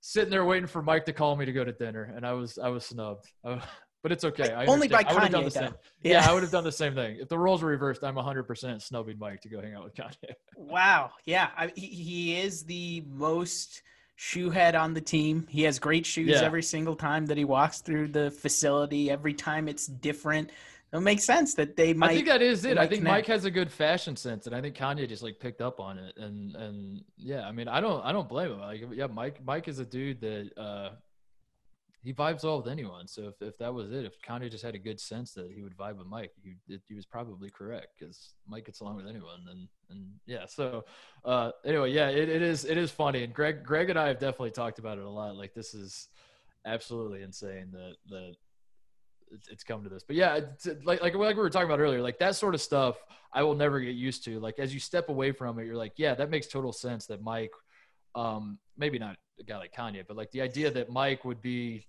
sitting 0.00 0.30
there 0.30 0.44
waiting 0.44 0.66
for 0.66 0.82
Mike 0.82 1.04
to 1.06 1.12
call 1.12 1.36
me 1.36 1.44
to 1.44 1.52
go 1.52 1.64
to 1.64 1.72
dinner, 1.72 2.12
and 2.14 2.26
I 2.26 2.32
was 2.32 2.58
I 2.58 2.68
was 2.68 2.84
snubbed. 2.84 3.26
but 4.02 4.12
it's 4.12 4.24
okay. 4.24 4.52
I 4.52 4.66
Only 4.66 4.88
by 4.88 5.02
Kanye. 5.02 5.30
Done 5.30 5.44
the 5.44 5.50
same. 5.50 5.74
Yeah. 6.02 6.12
yeah. 6.12 6.30
I 6.30 6.32
would 6.32 6.42
have 6.42 6.52
done 6.58 6.64
the 6.64 6.72
same 6.72 6.94
thing. 6.94 7.18
If 7.20 7.28
the 7.28 7.38
roles 7.38 7.62
were 7.62 7.68
reversed, 7.68 8.04
I'm 8.04 8.14
100% 8.14 8.82
snubbing 8.82 9.18
Mike 9.18 9.40
to 9.42 9.48
go 9.48 9.60
hang 9.60 9.74
out 9.74 9.84
with 9.84 9.94
Kanye. 9.94 10.32
wow. 10.56 11.10
Yeah. 11.24 11.48
I, 11.56 11.72
he, 11.74 11.86
he 11.86 12.40
is 12.40 12.64
the 12.64 13.04
most 13.08 13.82
shoe 14.16 14.50
head 14.50 14.74
on 14.74 14.94
the 14.94 15.00
team. 15.00 15.46
He 15.48 15.62
has 15.64 15.78
great 15.78 16.06
shoes 16.06 16.30
yeah. 16.30 16.42
every 16.42 16.62
single 16.62 16.96
time 16.96 17.26
that 17.26 17.36
he 17.36 17.44
walks 17.44 17.80
through 17.80 18.08
the 18.08 18.30
facility. 18.30 19.10
Every 19.10 19.34
time 19.34 19.68
it's 19.68 19.86
different 19.86 20.50
it 20.92 21.00
makes 21.00 21.24
sense 21.24 21.54
that 21.54 21.76
they 21.76 21.92
might. 21.92 22.10
I 22.10 22.14
think 22.14 22.28
that 22.28 22.42
is 22.42 22.64
it. 22.64 22.78
I 22.78 22.86
think 22.86 23.00
connect. 23.00 23.16
Mike 23.16 23.26
has 23.26 23.44
a 23.44 23.50
good 23.50 23.70
fashion 23.70 24.16
sense, 24.16 24.46
and 24.46 24.56
I 24.56 24.60
think 24.60 24.74
Kanye 24.74 25.08
just 25.08 25.22
like 25.22 25.38
picked 25.38 25.60
up 25.60 25.80
on 25.80 25.98
it. 25.98 26.16
And 26.16 26.56
and 26.56 27.04
yeah, 27.16 27.46
I 27.46 27.52
mean, 27.52 27.68
I 27.68 27.80
don't 27.80 28.04
I 28.04 28.12
don't 28.12 28.28
blame 28.28 28.52
him. 28.52 28.60
Like 28.60 28.82
yeah, 28.92 29.06
Mike 29.06 29.44
Mike 29.44 29.68
is 29.68 29.78
a 29.78 29.84
dude 29.84 30.20
that 30.22 30.50
uh 30.56 30.90
he 32.02 32.14
vibes 32.14 32.44
well 32.44 32.58
with 32.58 32.68
anyone. 32.68 33.06
So 33.06 33.28
if, 33.28 33.42
if 33.42 33.58
that 33.58 33.74
was 33.74 33.90
it, 33.90 34.04
if 34.04 34.22
Kanye 34.22 34.50
just 34.50 34.64
had 34.64 34.74
a 34.74 34.78
good 34.78 34.98
sense 34.98 35.34
that 35.34 35.50
he 35.50 35.62
would 35.62 35.76
vibe 35.76 35.98
with 35.98 36.06
Mike, 36.06 36.32
he 36.42 36.54
he 36.86 36.94
was 36.94 37.04
probably 37.04 37.50
correct 37.50 37.88
because 37.98 38.34
Mike 38.46 38.64
gets 38.64 38.80
along 38.80 38.96
with 38.96 39.06
anyone. 39.06 39.40
And 39.50 39.68
and 39.90 40.06
yeah, 40.24 40.46
so 40.46 40.86
uh 41.24 41.50
anyway, 41.66 41.92
yeah, 41.92 42.08
it, 42.08 42.30
it 42.30 42.40
is 42.40 42.64
it 42.64 42.78
is 42.78 42.90
funny. 42.90 43.24
And 43.24 43.34
Greg 43.34 43.62
Greg 43.62 43.90
and 43.90 43.98
I 43.98 44.08
have 44.08 44.18
definitely 44.18 44.52
talked 44.52 44.78
about 44.78 44.96
it 44.96 45.04
a 45.04 45.10
lot. 45.10 45.36
Like 45.36 45.52
this 45.52 45.74
is 45.74 46.08
absolutely 46.64 47.22
insane 47.22 47.72
that 47.72 47.96
that 48.08 48.36
it's 49.50 49.64
come 49.64 49.82
to 49.84 49.88
this. 49.88 50.02
But 50.02 50.16
yeah, 50.16 50.40
like 50.84 51.02
like 51.02 51.14
like 51.14 51.36
we 51.36 51.42
were 51.42 51.50
talking 51.50 51.68
about 51.68 51.80
earlier, 51.80 52.02
like 52.02 52.18
that 52.18 52.36
sort 52.36 52.54
of 52.54 52.60
stuff, 52.60 52.96
I 53.32 53.42
will 53.42 53.54
never 53.54 53.80
get 53.80 53.94
used 53.94 54.24
to. 54.24 54.40
Like 54.40 54.58
as 54.58 54.72
you 54.74 54.80
step 54.80 55.08
away 55.08 55.32
from 55.32 55.58
it, 55.58 55.66
you're 55.66 55.76
like, 55.76 55.94
yeah, 55.96 56.14
that 56.14 56.30
makes 56.30 56.46
total 56.46 56.72
sense 56.72 57.06
that 57.06 57.22
Mike 57.22 57.52
Um, 58.14 58.58
maybe 58.76 58.98
not 58.98 59.16
a 59.38 59.44
guy 59.44 59.58
like 59.58 59.72
Kanye, 59.72 60.04
but 60.06 60.16
like 60.16 60.30
the 60.32 60.42
idea 60.42 60.70
that 60.70 60.90
Mike 60.90 61.24
would 61.24 61.40
be, 61.40 61.86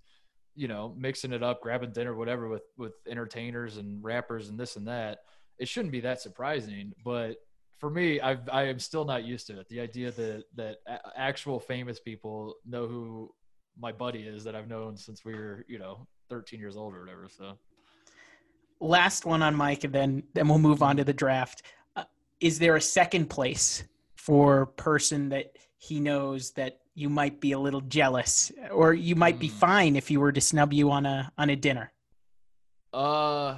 you 0.55 0.67
know, 0.67 0.93
mixing 0.97 1.33
it 1.33 1.41
up, 1.41 1.61
grabbing 1.61 1.93
dinner, 1.93 2.13
whatever, 2.13 2.49
with 2.49 2.67
with 2.77 2.93
entertainers 3.07 3.77
and 3.77 4.03
rappers 4.03 4.49
and 4.49 4.59
this 4.59 4.75
and 4.75 4.87
that. 4.87 5.19
It 5.57 5.67
shouldn't 5.67 5.91
be 5.91 6.01
that 6.01 6.21
surprising, 6.21 6.93
but 7.03 7.37
for 7.79 7.89
me, 7.89 8.19
I've, 8.19 8.47
I 8.51 8.63
am 8.63 8.79
still 8.79 9.05
not 9.05 9.23
used 9.23 9.47
to 9.47 9.59
it. 9.59 9.69
The 9.69 9.79
idea 9.79 10.11
that 10.11 10.43
that 10.55 10.77
actual 11.15 11.59
famous 11.59 11.99
people 11.99 12.55
know 12.65 12.87
who 12.87 13.33
my 13.77 13.93
buddy 13.93 14.23
is 14.23 14.43
that 14.43 14.55
I've 14.55 14.67
known 14.67 14.97
since 14.97 15.23
we 15.23 15.33
were, 15.33 15.65
you 15.67 15.79
know, 15.79 16.07
13 16.29 16.59
years 16.59 16.77
old 16.77 16.95
or 16.95 17.01
whatever. 17.01 17.27
So, 17.29 17.57
last 18.79 19.25
one 19.25 19.41
on 19.41 19.55
Mike, 19.55 19.83
and 19.83 19.93
then 19.93 20.23
then 20.33 20.47
we'll 20.47 20.59
move 20.59 20.81
on 20.81 20.97
to 20.97 21.03
the 21.03 21.13
draft. 21.13 21.63
Uh, 21.95 22.03
is 22.39 22.59
there 22.59 22.75
a 22.75 22.81
second 22.81 23.29
place 23.29 23.83
for 24.15 24.67
person 24.67 25.29
that 25.29 25.57
he 25.77 25.99
knows 25.99 26.51
that 26.51 26.79
you 26.93 27.09
might 27.09 27.39
be 27.39 27.53
a 27.53 27.59
little 27.59 27.81
jealous, 27.81 28.51
or 28.71 28.93
you 28.93 29.15
might 29.15 29.37
mm. 29.37 29.41
be 29.41 29.47
hmm. 29.47 29.57
fine 29.57 29.95
if 29.95 30.07
he 30.07 30.17
were 30.17 30.31
to 30.31 30.41
snub 30.41 30.73
you 30.73 30.91
on 30.91 31.05
a 31.05 31.31
on 31.37 31.49
a 31.49 31.55
dinner? 31.55 31.91
Uh. 32.93 33.57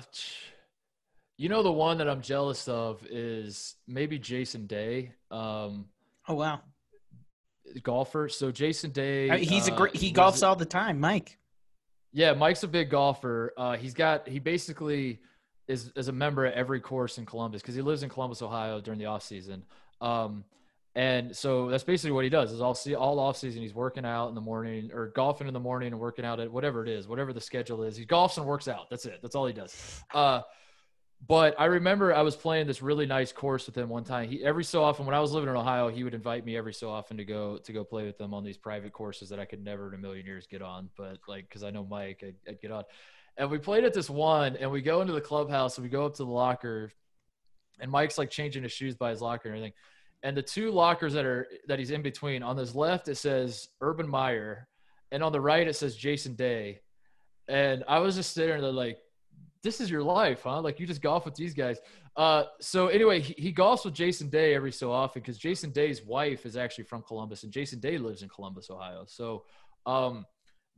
You 1.41 1.49
know 1.49 1.63
the 1.63 1.71
one 1.71 1.97
that 1.97 2.07
I'm 2.07 2.21
jealous 2.21 2.67
of 2.67 3.03
is 3.09 3.73
maybe 3.87 4.19
Jason 4.19 4.67
Day. 4.67 5.13
Um, 5.31 5.85
oh 6.27 6.35
wow, 6.35 6.61
golfer. 7.81 8.29
So 8.29 8.51
Jason 8.51 8.91
Day, 8.91 9.27
uh, 9.27 9.37
he's 9.37 9.67
uh, 9.67 9.73
a 9.73 9.75
great. 9.75 9.95
He 9.95 10.13
golfs 10.13 10.47
all 10.47 10.55
the 10.55 10.65
time, 10.65 10.99
Mike. 10.99 11.39
Yeah, 12.13 12.33
Mike's 12.33 12.63
a 12.63 12.67
big 12.67 12.89
golfer. 12.89 13.53
Uh, 13.57 13.77
he's 13.77 13.93
got 13.93 14.27
he 14.27 14.39
basically 14.39 15.19
is 15.67 15.91
is 15.95 16.07
a 16.07 16.11
member 16.11 16.45
at 16.45 16.53
every 16.53 16.81
course 16.81 17.17
in 17.17 17.25
Columbus 17.25 17.61
because 17.61 17.75
he 17.75 17.81
lives 17.81 18.03
in 18.03 18.09
Columbus, 18.09 18.41
Ohio 18.41 18.81
during 18.81 18.99
the 18.99 19.05
off 19.05 19.23
season. 19.23 19.63
Um, 20.01 20.43
and 20.93 21.33
so 21.33 21.69
that's 21.69 21.85
basically 21.85 22.11
what 22.11 22.25
he 22.25 22.29
does 22.29 22.51
is 22.51 22.59
all 22.59 22.73
see 22.73 22.95
all 22.95 23.17
off 23.19 23.37
season 23.37 23.61
he's 23.61 23.73
working 23.73 24.05
out 24.05 24.27
in 24.27 24.35
the 24.35 24.41
morning 24.41 24.91
or 24.93 25.07
golfing 25.07 25.47
in 25.47 25.53
the 25.53 25.59
morning 25.59 25.93
and 25.93 26.01
working 26.01 26.25
out 26.25 26.41
at 26.41 26.51
whatever 26.51 26.83
it 26.83 26.89
is, 26.89 27.07
whatever 27.07 27.31
the 27.31 27.39
schedule 27.39 27.83
is. 27.83 27.95
He 27.95 28.05
golfs 28.05 28.37
and 28.37 28.45
works 28.45 28.67
out. 28.67 28.89
That's 28.89 29.05
it. 29.05 29.19
That's 29.21 29.33
all 29.35 29.47
he 29.47 29.53
does. 29.53 30.03
Uh, 30.13 30.41
but 31.27 31.59
I 31.59 31.65
remember 31.65 32.13
I 32.13 32.23
was 32.23 32.35
playing 32.35 32.65
this 32.65 32.81
really 32.81 33.05
nice 33.05 33.31
course 33.31 33.67
with 33.67 33.77
him 33.77 33.89
one 33.89 34.03
time. 34.03 34.27
He 34.27 34.43
every 34.43 34.63
so 34.63 34.83
often 34.83 35.05
when 35.05 35.13
I 35.13 35.19
was 35.19 35.31
living 35.31 35.49
in 35.49 35.55
Ohio, 35.55 35.87
he 35.87 36.03
would 36.03 36.15
invite 36.15 36.45
me 36.45 36.57
every 36.57 36.73
so 36.73 36.89
often 36.89 37.17
to 37.17 37.25
go 37.25 37.57
to 37.57 37.73
go 37.73 37.83
play 37.83 38.05
with 38.05 38.17
them 38.17 38.33
on 38.33 38.43
these 38.43 38.57
private 38.57 38.91
courses 38.91 39.29
that 39.29 39.39
I 39.39 39.45
could 39.45 39.63
never 39.63 39.87
in 39.89 39.93
a 39.93 39.97
million 39.97 40.25
years 40.25 40.47
get 40.47 40.61
on. 40.63 40.89
But 40.97 41.19
like 41.27 41.47
because 41.47 41.63
I 41.63 41.69
know 41.69 41.85
Mike, 41.85 42.23
I'd, 42.25 42.35
I'd 42.47 42.61
get 42.61 42.71
on. 42.71 42.83
And 43.37 43.51
we 43.51 43.59
played 43.59 43.83
at 43.83 43.93
this 43.93 44.09
one, 44.09 44.57
and 44.57 44.71
we 44.71 44.81
go 44.81 45.01
into 45.01 45.13
the 45.13 45.21
clubhouse 45.21 45.77
and 45.77 45.83
we 45.83 45.89
go 45.89 46.05
up 46.05 46.15
to 46.15 46.23
the 46.23 46.29
locker, 46.29 46.91
and 47.79 47.91
Mike's 47.91 48.17
like 48.17 48.29
changing 48.29 48.63
his 48.63 48.71
shoes 48.71 48.95
by 48.95 49.11
his 49.11 49.21
locker 49.21 49.47
and 49.47 49.57
everything. 49.57 49.73
And 50.23 50.35
the 50.35 50.41
two 50.41 50.71
lockers 50.71 51.13
that 51.13 51.25
are 51.25 51.47
that 51.67 51.77
he's 51.77 51.91
in 51.91 52.01
between, 52.01 52.41
on 52.41 52.57
his 52.57 52.75
left 52.75 53.07
it 53.07 53.15
says 53.15 53.69
Urban 53.79 54.09
Meyer, 54.09 54.67
and 55.11 55.23
on 55.23 55.31
the 55.31 55.41
right 55.41 55.67
it 55.67 55.75
says 55.75 55.95
Jason 55.95 56.33
Day. 56.33 56.81
And 57.47 57.83
I 57.87 57.99
was 57.99 58.15
just 58.15 58.33
sitting 58.33 58.59
there 58.59 58.71
like, 58.71 58.97
this 59.63 59.79
is 59.79 59.89
your 59.89 60.03
life, 60.03 60.41
huh? 60.43 60.61
Like 60.61 60.79
you 60.79 60.87
just 60.87 61.01
golf 61.01 61.25
with 61.25 61.35
these 61.35 61.53
guys. 61.53 61.79
Uh, 62.15 62.43
so 62.59 62.87
anyway, 62.87 63.21
he, 63.21 63.33
he 63.37 63.53
golfs 63.53 63.85
with 63.85 63.93
Jason 63.93 64.29
Day 64.29 64.55
every 64.55 64.71
so 64.71 64.91
often 64.91 65.21
because 65.21 65.37
Jason 65.37 65.71
Day's 65.71 66.03
wife 66.03 66.45
is 66.45 66.57
actually 66.57 66.85
from 66.85 67.03
Columbus, 67.03 67.43
and 67.43 67.51
Jason 67.51 67.79
Day 67.79 67.97
lives 67.97 68.23
in 68.23 68.29
Columbus, 68.29 68.69
Ohio. 68.69 69.05
So 69.07 69.45
um, 69.85 70.25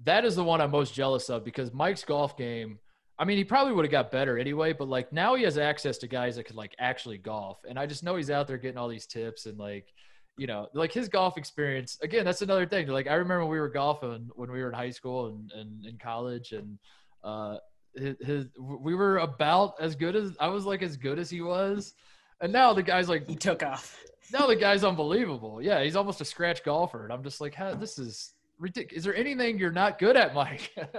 that 0.04 0.26
is 0.26 0.36
the 0.36 0.44
one 0.44 0.62
I'm 0.62 0.72
most 0.72 0.94
jealous 0.94 1.30
of 1.30 1.44
because 1.44 1.74
Mike's 1.74 2.04
golf 2.04 2.38
game. 2.38 2.80
I 3.18 3.26
mean, 3.26 3.38
he 3.38 3.44
probably 3.44 3.74
would 3.74 3.86
have 3.86 3.92
got 3.92 4.12
better 4.12 4.38
anyway, 4.38 4.74
but 4.74 4.88
like 4.88 5.14
now 5.14 5.36
he 5.36 5.44
has 5.44 5.58
access 5.58 5.98
to 6.00 6.08
guys 6.08 6.36
that 6.36 6.46
could 6.46 6.56
like 6.56 6.76
actually 6.80 7.18
golf, 7.18 7.60
and 7.68 7.80
I 7.80 7.86
just 7.86 8.04
know 8.04 8.16
he's 8.16 8.32
out 8.32 8.48
there 8.48 8.58
getting 8.58 8.78
all 8.78 8.90
these 8.90 9.06
tips 9.06 9.46
and 9.46 9.58
like 9.58 9.94
you 10.38 10.48
know, 10.48 10.68
like 10.74 10.92
his 10.92 11.08
golf 11.08 11.38
experience. 11.38 12.00
Again, 12.02 12.26
that's 12.26 12.42
another 12.42 12.66
thing. 12.66 12.88
Like 12.88 13.08
I 13.08 13.14
remember 13.14 13.46
we 13.46 13.60
were 13.60 13.70
golfing 13.70 14.30
when 14.36 14.52
we 14.52 14.62
were 14.62 14.70
in 14.70 14.74
high 14.74 14.90
school 14.90 15.28
and, 15.28 15.52
and 15.52 15.86
in 15.86 15.98
college, 15.98 16.54
and 16.54 16.80
uh, 17.24 17.58
his, 17.96 18.16
his, 18.22 18.46
we 18.58 18.96
were 18.96 19.20
about 19.20 19.76
as 19.80 19.96
good 19.96 20.16
as 20.16 20.36
I 20.40 20.48
was 20.48 20.66
like 20.66 20.82
as 20.82 20.98
good 20.98 21.20
as 21.20 21.30
he 21.30 21.42
was, 21.42 21.94
and 22.42 22.52
now 22.52 22.74
the 22.74 22.84
guy's 22.84 23.10
like 23.10 23.28
he 23.28 23.36
took 23.36 23.64
off. 23.64 24.00
Now 24.32 24.48
the 24.48 24.56
guy's 24.56 24.84
unbelievable. 24.84 25.62
Yeah, 25.62 25.84
he's 25.84 25.96
almost 25.96 26.22
a 26.22 26.26
scratch 26.26 26.64
golfer, 26.64 27.04
and 27.04 27.14
I'm 27.14 27.24
just 27.24 27.42
like, 27.42 27.56
this 27.80 28.00
is 28.00 28.34
ridiculous. 28.58 29.00
Is 29.00 29.04
there 29.04 29.16
anything 29.16 29.60
you're 29.60 29.72
not 29.72 30.00
good 30.00 30.18
at, 30.18 30.34
Mike? 30.34 30.72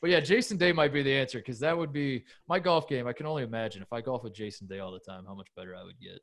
but 0.00 0.10
yeah, 0.10 0.20
Jason 0.20 0.56
Day 0.56 0.72
might 0.72 0.92
be 0.92 1.02
the 1.02 1.12
answer 1.12 1.38
because 1.38 1.58
that 1.60 1.76
would 1.76 1.92
be 1.92 2.24
my 2.48 2.58
golf 2.58 2.88
game. 2.88 3.06
I 3.06 3.12
can 3.12 3.26
only 3.26 3.42
imagine 3.42 3.82
if 3.82 3.92
I 3.92 4.00
golf 4.00 4.22
with 4.22 4.34
Jason 4.34 4.66
Day 4.66 4.78
all 4.78 4.92
the 4.92 5.00
time, 5.00 5.24
how 5.26 5.34
much 5.34 5.48
better 5.56 5.74
I 5.74 5.82
would 5.82 5.98
get. 6.00 6.20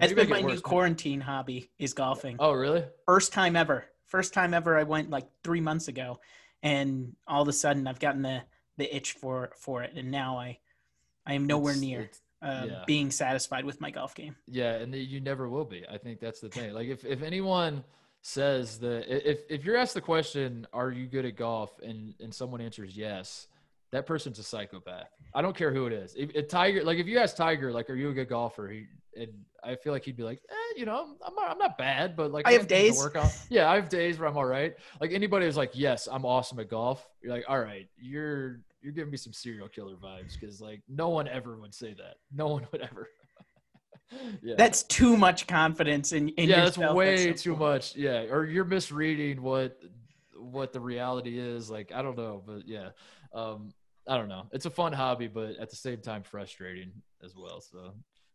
That's 0.00 0.12
been 0.12 0.28
my 0.28 0.40
new 0.40 0.60
quarantine 0.60 1.20
hobby 1.20 1.70
is 1.78 1.94
golfing. 1.94 2.36
Oh, 2.38 2.52
really? 2.52 2.84
First 3.06 3.32
time 3.32 3.56
ever. 3.56 3.86
First 4.06 4.34
time 4.34 4.54
ever. 4.54 4.78
I 4.78 4.84
went 4.84 5.10
like 5.10 5.26
three 5.44 5.60
months 5.60 5.88
ago, 5.88 6.18
and 6.62 7.14
all 7.26 7.42
of 7.42 7.48
a 7.48 7.52
sudden 7.52 7.86
I've 7.86 8.00
gotten 8.00 8.22
the 8.22 8.42
the 8.78 8.94
itch 8.96 9.12
for 9.12 9.50
for 9.56 9.82
it, 9.82 9.92
and 9.94 10.10
now 10.10 10.38
I 10.38 10.58
I 11.26 11.34
am 11.34 11.46
nowhere 11.46 11.72
it's, 11.72 11.82
near 11.82 12.00
it's, 12.02 12.20
uh, 12.40 12.66
yeah. 12.66 12.84
being 12.86 13.10
satisfied 13.10 13.64
with 13.64 13.80
my 13.80 13.90
golf 13.90 14.14
game. 14.14 14.36
Yeah, 14.46 14.74
and 14.74 14.94
you 14.94 15.20
never 15.20 15.48
will 15.48 15.66
be. 15.66 15.84
I 15.90 15.98
think 15.98 16.20
that's 16.20 16.40
the 16.40 16.48
thing. 16.48 16.72
Like 16.72 16.88
if 16.88 17.04
if 17.04 17.22
anyone 17.22 17.84
says 18.22 18.78
that 18.78 19.04
if 19.08 19.40
if 19.50 19.64
you're 19.64 19.76
asked 19.76 19.94
the 19.94 20.00
question, 20.00 20.66
"Are 20.72 20.90
you 20.90 21.06
good 21.06 21.26
at 21.26 21.36
golf?" 21.36 21.78
and 21.80 22.14
and 22.20 22.34
someone 22.34 22.62
answers 22.62 22.96
yes, 22.96 23.48
that 23.90 24.06
person's 24.06 24.38
a 24.38 24.42
psychopath. 24.42 25.10
I 25.34 25.42
don't 25.42 25.56
care 25.56 25.72
who 25.72 25.86
it 25.86 25.92
is. 25.92 26.14
If, 26.16 26.30
if 26.34 26.48
Tiger, 26.48 26.82
like 26.82 26.98
if 26.98 27.06
you 27.06 27.18
ask 27.18 27.36
Tiger, 27.36 27.72
like, 27.72 27.90
"Are 27.90 27.94
you 27.94 28.10
a 28.10 28.14
good 28.14 28.28
golfer?" 28.28 28.68
He, 28.68 28.86
and 29.16 29.32
I 29.62 29.74
feel 29.74 29.92
like 29.92 30.04
he'd 30.04 30.16
be 30.16 30.22
like, 30.22 30.40
eh, 30.48 30.74
you 30.76 30.86
know, 30.86 31.16
I'm 31.26 31.34
not, 31.34 31.50
I'm 31.50 31.58
not 31.58 31.76
bad, 31.76 32.16
but 32.16 32.30
like 32.30 32.46
I, 32.46 32.50
I 32.50 32.52
have 32.54 32.68
days. 32.68 32.96
To 32.96 33.04
work 33.04 33.16
on. 33.16 33.28
Yeah, 33.50 33.70
I 33.70 33.74
have 33.74 33.88
days 33.88 34.18
where 34.18 34.28
I'm 34.28 34.36
all 34.36 34.44
right. 34.44 34.76
Like 35.00 35.12
anybody 35.12 35.46
who's 35.46 35.56
like, 35.56 35.72
yes, 35.74 36.08
I'm 36.10 36.24
awesome 36.24 36.60
at 36.60 36.68
golf. 36.68 37.06
You're 37.22 37.32
like, 37.32 37.44
all 37.48 37.60
right, 37.60 37.88
you're 37.96 38.60
you're 38.82 38.92
giving 38.92 39.10
me 39.10 39.16
some 39.16 39.32
serial 39.32 39.68
killer 39.68 39.96
vibes 39.96 40.38
because 40.38 40.60
like 40.60 40.82
no 40.88 41.08
one 41.08 41.28
ever 41.28 41.58
would 41.58 41.74
say 41.74 41.94
that. 41.94 42.16
No 42.34 42.48
one 42.48 42.66
would 42.72 42.80
ever. 42.80 43.08
yeah. 44.42 44.54
That's 44.56 44.82
too 44.84 45.16
much 45.16 45.46
confidence 45.46 46.12
in, 46.12 46.28
in 46.30 46.48
yeah, 46.48 46.64
that's 46.64 46.78
way 46.78 47.32
too 47.32 47.56
much. 47.56 47.96
Yeah, 47.96 48.22
or 48.30 48.44
you're 48.46 48.64
misreading 48.64 49.42
what 49.42 49.78
what 50.36 50.72
the 50.72 50.80
reality 50.80 51.38
is. 51.38 51.70
Like 51.70 51.92
I 51.94 52.02
don't 52.02 52.16
know, 52.16 52.42
but 52.46 52.66
yeah, 52.66 52.90
um, 53.34 53.72
I 54.06 54.16
don't 54.16 54.28
know. 54.28 54.46
It's 54.52 54.66
a 54.66 54.70
fun 54.70 54.92
hobby, 54.92 55.26
but 55.26 55.56
at 55.60 55.70
the 55.70 55.76
same 55.76 56.00
time 56.00 56.22
frustrating 56.22 56.92
as 57.22 57.34
well. 57.36 57.60
So 57.60 57.92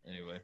anyway, 0.07 0.39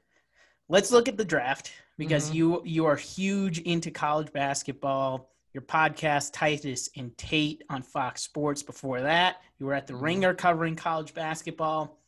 let's 0.70 0.92
look 0.92 1.08
at 1.08 1.18
the 1.18 1.26
draft 1.26 1.72
because 1.98 2.28
mm-hmm. 2.28 2.36
you 2.36 2.62
you 2.66 2.86
are 2.86 2.96
huge 2.96 3.60
into 3.60 3.92
college 3.92 4.32
basketball 4.32 5.30
your 5.54 5.64
podcast, 5.64 6.32
Titus 6.34 6.90
and 6.96 7.18
Tate 7.18 7.64
on 7.70 7.82
Fox 7.82 8.22
Sports. 8.22 8.64
Before 8.64 9.02
that, 9.02 9.38
you 9.58 9.66
were 9.66 9.74
at 9.74 9.88
the 9.88 9.94
mm-hmm. 9.94 10.04
Ringer 10.04 10.34
covering 10.34 10.76
college 10.76 11.14
basketball. 11.14 12.00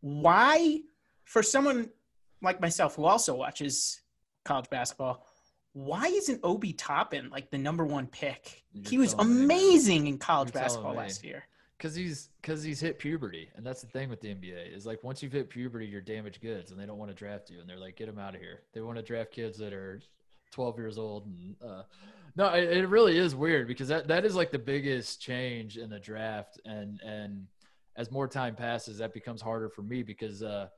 Why, 0.00 0.80
for 1.24 1.42
someone 1.42 1.90
like 2.40 2.60
myself 2.60 2.96
who 2.96 3.04
also 3.04 3.34
watches 3.34 4.00
college 4.44 4.68
basketball, 4.70 5.26
why 5.74 6.06
isn't 6.06 6.40
Obi 6.42 6.72
Toppin 6.72 7.30
like 7.30 7.50
the 7.50 7.58
number 7.58 7.84
one 7.84 8.06
pick? 8.06 8.64
You're 8.72 8.90
he 8.90 8.98
was 8.98 9.14
amazing 9.14 10.04
me, 10.04 10.10
in 10.10 10.18
college 10.18 10.52
You're 10.54 10.62
basketball 10.62 10.94
last 10.94 11.24
year. 11.24 11.44
Because 11.78 11.94
he's 11.94 12.28
because 12.40 12.62
he's 12.62 12.78
hit 12.78 12.98
puberty, 12.98 13.50
and 13.56 13.66
that's 13.66 13.80
the 13.80 13.88
thing 13.88 14.08
with 14.08 14.20
the 14.20 14.28
NBA 14.28 14.74
is 14.74 14.86
like 14.86 15.02
once 15.02 15.20
you've 15.22 15.32
hit 15.32 15.50
puberty, 15.50 15.86
you're 15.86 16.00
damaged 16.00 16.40
goods, 16.40 16.70
and 16.70 16.78
they 16.78 16.86
don't 16.86 16.98
want 16.98 17.10
to 17.10 17.14
draft 17.14 17.50
you, 17.50 17.60
and 17.60 17.68
they're 17.68 17.78
like, 17.78 17.96
get 17.96 18.08
him 18.08 18.18
out 18.18 18.34
of 18.34 18.40
here. 18.40 18.60
They 18.72 18.80
want 18.80 18.98
to 18.98 19.02
draft 19.02 19.32
kids 19.32 19.58
that 19.58 19.72
are 19.72 20.00
12 20.52 20.78
years 20.78 20.98
old 20.98 21.26
and 21.26 21.56
uh, 21.64 21.82
no, 22.36 22.46
it, 22.54 22.64
it 22.64 22.88
really 22.88 23.18
is 23.18 23.34
weird 23.34 23.66
because 23.68 23.88
that, 23.88 24.08
that 24.08 24.24
is 24.24 24.34
like 24.34 24.50
the 24.50 24.58
biggest 24.58 25.20
change 25.20 25.76
in 25.76 25.90
the 25.90 25.98
draft. 25.98 26.60
And, 26.64 27.00
and 27.02 27.46
as 27.96 28.10
more 28.10 28.28
time 28.28 28.54
passes, 28.54 28.98
that 28.98 29.12
becomes 29.12 29.42
harder 29.42 29.68
for 29.68 29.82
me 29.82 30.02
because, 30.02 30.42
uh, 30.42 30.68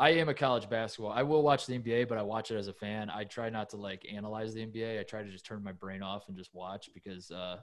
I 0.00 0.10
am 0.10 0.28
a 0.28 0.34
college 0.34 0.70
basketball. 0.70 1.10
I 1.10 1.24
will 1.24 1.42
watch 1.42 1.66
the 1.66 1.76
NBA, 1.76 2.08
but 2.08 2.18
I 2.18 2.22
watch 2.22 2.52
it 2.52 2.56
as 2.56 2.68
a 2.68 2.72
fan. 2.72 3.10
I 3.10 3.24
try 3.24 3.50
not 3.50 3.68
to 3.70 3.76
like 3.76 4.06
analyze 4.10 4.54
the 4.54 4.64
NBA. 4.64 5.00
I 5.00 5.02
try 5.02 5.24
to 5.24 5.28
just 5.28 5.44
turn 5.44 5.62
my 5.64 5.72
brain 5.72 6.02
off 6.02 6.28
and 6.28 6.36
just 6.36 6.54
watch 6.54 6.88
because 6.94 7.32
uh, 7.32 7.56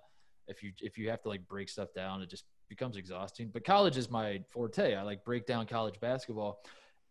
if 0.47 0.61
you 0.61 0.73
if 0.81 0.97
you 0.97 1.09
have 1.09 1.21
to 1.21 1.29
like 1.29 1.47
break 1.47 1.69
stuff 1.69 1.93
down, 1.95 2.21
it 2.21 2.29
just 2.29 2.43
becomes 2.67 2.97
exhausting. 2.97 3.49
But 3.53 3.63
college 3.63 3.95
is 3.95 4.09
my 4.09 4.41
forte. 4.49 4.95
I 4.95 5.01
like 5.03 5.23
break 5.23 5.45
down 5.45 5.65
college 5.65 5.97
basketball, 6.01 6.59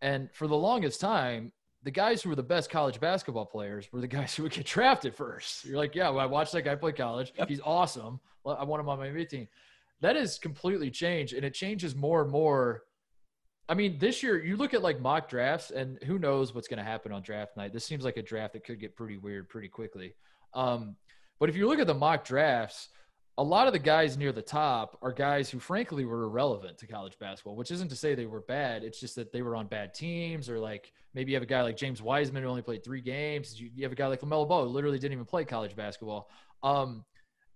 and 0.02 0.28
for 0.32 0.46
the 0.46 0.56
longest 0.56 1.00
time, 1.00 1.52
the 1.84 1.90
guys 1.90 2.22
who 2.22 2.30
were 2.30 2.34
the 2.34 2.42
best 2.42 2.70
college 2.70 2.98
basketball 2.98 3.44
players 3.44 3.88
were 3.92 4.00
the 4.00 4.08
guys 4.18 4.34
who 4.34 4.42
would 4.42 4.52
get 4.52 4.66
drafted 4.66 5.14
first. 5.14 5.64
You're 5.64 5.76
like, 5.76 5.94
yeah, 5.94 6.08
well, 6.08 6.20
I 6.20 6.26
watched 6.26 6.52
that 6.52 6.62
guy 6.62 6.74
play 6.74 6.92
college. 6.92 7.32
Yep. 7.38 7.48
He's 7.48 7.60
awesome. 7.64 8.20
I 8.46 8.64
want 8.64 8.80
him 8.80 8.88
on 8.88 8.98
my 8.98 9.06
NBA 9.06 9.28
team. 9.28 9.48
That 10.00 10.16
has 10.16 10.38
completely 10.38 10.90
changed, 10.90 11.32
and 11.32 11.44
it 11.44 11.54
changes 11.54 11.94
more 11.94 12.22
and 12.22 12.30
more. 12.30 12.82
I 13.68 13.74
mean, 13.74 13.98
this 13.98 14.22
year 14.22 14.42
you 14.44 14.56
look 14.56 14.74
at 14.74 14.82
like 14.82 15.00
mock 15.00 15.28
drafts, 15.28 15.70
and 15.70 15.98
who 16.04 16.18
knows 16.18 16.54
what's 16.54 16.68
going 16.68 16.78
to 16.78 16.84
happen 16.84 17.12
on 17.12 17.22
draft 17.22 17.56
night. 17.56 17.72
This 17.72 17.86
seems 17.86 18.04
like 18.04 18.18
a 18.18 18.22
draft 18.22 18.52
that 18.54 18.64
could 18.64 18.80
get 18.80 18.96
pretty 18.96 19.16
weird 19.16 19.48
pretty 19.48 19.68
quickly. 19.68 20.14
Um, 20.52 20.96
but 21.40 21.48
if 21.48 21.56
you 21.56 21.66
look 21.66 21.78
at 21.78 21.86
the 21.86 21.94
mock 21.94 22.24
drafts, 22.24 22.88
a 23.36 23.42
lot 23.42 23.66
of 23.66 23.72
the 23.72 23.80
guys 23.80 24.16
near 24.16 24.30
the 24.30 24.42
top 24.42 24.96
are 25.02 25.12
guys 25.12 25.50
who 25.50 25.58
frankly 25.58 26.04
were 26.04 26.22
irrelevant 26.22 26.78
to 26.78 26.86
college 26.86 27.18
basketball, 27.18 27.56
which 27.56 27.72
isn't 27.72 27.88
to 27.88 27.96
say 27.96 28.14
they 28.14 28.26
were 28.26 28.42
bad. 28.42 28.84
It's 28.84 29.00
just 29.00 29.16
that 29.16 29.32
they 29.32 29.42
were 29.42 29.56
on 29.56 29.66
bad 29.66 29.92
teams 29.92 30.48
or 30.48 30.60
like 30.60 30.92
maybe 31.14 31.32
you 31.32 31.36
have 31.36 31.42
a 31.42 31.46
guy 31.46 31.62
like 31.62 31.76
James 31.76 32.00
Wiseman 32.00 32.44
who 32.44 32.48
only 32.48 32.62
played 32.62 32.84
three 32.84 33.00
games. 33.00 33.60
You, 33.60 33.70
have 33.82 33.92
a 33.92 33.96
guy 33.96 34.06
like 34.06 34.20
LaMelo 34.20 34.48
Ball 34.48 34.64
who 34.64 34.70
literally 34.70 34.98
didn't 35.00 35.14
even 35.14 35.24
play 35.24 35.44
college 35.44 35.74
basketball. 35.74 36.30
Um, 36.62 37.04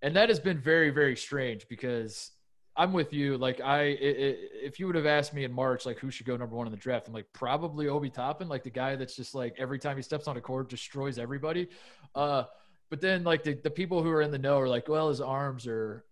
and 0.01 0.15
that 0.17 0.27
has 0.27 0.39
been 0.39 0.59
very, 0.59 0.89
very 0.89 1.15
strange 1.15 1.67
because 1.69 2.31
I'm 2.75 2.91
with 2.91 3.13
you. 3.13 3.37
Like 3.37 3.61
I, 3.61 3.83
it, 3.83 4.37
if 4.53 4.79
you 4.81 4.87
would 4.87 4.95
have 4.95 5.05
asked 5.05 5.33
me 5.33 5.45
in 5.45 5.51
March, 5.51 5.85
like 5.85 5.97
who 5.99 6.11
should 6.11 6.25
go 6.25 6.35
number 6.35 6.57
one 6.57 6.67
in 6.67 6.71
the 6.71 6.77
draft, 6.77 7.07
I'm 7.07 7.13
like 7.13 7.27
probably 7.31 7.87
Obi 7.87 8.09
Toppin, 8.09 8.49
like 8.49 8.63
the 8.63 8.69
guy 8.69 8.97
that's 8.97 9.15
just 9.15 9.33
like 9.33 9.55
every 9.57 9.79
time 9.79 9.95
he 9.95 10.03
steps 10.03 10.27
on 10.27 10.35
a 10.35 10.41
court 10.41 10.69
destroys 10.69 11.19
everybody. 11.19 11.69
Uh, 12.15 12.43
but 12.89 13.01
then 13.01 13.23
like 13.23 13.43
the, 13.43 13.53
the 13.53 13.69
people 13.69 14.03
who 14.03 14.09
are 14.09 14.21
in 14.21 14.31
the 14.31 14.39
know 14.39 14.59
are 14.59 14.67
like, 14.67 14.87
well, 14.87 15.09
his 15.09 15.21
arms 15.21 15.67
are 15.67 16.05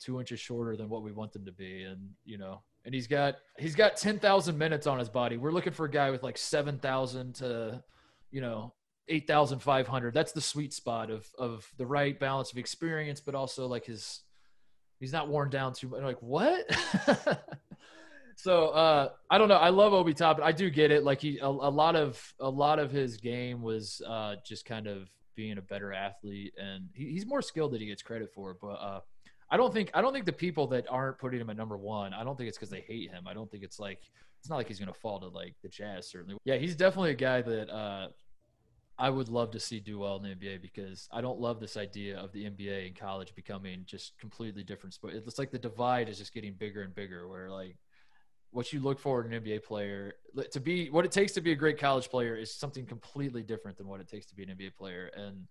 two 0.00 0.20
inches 0.20 0.40
shorter 0.40 0.76
than 0.76 0.88
what 0.88 1.02
we 1.02 1.12
want 1.12 1.32
them 1.32 1.44
to 1.46 1.52
be, 1.52 1.82
and 1.82 2.10
you 2.24 2.38
know, 2.38 2.62
and 2.84 2.94
he's 2.94 3.06
got 3.06 3.36
he's 3.58 3.74
got 3.74 3.96
ten 3.96 4.18
thousand 4.18 4.58
minutes 4.58 4.86
on 4.86 4.98
his 4.98 5.08
body. 5.08 5.36
We're 5.36 5.52
looking 5.52 5.72
for 5.72 5.86
a 5.86 5.90
guy 5.90 6.10
with 6.10 6.22
like 6.22 6.38
seven 6.38 6.78
thousand 6.78 7.36
to, 7.36 7.82
you 8.30 8.40
know, 8.40 8.74
eight 9.08 9.26
thousand 9.26 9.60
five 9.60 9.86
hundred. 9.86 10.14
That's 10.14 10.32
the 10.32 10.40
sweet 10.40 10.72
spot 10.72 11.10
of 11.10 11.26
of 11.38 11.66
the 11.76 11.86
right 11.86 12.18
balance 12.18 12.52
of 12.52 12.58
experience, 12.58 13.20
but 13.20 13.34
also 13.34 13.66
like 13.66 13.86
his 13.86 14.22
he's 15.00 15.12
not 15.12 15.28
worn 15.28 15.50
down 15.50 15.72
too 15.72 15.88
much. 15.88 16.02
Like 16.02 16.22
what? 16.22 16.66
so 18.36 18.68
uh, 18.68 19.08
I 19.30 19.38
don't 19.38 19.48
know. 19.48 19.56
I 19.56 19.70
love 19.70 19.92
Obi 19.92 20.14
Toppin. 20.14 20.44
I 20.44 20.52
do 20.52 20.70
get 20.70 20.90
it. 20.90 21.04
Like 21.04 21.20
he 21.20 21.38
a, 21.38 21.46
a, 21.46 21.48
lot 21.48 21.96
of 21.96 22.34
a 22.40 22.48
lot 22.48 22.78
of 22.78 22.90
his 22.90 23.16
game 23.16 23.62
was 23.62 24.02
uh, 24.06 24.36
just 24.44 24.64
kind 24.64 24.86
of 24.86 25.08
being 25.38 25.56
a 25.56 25.62
better 25.62 25.92
athlete, 25.92 26.52
and 26.60 26.88
he, 26.92 27.12
he's 27.12 27.24
more 27.24 27.40
skilled 27.40 27.70
than 27.70 27.80
he 27.80 27.86
gets 27.86 28.02
credit 28.02 28.28
for. 28.34 28.56
But 28.60 28.72
uh, 28.72 29.00
I 29.48 29.56
don't 29.56 29.72
think 29.72 29.88
I 29.94 30.02
don't 30.02 30.12
think 30.12 30.26
the 30.26 30.32
people 30.32 30.66
that 30.66 30.84
aren't 30.90 31.16
putting 31.18 31.40
him 31.40 31.48
at 31.48 31.56
number 31.56 31.78
one. 31.78 32.12
I 32.12 32.24
don't 32.24 32.36
think 32.36 32.48
it's 32.48 32.58
because 32.58 32.70
they 32.70 32.80
hate 32.80 33.12
him. 33.12 33.28
I 33.28 33.34
don't 33.34 33.48
think 33.48 33.62
it's 33.62 33.78
like 33.78 34.00
it's 34.40 34.50
not 34.50 34.56
like 34.56 34.66
he's 34.66 34.80
to 34.80 34.92
fall 34.92 35.20
to 35.20 35.28
like 35.28 35.54
the 35.62 35.68
Jazz. 35.68 36.10
Certainly, 36.10 36.38
yeah, 36.44 36.56
he's 36.56 36.74
definitely 36.74 37.12
a 37.12 37.14
guy 37.14 37.40
that 37.40 37.72
uh, 37.72 38.08
I 38.98 39.10
would 39.10 39.28
love 39.28 39.52
to 39.52 39.60
see 39.60 39.78
do 39.78 40.00
well 40.00 40.16
in 40.16 40.24
the 40.24 40.34
NBA 40.34 40.60
because 40.60 41.08
I 41.12 41.20
don't 41.20 41.38
love 41.38 41.60
this 41.60 41.76
idea 41.76 42.18
of 42.18 42.32
the 42.32 42.50
NBA 42.50 42.88
and 42.88 42.98
college 42.98 43.32
becoming 43.36 43.84
just 43.86 44.18
completely 44.18 44.64
different. 44.64 44.98
But 45.00 45.14
it's 45.14 45.38
like 45.38 45.52
the 45.52 45.58
divide 45.60 46.08
is 46.08 46.18
just 46.18 46.34
getting 46.34 46.54
bigger 46.54 46.82
and 46.82 46.92
bigger. 46.92 47.28
Where 47.28 47.48
like 47.48 47.76
what 48.50 48.72
you 48.72 48.80
look 48.80 48.98
for 48.98 49.24
in 49.24 49.32
an 49.32 49.42
NBA 49.42 49.64
player 49.64 50.14
to 50.50 50.60
be 50.60 50.90
what 50.90 51.04
it 51.04 51.12
takes 51.12 51.32
to 51.32 51.40
be 51.40 51.52
a 51.52 51.56
great 51.56 51.78
college 51.78 52.08
player 52.08 52.34
is 52.34 52.54
something 52.54 52.86
completely 52.86 53.42
different 53.42 53.76
than 53.76 53.86
what 53.86 54.00
it 54.00 54.08
takes 54.08 54.26
to 54.26 54.34
be 54.34 54.42
an 54.42 54.50
NBA 54.50 54.74
player. 54.76 55.10
And 55.16 55.46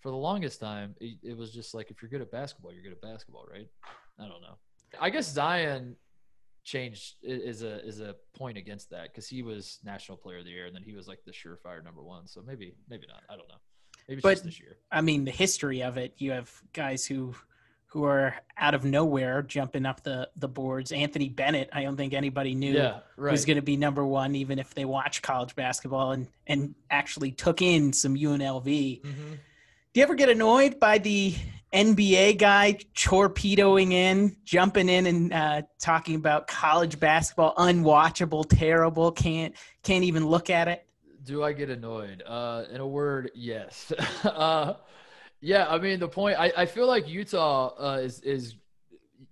for 0.00 0.10
the 0.10 0.16
longest 0.16 0.60
time, 0.60 0.94
it, 1.00 1.18
it 1.22 1.36
was 1.36 1.52
just 1.52 1.74
like 1.74 1.90
if 1.90 2.02
you're 2.02 2.10
good 2.10 2.20
at 2.20 2.30
basketball, 2.30 2.72
you're 2.72 2.82
good 2.82 2.92
at 2.92 3.00
basketball, 3.00 3.46
right? 3.50 3.68
I 4.18 4.28
don't 4.28 4.42
know. 4.42 4.56
I 5.00 5.10
guess 5.10 5.30
Zion 5.30 5.96
changed 6.64 7.16
is 7.22 7.62
a 7.62 7.84
is 7.84 8.00
a 8.00 8.16
point 8.34 8.56
against 8.56 8.90
that 8.90 9.12
because 9.12 9.28
he 9.28 9.42
was 9.42 9.78
national 9.84 10.16
player 10.16 10.38
of 10.38 10.44
the 10.44 10.50
year 10.50 10.66
and 10.66 10.74
then 10.74 10.82
he 10.82 10.94
was 10.94 11.06
like 11.06 11.20
the 11.24 11.32
surefire 11.32 11.82
number 11.82 12.02
one. 12.02 12.26
So 12.26 12.42
maybe 12.46 12.74
maybe 12.88 13.06
not. 13.08 13.22
I 13.28 13.36
don't 13.36 13.48
know. 13.48 13.60
Maybe 14.08 14.20
but, 14.20 14.42
this 14.42 14.60
year. 14.60 14.76
I 14.92 15.00
mean, 15.00 15.24
the 15.24 15.30
history 15.30 15.82
of 15.82 15.96
it, 15.96 16.14
you 16.18 16.32
have 16.32 16.50
guys 16.74 17.06
who 17.06 17.34
who 17.94 18.02
are 18.02 18.34
out 18.58 18.74
of 18.74 18.84
nowhere 18.84 19.40
jumping 19.40 19.86
up 19.86 20.02
the 20.02 20.28
the 20.34 20.48
boards. 20.48 20.90
Anthony 20.90 21.28
Bennett, 21.28 21.70
I 21.72 21.84
don't 21.84 21.96
think 21.96 22.12
anybody 22.12 22.52
knew 22.56 22.72
yeah, 22.72 22.98
right. 23.16 23.30
was 23.30 23.44
going 23.44 23.54
to 23.54 23.62
be 23.62 23.76
number 23.76 24.04
one, 24.04 24.34
even 24.34 24.58
if 24.58 24.74
they 24.74 24.84
watch 24.84 25.22
college 25.22 25.54
basketball 25.54 26.10
and 26.10 26.26
and 26.48 26.74
actually 26.90 27.30
took 27.30 27.62
in 27.62 27.92
some 27.92 28.16
UNLV. 28.16 29.00
Mm-hmm. 29.00 29.30
Do 29.30 30.00
you 30.00 30.02
ever 30.02 30.16
get 30.16 30.28
annoyed 30.28 30.80
by 30.80 30.98
the 30.98 31.36
NBA 31.72 32.36
guy 32.38 32.78
torpedoing 32.96 33.92
in, 33.92 34.38
jumping 34.44 34.88
in, 34.88 35.06
and 35.06 35.32
uh, 35.32 35.62
talking 35.78 36.16
about 36.16 36.48
college 36.48 36.98
basketball 36.98 37.54
unwatchable, 37.54 38.44
terrible? 38.48 39.12
Can't 39.12 39.54
can't 39.84 40.02
even 40.02 40.26
look 40.26 40.50
at 40.50 40.66
it. 40.66 40.84
Do 41.22 41.44
I 41.44 41.52
get 41.52 41.70
annoyed? 41.70 42.24
Uh, 42.26 42.64
in 42.72 42.80
a 42.80 42.86
word, 42.88 43.30
yes. 43.36 43.92
uh, 44.24 44.74
yeah, 45.44 45.66
I 45.68 45.78
mean 45.78 46.00
the 46.00 46.08
point. 46.08 46.40
I, 46.40 46.52
I 46.56 46.66
feel 46.66 46.86
like 46.86 47.06
Utah 47.06 47.74
uh, 47.78 47.98
is 47.98 48.20
is 48.20 48.56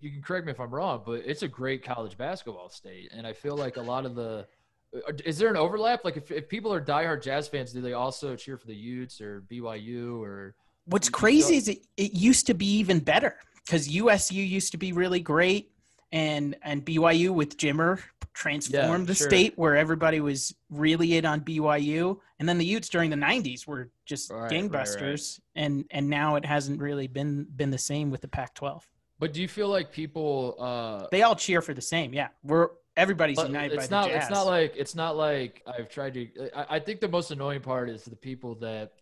you 0.01 0.11
can 0.11 0.21
correct 0.21 0.45
me 0.45 0.53
if 0.53 0.61
I'm 0.61 0.71
wrong, 0.71 1.03
but 1.07 1.23
it's 1.25 1.43
a 1.43 1.49
great 1.49 1.83
college 1.83 2.19
basketball 2.19 2.69
state, 2.69 3.11
and 3.17 3.27
I 3.27 3.33
feel 3.33 3.57
like 3.57 3.79
a 3.79 3.81
lot 3.81 4.05
of 4.05 4.15
the 4.15 4.47
uh, 4.95 5.13
is 5.25 5.39
there 5.39 5.49
an 5.49 5.57
overlap? 5.57 6.05
Like 6.05 6.19
if, 6.19 6.31
if 6.31 6.51
people 6.51 6.73
are 6.73 6.83
diehard 6.83 7.23
Jazz 7.23 7.49
fans, 7.49 7.73
do 7.73 7.81
they 7.81 7.95
also 7.95 8.37
cheer 8.37 8.59
for 8.59 8.67
the 8.67 8.75
Utes 8.75 9.23
or 9.23 9.43
BYU 9.51 10.21
or? 10.21 10.55
What's 10.85 11.09
crazy 11.09 11.57
is 11.57 11.69
it, 11.69 11.87
it 11.97 12.13
used 12.13 12.47
to 12.49 12.55
be 12.55 12.67
even 12.67 12.99
better 12.99 13.37
because 13.65 13.89
USU 13.89 14.43
used 14.43 14.73
to 14.73 14.79
be 14.79 14.93
really 14.93 15.21
great, 15.21 15.73
and 16.13 16.57
and 16.63 16.85
BYU 16.85 17.31
with 17.31 17.57
Jimmer 17.57 18.01
transformed 18.33 19.05
yeah, 19.05 19.07
the 19.07 19.15
sure. 19.15 19.29
state 19.29 19.55
where 19.57 19.77
everybody 19.77 20.21
was 20.21 20.55
really 20.71 21.17
in 21.17 21.25
on 21.25 21.41
BYU, 21.41 22.19
and 22.39 22.49
then 22.49 22.59
the 22.59 22.65
Utes 22.65 22.89
during 22.89 23.11
the 23.11 23.17
'90s 23.17 23.67
were 23.67 23.91
just 24.07 24.31
right, 24.31 24.51
gangbusters, 24.51 25.01
right, 25.01 25.11
right. 25.11 25.41
and 25.57 25.85
and 25.91 26.09
now 26.09 26.37
it 26.37 26.45
hasn't 26.45 26.81
really 26.81 27.07
been 27.07 27.45
been 27.57 27.71
the 27.71 27.79
same 27.79 28.11
with 28.11 28.21
the 28.21 28.29
Pac-12. 28.29 28.83
But 29.19 29.33
do 29.33 29.41
you 29.41 29.49
feel 29.49 29.69
like 29.69 29.93
people? 29.93 30.57
Uh, 30.59 31.07
they 31.11 31.23
all 31.23 31.37
cheer 31.37 31.63
for 31.63 31.75
the 31.75 31.83
same. 31.83 32.13
Yeah, 32.13 32.29
we're 32.43 32.69
everybody's 32.97 33.39
united 33.39 33.79
it's 33.79 33.89
by 33.89 33.97
not, 33.97 34.05
the 34.05 34.15
Jazz. 34.15 34.23
It's 34.25 34.31
not 34.31 34.47
like 34.47 34.75
it's 34.77 34.95
not 34.95 35.17
like 35.17 35.63
I've 35.67 35.89
tried 35.89 36.15
to. 36.15 36.29
I, 36.57 36.77
I 36.77 36.79
think 36.79 37.01
the 37.01 37.09
most 37.09 37.31
annoying 37.31 37.61
part 37.61 37.89
is 37.89 38.05
the 38.05 38.17
people 38.17 38.57
that 38.57 38.93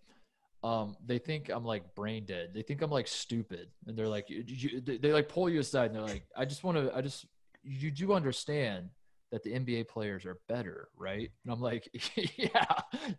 um, 0.63 0.97
they 1.07 1.19
think 1.19 1.49
I'm 1.49 1.65
like 1.65 1.95
brain 1.95 2.25
dead. 2.27 2.51
They 2.53 2.63
think 2.63 2.83
I'm 2.83 2.91
like 2.91 3.09
stupid, 3.09 3.69
and 3.87 3.97
they're 3.97 4.09
like, 4.09 4.29
you, 4.29 4.45
you, 4.47 4.81
they, 4.81 4.99
they 4.99 5.13
like 5.13 5.29
pull 5.29 5.49
you 5.49 5.61
aside, 5.61 5.87
and 5.87 5.95
they're 5.95 6.03
like, 6.03 6.25
I 6.37 6.45
just 6.45 6.65
want 6.65 6.77
to, 6.77 6.95
I 6.95 7.01
just, 7.01 7.27
you 7.63 7.91
do 7.91 8.13
understand 8.13 8.91
that 9.31 9.43
the 9.45 9.53
NBA 9.53 9.89
players 9.89 10.27
are 10.27 10.39
better, 10.49 10.89
right? 10.97 11.31
And 11.45 11.53
I'm 11.53 11.61
like, 11.61 11.89
yeah, 12.37 12.65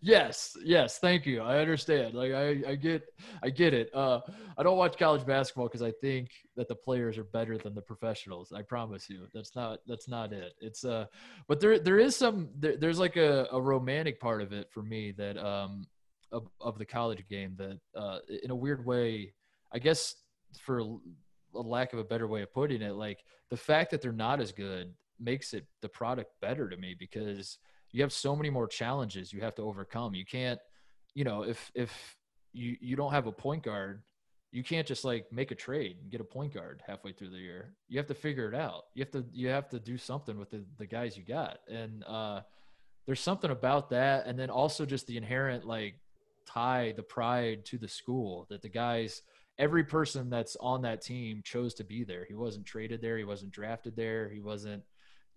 yes, 0.01 0.57
yes, 0.63 0.97
thank 0.99 1.25
you. 1.25 1.41
I 1.41 1.59
understand. 1.59 2.13
Like, 2.13 2.33
I, 2.33 2.61
I 2.67 2.75
get, 2.75 3.03
I 3.43 3.49
get 3.49 3.73
it. 3.73 3.89
Uh, 3.93 4.19
I 4.57 4.63
don't 4.63 4.77
watch 4.77 4.97
college 4.97 5.25
basketball 5.25 5.67
because 5.67 5.81
I 5.81 5.91
think 6.01 6.29
that 6.57 6.67
the 6.67 6.75
players 6.75 7.17
are 7.17 7.23
better 7.23 7.57
than 7.57 7.73
the 7.73 7.81
professionals. 7.81 8.51
I 8.51 8.61
promise 8.61 9.09
you, 9.09 9.27
that's 9.33 9.55
not, 9.55 9.79
that's 9.87 10.09
not 10.09 10.33
it. 10.33 10.53
It's 10.59 10.83
uh, 10.83 11.05
but 11.47 11.61
there, 11.61 11.79
there 11.79 11.99
is 11.99 12.15
some, 12.15 12.49
there, 12.57 12.75
there's 12.77 12.99
like 12.99 13.15
a, 13.15 13.47
a 13.51 13.61
romantic 13.61 14.19
part 14.19 14.41
of 14.41 14.51
it 14.51 14.69
for 14.71 14.83
me 14.83 15.13
that 15.13 15.37
um, 15.37 15.87
of, 16.31 16.47
of 16.59 16.77
the 16.77 16.85
college 16.85 17.25
game 17.29 17.55
that 17.57 17.79
uh, 17.95 18.19
in 18.43 18.51
a 18.51 18.55
weird 18.55 18.85
way, 18.85 19.33
I 19.73 19.79
guess 19.79 20.15
for 20.59 20.79
a 20.79 21.59
lack 21.61 21.93
of 21.93 21.99
a 21.99 22.03
better 22.03 22.27
way 22.27 22.41
of 22.41 22.53
putting 22.53 22.81
it, 22.81 22.95
like 22.95 23.23
the 23.49 23.57
fact 23.57 23.91
that 23.91 24.01
they're 24.01 24.11
not 24.11 24.41
as 24.41 24.51
good 24.51 24.93
makes 25.21 25.53
it 25.53 25.65
the 25.81 25.89
product 25.89 26.31
better 26.41 26.69
to 26.69 26.77
me 26.77 26.95
because 26.97 27.57
you 27.91 28.01
have 28.01 28.13
so 28.13 28.35
many 28.35 28.49
more 28.49 28.67
challenges 28.67 29.33
you 29.33 29.41
have 29.41 29.55
to 29.55 29.63
overcome. 29.63 30.15
You 30.15 30.25
can't, 30.25 30.59
you 31.13 31.23
know, 31.23 31.43
if 31.43 31.71
if 31.75 32.17
you 32.53 32.77
you 32.79 32.95
don't 32.95 33.11
have 33.11 33.27
a 33.27 33.31
point 33.31 33.63
guard, 33.63 34.01
you 34.51 34.63
can't 34.63 34.87
just 34.87 35.05
like 35.05 35.31
make 35.31 35.51
a 35.51 35.55
trade 35.55 35.97
and 36.01 36.11
get 36.11 36.21
a 36.21 36.25
point 36.25 36.53
guard 36.53 36.81
halfway 36.85 37.13
through 37.13 37.29
the 37.29 37.37
year. 37.37 37.73
You 37.87 37.97
have 37.97 38.07
to 38.07 38.13
figure 38.13 38.51
it 38.51 38.55
out. 38.55 38.83
You 38.95 39.03
have 39.03 39.11
to 39.11 39.25
you 39.31 39.47
have 39.49 39.69
to 39.69 39.79
do 39.79 39.97
something 39.97 40.37
with 40.37 40.49
the 40.51 40.63
the 40.77 40.85
guys 40.85 41.17
you 41.17 41.23
got. 41.23 41.59
And 41.69 42.03
uh 42.05 42.41
there's 43.05 43.21
something 43.21 43.51
about 43.51 43.89
that 43.89 44.27
and 44.27 44.37
then 44.37 44.49
also 44.49 44.85
just 44.85 45.07
the 45.07 45.17
inherent 45.17 45.65
like 45.65 45.95
tie 46.45 46.93
the 46.95 47.03
pride 47.03 47.65
to 47.65 47.77
the 47.77 47.87
school 47.87 48.45
that 48.49 48.61
the 48.61 48.69
guys 48.69 49.21
every 49.57 49.83
person 49.83 50.29
that's 50.29 50.57
on 50.59 50.81
that 50.81 51.01
team 51.01 51.41
chose 51.43 51.73
to 51.75 51.83
be 51.83 52.03
there. 52.03 52.25
He 52.25 52.33
wasn't 52.33 52.65
traded 52.65 53.01
there, 53.01 53.17
he 53.17 53.23
wasn't 53.23 53.51
drafted 53.51 53.95
there, 53.95 54.29
he 54.29 54.39
wasn't 54.39 54.83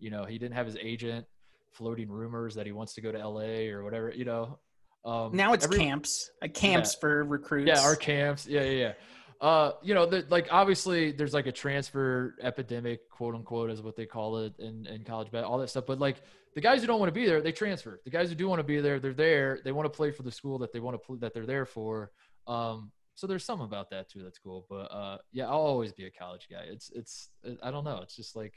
you 0.04 0.10
know, 0.10 0.24
he 0.24 0.38
didn't 0.38 0.54
have 0.54 0.66
his 0.66 0.76
agent 0.76 1.24
floating 1.72 2.10
rumors 2.10 2.54
that 2.56 2.66
he 2.66 2.72
wants 2.72 2.92
to 2.94 3.00
go 3.00 3.10
to 3.10 3.18
LA 3.18 3.70
or 3.72 3.82
whatever, 3.82 4.12
you 4.14 4.26
know. 4.26 4.58
Um, 5.04 5.34
now 5.34 5.54
it's 5.54 5.64
every, 5.64 5.78
camps, 5.78 6.30
uh, 6.42 6.48
camps 6.48 6.94
yeah, 6.94 7.00
for 7.00 7.24
recruits. 7.24 7.68
Yeah, 7.68 7.80
our 7.80 7.96
camps. 7.96 8.46
Yeah, 8.46 8.62
yeah, 8.62 8.70
yeah. 8.70 8.92
Uh, 9.40 9.72
you 9.82 9.94
know, 9.94 10.04
the, 10.04 10.26
like 10.28 10.48
obviously 10.50 11.10
there's 11.10 11.32
like 11.32 11.46
a 11.46 11.52
transfer 11.52 12.36
epidemic, 12.42 13.08
quote 13.08 13.34
unquote, 13.34 13.70
is 13.70 13.80
what 13.80 13.96
they 13.96 14.06
call 14.06 14.38
it 14.38 14.52
in, 14.58 14.86
in 14.86 15.04
college, 15.04 15.28
all 15.34 15.58
that 15.58 15.68
stuff. 15.68 15.84
But 15.86 15.98
like 15.98 16.22
the 16.54 16.60
guys 16.60 16.82
who 16.82 16.86
don't 16.86 17.00
want 17.00 17.08
to 17.08 17.18
be 17.18 17.26
there, 17.26 17.40
they 17.40 17.52
transfer. 17.52 18.00
The 18.04 18.10
guys 18.10 18.28
who 18.28 18.34
do 18.34 18.46
want 18.46 18.60
to 18.60 18.64
be 18.64 18.80
there, 18.80 19.00
they're 19.00 19.14
there. 19.14 19.60
They 19.64 19.72
want 19.72 19.86
to 19.86 19.90
play 19.90 20.10
for 20.10 20.22
the 20.22 20.30
school 20.30 20.58
that 20.58 20.72
they 20.72 20.80
want 20.80 20.94
to 20.94 20.98
play, 20.98 21.16
that 21.20 21.32
they're 21.32 21.46
there 21.46 21.66
for. 21.66 22.10
Um, 22.46 22.92
so 23.14 23.26
there's 23.26 23.44
some 23.44 23.62
about 23.62 23.90
that 23.90 24.10
too. 24.10 24.22
That's 24.22 24.38
cool. 24.38 24.66
But 24.68 24.92
uh, 24.92 25.18
yeah, 25.32 25.46
I'll 25.46 25.58
always 25.58 25.92
be 25.92 26.04
a 26.04 26.10
college 26.10 26.48
guy. 26.50 26.64
It's 26.68 26.90
it's 26.94 27.30
I 27.62 27.70
don't 27.70 27.84
know. 27.84 28.00
It's 28.02 28.16
just 28.16 28.36
like 28.36 28.54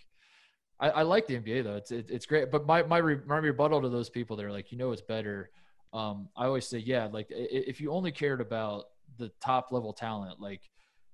I, 0.79 0.89
I 0.89 1.01
like 1.03 1.27
the 1.27 1.35
NBA 1.35 1.63
though. 1.63 1.75
It's 1.75 1.91
it, 1.91 2.09
it's 2.09 2.25
great. 2.25 2.51
But 2.51 2.65
my 2.65 2.83
my, 2.83 2.97
re, 2.97 3.17
my 3.25 3.37
rebuttal 3.37 3.81
to 3.81 3.89
those 3.89 4.09
people 4.09 4.35
that 4.37 4.45
are 4.45 4.51
like, 4.51 4.71
you 4.71 4.77
know, 4.77 4.91
it's 4.91 5.01
better. 5.01 5.49
Um, 5.93 6.29
I 6.35 6.45
always 6.45 6.67
say, 6.67 6.79
yeah, 6.79 7.07
like 7.11 7.27
if 7.29 7.81
you 7.81 7.91
only 7.91 8.11
cared 8.11 8.41
about 8.41 8.85
the 9.17 9.31
top 9.41 9.71
level 9.71 9.93
talent, 9.93 10.39
like 10.39 10.61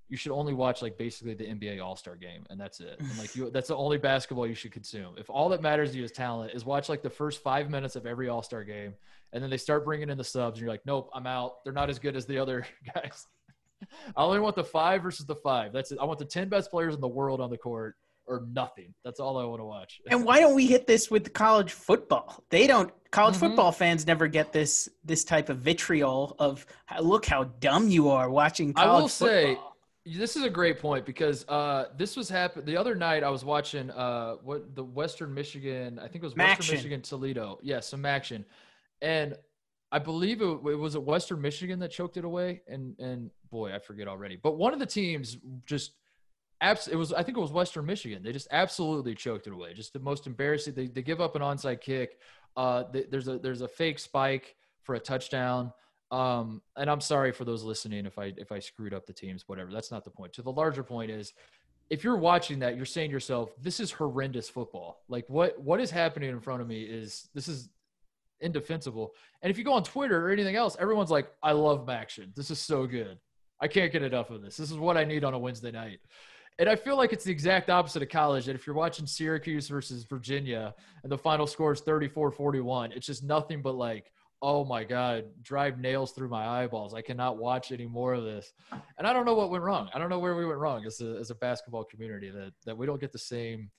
you 0.09 0.18
should 0.18 0.32
only 0.32 0.53
watch 0.53 0.82
like 0.82 0.97
basically 0.97 1.34
the 1.34 1.45
NBA 1.45 1.82
All 1.82 1.95
Star 1.95 2.16
game, 2.16 2.45
and 2.49 2.59
that's 2.59 2.80
it. 2.80 2.99
And 2.99 3.18
like 3.18 3.36
you, 3.36 3.49
that's 3.51 3.70
the 3.70 3.76
only 3.76 3.97
basketball 3.97 4.45
you 4.45 4.55
should 4.55 4.72
consume. 4.72 5.16
If 5.18 5.30
all 5.30 5.49
that 5.49 5.61
matters 5.61 5.91
to 5.91 5.97
you 5.97 6.03
is 6.03 6.11
talent, 6.11 6.53
is 6.53 6.66
watch 6.66 6.89
like 6.89 7.01
the 7.01 7.09
first 7.09 7.41
five 7.41 7.70
minutes 7.70 7.95
of 7.95 8.05
every 8.05 8.28
All 8.28 8.43
Star 8.43 8.64
game, 8.64 8.93
and 9.32 9.41
then 9.41 9.49
they 9.49 9.57
start 9.57 9.86
bringing 9.86 10.09
in 10.09 10.18
the 10.18 10.24
subs, 10.24 10.57
and 10.57 10.61
you're 10.61 10.72
like, 10.72 10.86
nope, 10.86 11.09
I'm 11.14 11.26
out. 11.26 11.64
They're 11.64 11.74
not 11.74 11.89
as 11.89 11.99
good 11.99 12.16
as 12.16 12.26
the 12.26 12.38
other 12.38 12.66
guys. 12.93 13.28
I 14.16 14.24
only 14.24 14.39
want 14.39 14.55
the 14.55 14.64
five 14.64 15.03
versus 15.03 15.26
the 15.26 15.36
five. 15.36 15.72
That's 15.72 15.91
it. 15.91 15.99
I 16.01 16.05
want 16.05 16.20
the 16.20 16.26
ten 16.26 16.49
best 16.49 16.70
players 16.70 16.95
in 16.95 17.01
the 17.01 17.07
world 17.07 17.39
on 17.39 17.49
the 17.49 17.57
court 17.57 17.95
or 18.26 18.46
nothing. 18.52 18.94
That's 19.04 19.20
all 19.20 19.38
I 19.38 19.44
want 19.46 19.60
to 19.60 19.66
watch. 19.66 20.02
And 20.10 20.26
why 20.26 20.40
don't 20.40 20.56
we 20.56 20.68
hit 20.68 20.88
this 20.88 21.12
with 21.12 21.34
college 21.34 21.72
football? 21.72 22.44
They 22.50 22.68
don't. 22.68 22.92
College 23.12 23.36
mm-hmm. 23.36 23.48
football 23.48 23.72
fans 23.72 24.08
never 24.08 24.28
get 24.28 24.52
this 24.52 24.90
this 25.04 25.24
type 25.24 25.50
of 25.50 25.60
vitriol 25.60 26.36
of 26.40 26.66
look 27.00 27.26
how 27.26 27.44
dumb 27.60 27.88
you 27.88 28.10
are 28.10 28.30
watching 28.30 28.74
college 28.74 28.90
I 28.90 29.02
will 29.02 29.08
football. 29.08 29.28
say 29.28 29.58
this 30.06 30.36
is 30.36 30.44
a 30.44 30.50
great 30.50 30.80
point 30.80 31.06
because 31.06 31.48
uh, 31.48 31.86
this 31.98 32.18
was 32.18 32.28
happening 32.28 32.66
the 32.66 32.76
other 32.76 32.96
night. 32.96 33.24
I 33.24 33.30
was 33.30 33.46
watching 33.46 33.90
uh, 33.92 34.36
what 34.44 34.76
the 34.76 34.84
Western 34.84 35.34
Michigan. 35.34 35.98
I 36.00 36.08
think 36.08 36.16
it 36.16 36.24
was 36.24 36.36
Western 36.36 36.76
Michigan 36.76 37.02
Toledo. 37.02 37.60
Yeah, 37.62 37.80
some 37.80 38.06
action, 38.06 38.46
and 39.02 39.38
I 39.92 40.00
believe 40.00 40.42
it, 40.42 40.46
it 40.46 40.78
was 40.78 40.96
a 40.96 41.00
Western 41.00 41.40
Michigan 41.40 41.80
that 41.80 41.92
choked 41.92 42.18
it 42.18 42.26
away. 42.26 42.62
And 42.68 42.98
and 43.00 43.32
boy, 43.50 43.74
I 43.74 43.80
forget 43.80 44.08
already. 44.08 44.38
But 44.42 44.58
one 44.58 44.74
of 44.74 44.80
the 44.80 44.86
teams 44.86 45.38
just 45.66 45.94
abs- 46.64 46.88
it 46.88 46.95
was 46.95 47.14
I 47.14 47.22
think 47.22 47.38
it 47.38 47.41
was 47.41 47.51
Western 47.51 47.86
Michigan. 47.86 48.24
They 48.24 48.32
just 48.32 48.47
absolutely 48.51 49.14
choked 49.14 49.47
it 49.47 49.53
away. 49.53 49.74
Just 49.74 49.93
the 49.93 49.99
most 49.99 50.26
embarrassing. 50.26 50.74
They, 50.74 50.88
they 50.88 51.01
give 51.01 51.22
up 51.22 51.36
an 51.36 51.41
onside 51.41 51.82
kick. 51.82 52.18
Uh, 52.55 52.86
they, 52.91 53.03
there's 53.03 53.28
a 53.28 53.38
there's 53.38 53.61
a 53.61 53.68
fake 53.68 53.99
spike 53.99 54.55
for 54.82 54.95
a 54.95 54.99
touchdown. 54.99 55.72
Um, 56.11 56.61
and 56.78 56.89
I'm 56.89 57.01
sorry 57.01 57.32
for 57.32 57.43
those 57.43 57.64
listening 57.64 58.05
if 58.05 58.18
I 58.18 58.34
if 58.38 58.51
I 58.51 58.59
screwed 58.59 58.93
up 58.93 59.05
the 59.05 59.14
teams, 59.14 59.43
whatever. 59.47 59.72
That's 59.72 59.91
not 59.91 60.03
the 60.03 60.11
point. 60.11 60.34
To 60.34 60.41
the 60.41 60.51
larger 60.51 60.84
point 60.84 61.11
is 61.11 61.34
if 61.89 62.03
you're 62.03 62.18
watching 62.18 62.59
that, 62.59 62.76
you're 62.76 62.86
saying 62.86 63.09
to 63.09 63.14
yourself, 63.14 63.53
this 63.61 63.80
is 63.80 63.91
horrendous 63.91 64.49
football. 64.49 65.03
Like 65.07 65.26
what 65.28 65.59
what 65.61 65.80
is 65.80 65.91
happening 65.91 66.30
in 66.30 66.39
front 66.39 66.61
of 66.61 66.68
me 66.68 66.84
is 66.84 67.30
this 67.34 67.47
is 67.47 67.70
indefensible. 68.39 69.14
And 69.41 69.51
if 69.51 69.57
you 69.57 69.64
go 69.64 69.74
on 69.74 69.84
Twitter 69.84 70.28
or 70.28 70.32
anything 70.32 70.55
else, 70.55 70.76
everyone's 70.80 71.11
like, 71.11 71.32
I 71.41 71.51
love 71.53 71.86
MACtion. 71.86 72.36
This 72.36 72.51
is 72.51 72.59
so 72.59 72.86
good. 72.86 73.20
I 73.59 73.68
can't 73.68 73.91
get 73.91 74.03
enough 74.03 74.30
of 74.30 74.41
this. 74.41 74.57
This 74.57 74.72
is 74.72 74.78
what 74.78 74.97
I 74.97 75.05
need 75.05 75.24
on 75.24 75.34
a 75.34 75.39
Wednesday 75.39 75.72
night. 75.72 75.99
And 76.60 76.70
I 76.70 76.76
feel 76.76 76.97
like 76.97 77.14
it's 77.14 77.24
the 77.24 77.32
exact 77.32 77.70
opposite 77.70 78.04
of 78.04 78.10
college. 78.10 78.45
That 78.45 78.56
if 78.56 78.68
you're 78.68 78.76
watching 78.76 79.08
Syracuse 79.08 79.68
versus 79.68 80.04
Virginia 80.04 80.74
and 81.04 81.12
the 81.12 81.18
final 81.18 81.47
score 81.47 81.74
is 81.74 81.82
34 81.82 82.32
41, 82.32 82.91
it's 82.91 83.08
just 83.08 83.24
nothing 83.24 83.62
but 83.62 83.76
like 83.76 84.12
oh 84.43 84.66
my 84.66 84.84
god 84.84 85.24
drive 85.41 85.80
nails 85.80 86.12
through 86.12 86.28
my 86.28 86.45
eyeballs 86.45 86.93
i 86.93 87.01
cannot 87.01 87.38
watch 87.38 87.72
any 87.72 87.88
more 87.88 88.14
of 88.14 88.26
this 88.26 88.51
and 88.97 89.08
i 89.08 89.14
don't 89.14 89.26
know 89.26 89.34
what 89.34 89.49
went 89.49 89.64
wrong 89.64 89.89
i 89.93 89.97
don't 89.97 90.10
know 90.10 90.20
where 90.20 90.36
we 90.36 90.45
went 90.45 90.60
wrong 90.60 90.86
as 90.86 90.99
a, 90.99 91.16
as 91.18 91.32
a 91.32 91.36
basketball 91.36 91.86
community 91.86 92.30
that, 92.30 92.51
that 92.66 92.78
we 92.78 92.86
don't 92.86 92.99
get 92.99 93.14
the 93.14 93.18
same 93.18 93.72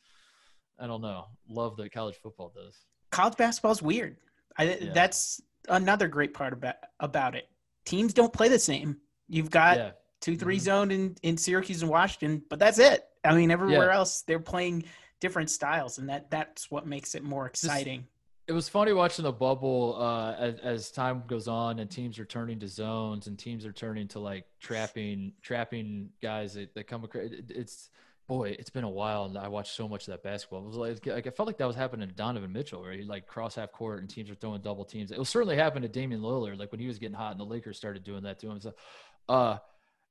i 0.81 0.87
don't 0.87 1.03
know 1.03 1.27
love 1.49 1.77
that 1.77 1.93
college 1.93 2.16
football 2.16 2.51
does 2.57 2.87
college 3.12 3.37
basketball 3.37 3.72
is 3.72 3.83
weird 3.83 4.16
I, 4.57 4.64
yeah. 4.64 4.93
that's 4.95 5.41
another 5.68 6.09
great 6.09 6.33
part 6.33 6.55
about 6.55 6.77
about 6.99 7.37
it 7.37 7.45
teams 7.85 8.14
don't 8.14 8.33
play 8.33 8.49
the 8.49 8.59
same 8.59 8.97
you've 9.29 9.51
got 9.51 9.77
yeah. 9.77 9.91
Two 10.25 10.37
three 10.37 10.57
mm-hmm. 10.57 10.64
zone 10.64 10.91
in, 10.91 11.16
in 11.22 11.37
syracuse 11.37 11.83
and 11.83 11.91
washington 11.91 12.43
but 12.49 12.59
that's 12.59 12.79
it 12.79 13.05
i 13.25 13.35
mean 13.35 13.51
everywhere 13.51 13.89
yeah. 13.89 13.97
else 13.97 14.22
they're 14.22 14.39
playing 14.39 14.83
different 15.20 15.51
styles 15.51 15.99
and 15.99 16.09
that 16.09 16.31
that's 16.31 16.70
what 16.70 16.87
makes 16.87 17.14
it 17.14 17.22
more 17.22 17.47
exciting 17.47 18.07
it 18.47 18.53
was 18.53 18.68
funny 18.68 18.93
watching 18.93 19.22
the 19.22 19.33
bubble 19.33 19.97
uh, 19.99 20.35
as, 20.35 20.59
as 20.59 20.91
time 20.91 21.22
goes 21.27 21.49
on 21.49 21.79
and 21.79 21.91
teams 21.91 22.18
are 22.18 22.27
turning 22.27 22.61
to 22.61 22.68
zones 22.68 23.27
and 23.27 23.39
teams 23.39 23.64
are 23.64 23.72
turning 23.72 24.07
to 24.09 24.18
like 24.18 24.45
trapping 24.61 25.33
trapping 25.41 26.11
guys 26.20 26.55
that, 26.55 26.75
that 26.75 26.87
come 26.87 27.05
across. 27.05 27.25
It, 27.25 27.47
it's 27.49 27.89
boy, 28.27 28.55
it's 28.59 28.68
been 28.68 28.85
a 28.85 28.91
while 28.91 29.25
and 29.25 29.39
I 29.39 29.49
watched 29.49 29.75
so 29.75 29.89
much 29.89 30.09
of 30.09 30.12
that 30.12 30.22
basketball. 30.22 30.61
It 30.61 30.66
was 30.66 30.77
like, 30.77 31.07
like 31.07 31.27
I 31.27 31.31
felt 31.31 31.47
like 31.47 31.57
that 31.59 31.66
was 31.66 31.77
happening 31.77 32.07
to 32.07 32.14
Donovan 32.14 32.53
Mitchell, 32.53 32.83
where 32.83 32.93
he 32.93 33.03
like 33.03 33.27
cross 33.27 33.55
half 33.55 33.72
court 33.72 34.01
and 34.01 34.11
teams 34.11 34.29
are 34.31 34.35
throwing 34.35 34.61
double 34.61 34.85
teams. 34.85 35.11
It 35.11 35.18
was 35.18 35.31
certainly 35.31 35.57
happened 35.57 35.85
to 35.85 35.89
Damian 35.89 36.20
Lillard, 36.20 36.59
like 36.59 36.70
when 36.70 36.81
he 36.81 36.87
was 36.87 36.99
getting 36.99 37.16
hot 37.16 37.33
and 37.33 37.41
the 37.41 37.45
Lakers 37.45 37.79
started 37.79 38.05
doing 38.05 38.25
that 38.25 38.39
to 38.41 38.51
him. 38.51 38.61
So, 38.61 38.75
uh, 39.29 39.57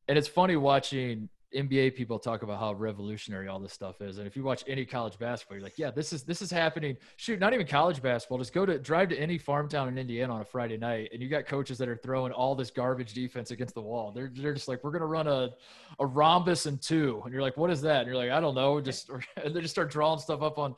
and 0.07 0.17
it's 0.17 0.27
funny 0.27 0.55
watching 0.55 1.29
NBA 1.53 1.95
people 1.95 2.19
talk 2.19 2.43
about 2.43 2.59
how 2.59 2.73
revolutionary 2.73 3.47
all 3.47 3.59
this 3.59 3.73
stuff 3.73 4.01
is. 4.01 4.17
And 4.17 4.27
if 4.27 4.35
you 4.35 4.43
watch 4.43 4.63
any 4.67 4.85
college 4.85 5.17
basketball, 5.19 5.57
you're 5.57 5.63
like, 5.63 5.77
yeah, 5.77 5.91
this 5.91 6.11
is 6.11 6.23
this 6.23 6.41
is 6.41 6.51
happening. 6.51 6.97
Shoot, 7.17 7.39
not 7.39 7.53
even 7.53 7.67
college 7.67 8.01
basketball. 8.01 8.37
Just 8.39 8.53
go 8.53 8.65
to 8.65 8.79
drive 8.79 9.09
to 9.09 9.17
any 9.17 9.37
farm 9.37 9.69
town 9.69 9.87
in 9.87 9.97
Indiana 9.97 10.33
on 10.33 10.41
a 10.41 10.45
Friday 10.45 10.77
night, 10.77 11.09
and 11.13 11.21
you 11.21 11.29
got 11.29 11.45
coaches 11.45 11.77
that 11.77 11.87
are 11.87 11.97
throwing 11.97 12.31
all 12.31 12.55
this 12.55 12.71
garbage 12.71 13.13
defense 13.13 13.51
against 13.51 13.75
the 13.75 13.81
wall. 13.81 14.11
They're 14.11 14.31
they're 14.33 14.53
just 14.53 14.67
like, 14.67 14.83
we're 14.83 14.91
gonna 14.91 15.05
run 15.05 15.27
a 15.27 15.51
a 15.99 16.05
rhombus 16.05 16.65
and 16.65 16.81
two, 16.81 17.21
and 17.23 17.33
you're 17.33 17.43
like, 17.43 17.57
what 17.57 17.69
is 17.69 17.81
that? 17.81 17.99
And 17.99 18.07
you're 18.07 18.17
like, 18.17 18.31
I 18.31 18.39
don't 18.39 18.55
know. 18.55 18.81
Just 18.81 19.09
and 19.43 19.55
they 19.55 19.61
just 19.61 19.73
start 19.73 19.91
drawing 19.91 20.19
stuff 20.19 20.41
up 20.41 20.57
on. 20.57 20.75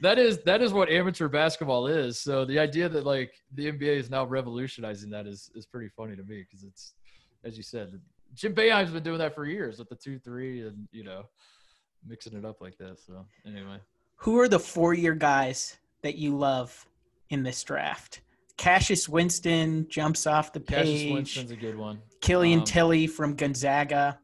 That 0.00 0.18
is 0.18 0.38
that 0.44 0.62
is 0.62 0.72
what 0.72 0.88
amateur 0.88 1.28
basketball 1.28 1.86
is. 1.86 2.18
So 2.18 2.44
the 2.44 2.58
idea 2.58 2.88
that 2.88 3.04
like 3.04 3.32
the 3.52 3.70
NBA 3.70 3.96
is 3.98 4.10
now 4.10 4.24
revolutionizing 4.24 5.10
that 5.10 5.26
is 5.26 5.50
is 5.54 5.66
pretty 5.66 5.88
funny 5.88 6.16
to 6.16 6.22
me 6.22 6.44
because 6.48 6.64
it's 6.64 6.94
as 7.44 7.56
you 7.56 7.62
said 7.62 8.00
Jim 8.34 8.54
Boeheim's 8.54 8.90
been 8.90 9.02
doing 9.02 9.18
that 9.18 9.34
for 9.34 9.46
years 9.46 9.78
with 9.78 9.88
the 9.88 9.96
two 9.96 10.18
three 10.18 10.62
and 10.62 10.88
you 10.92 11.04
know 11.04 11.26
mixing 12.06 12.36
it 12.36 12.44
up 12.44 12.60
like 12.60 12.76
that. 12.78 12.98
So 13.00 13.24
anyway, 13.46 13.78
who 14.16 14.38
are 14.40 14.48
the 14.48 14.58
four 14.58 14.94
year 14.94 15.14
guys 15.14 15.76
that 16.02 16.16
you 16.16 16.36
love 16.36 16.86
in 17.30 17.42
this 17.42 17.62
draft? 17.62 18.20
Cassius 18.56 19.08
Winston 19.08 19.86
jumps 19.88 20.26
off 20.26 20.52
the 20.52 20.60
page. 20.60 20.86
Cassius 20.86 21.12
Winston's 21.12 21.50
a 21.50 21.56
good 21.56 21.76
one. 21.76 22.00
Killian 22.20 22.60
um, 22.60 22.64
Tillie 22.64 23.06
from 23.06 23.34
Gonzaga. 23.34 24.18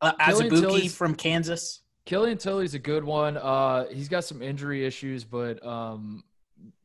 Uh, 0.00 0.12
Azubuike 0.20 0.90
from 0.90 1.14
Kansas. 1.14 1.82
Killian 2.04 2.38
Tillie's 2.38 2.74
a 2.74 2.78
good 2.78 3.04
one. 3.04 3.36
Uh, 3.36 3.86
he's 3.90 4.08
got 4.08 4.24
some 4.24 4.40
injury 4.40 4.86
issues, 4.86 5.24
but 5.24 5.64
um, 5.66 6.24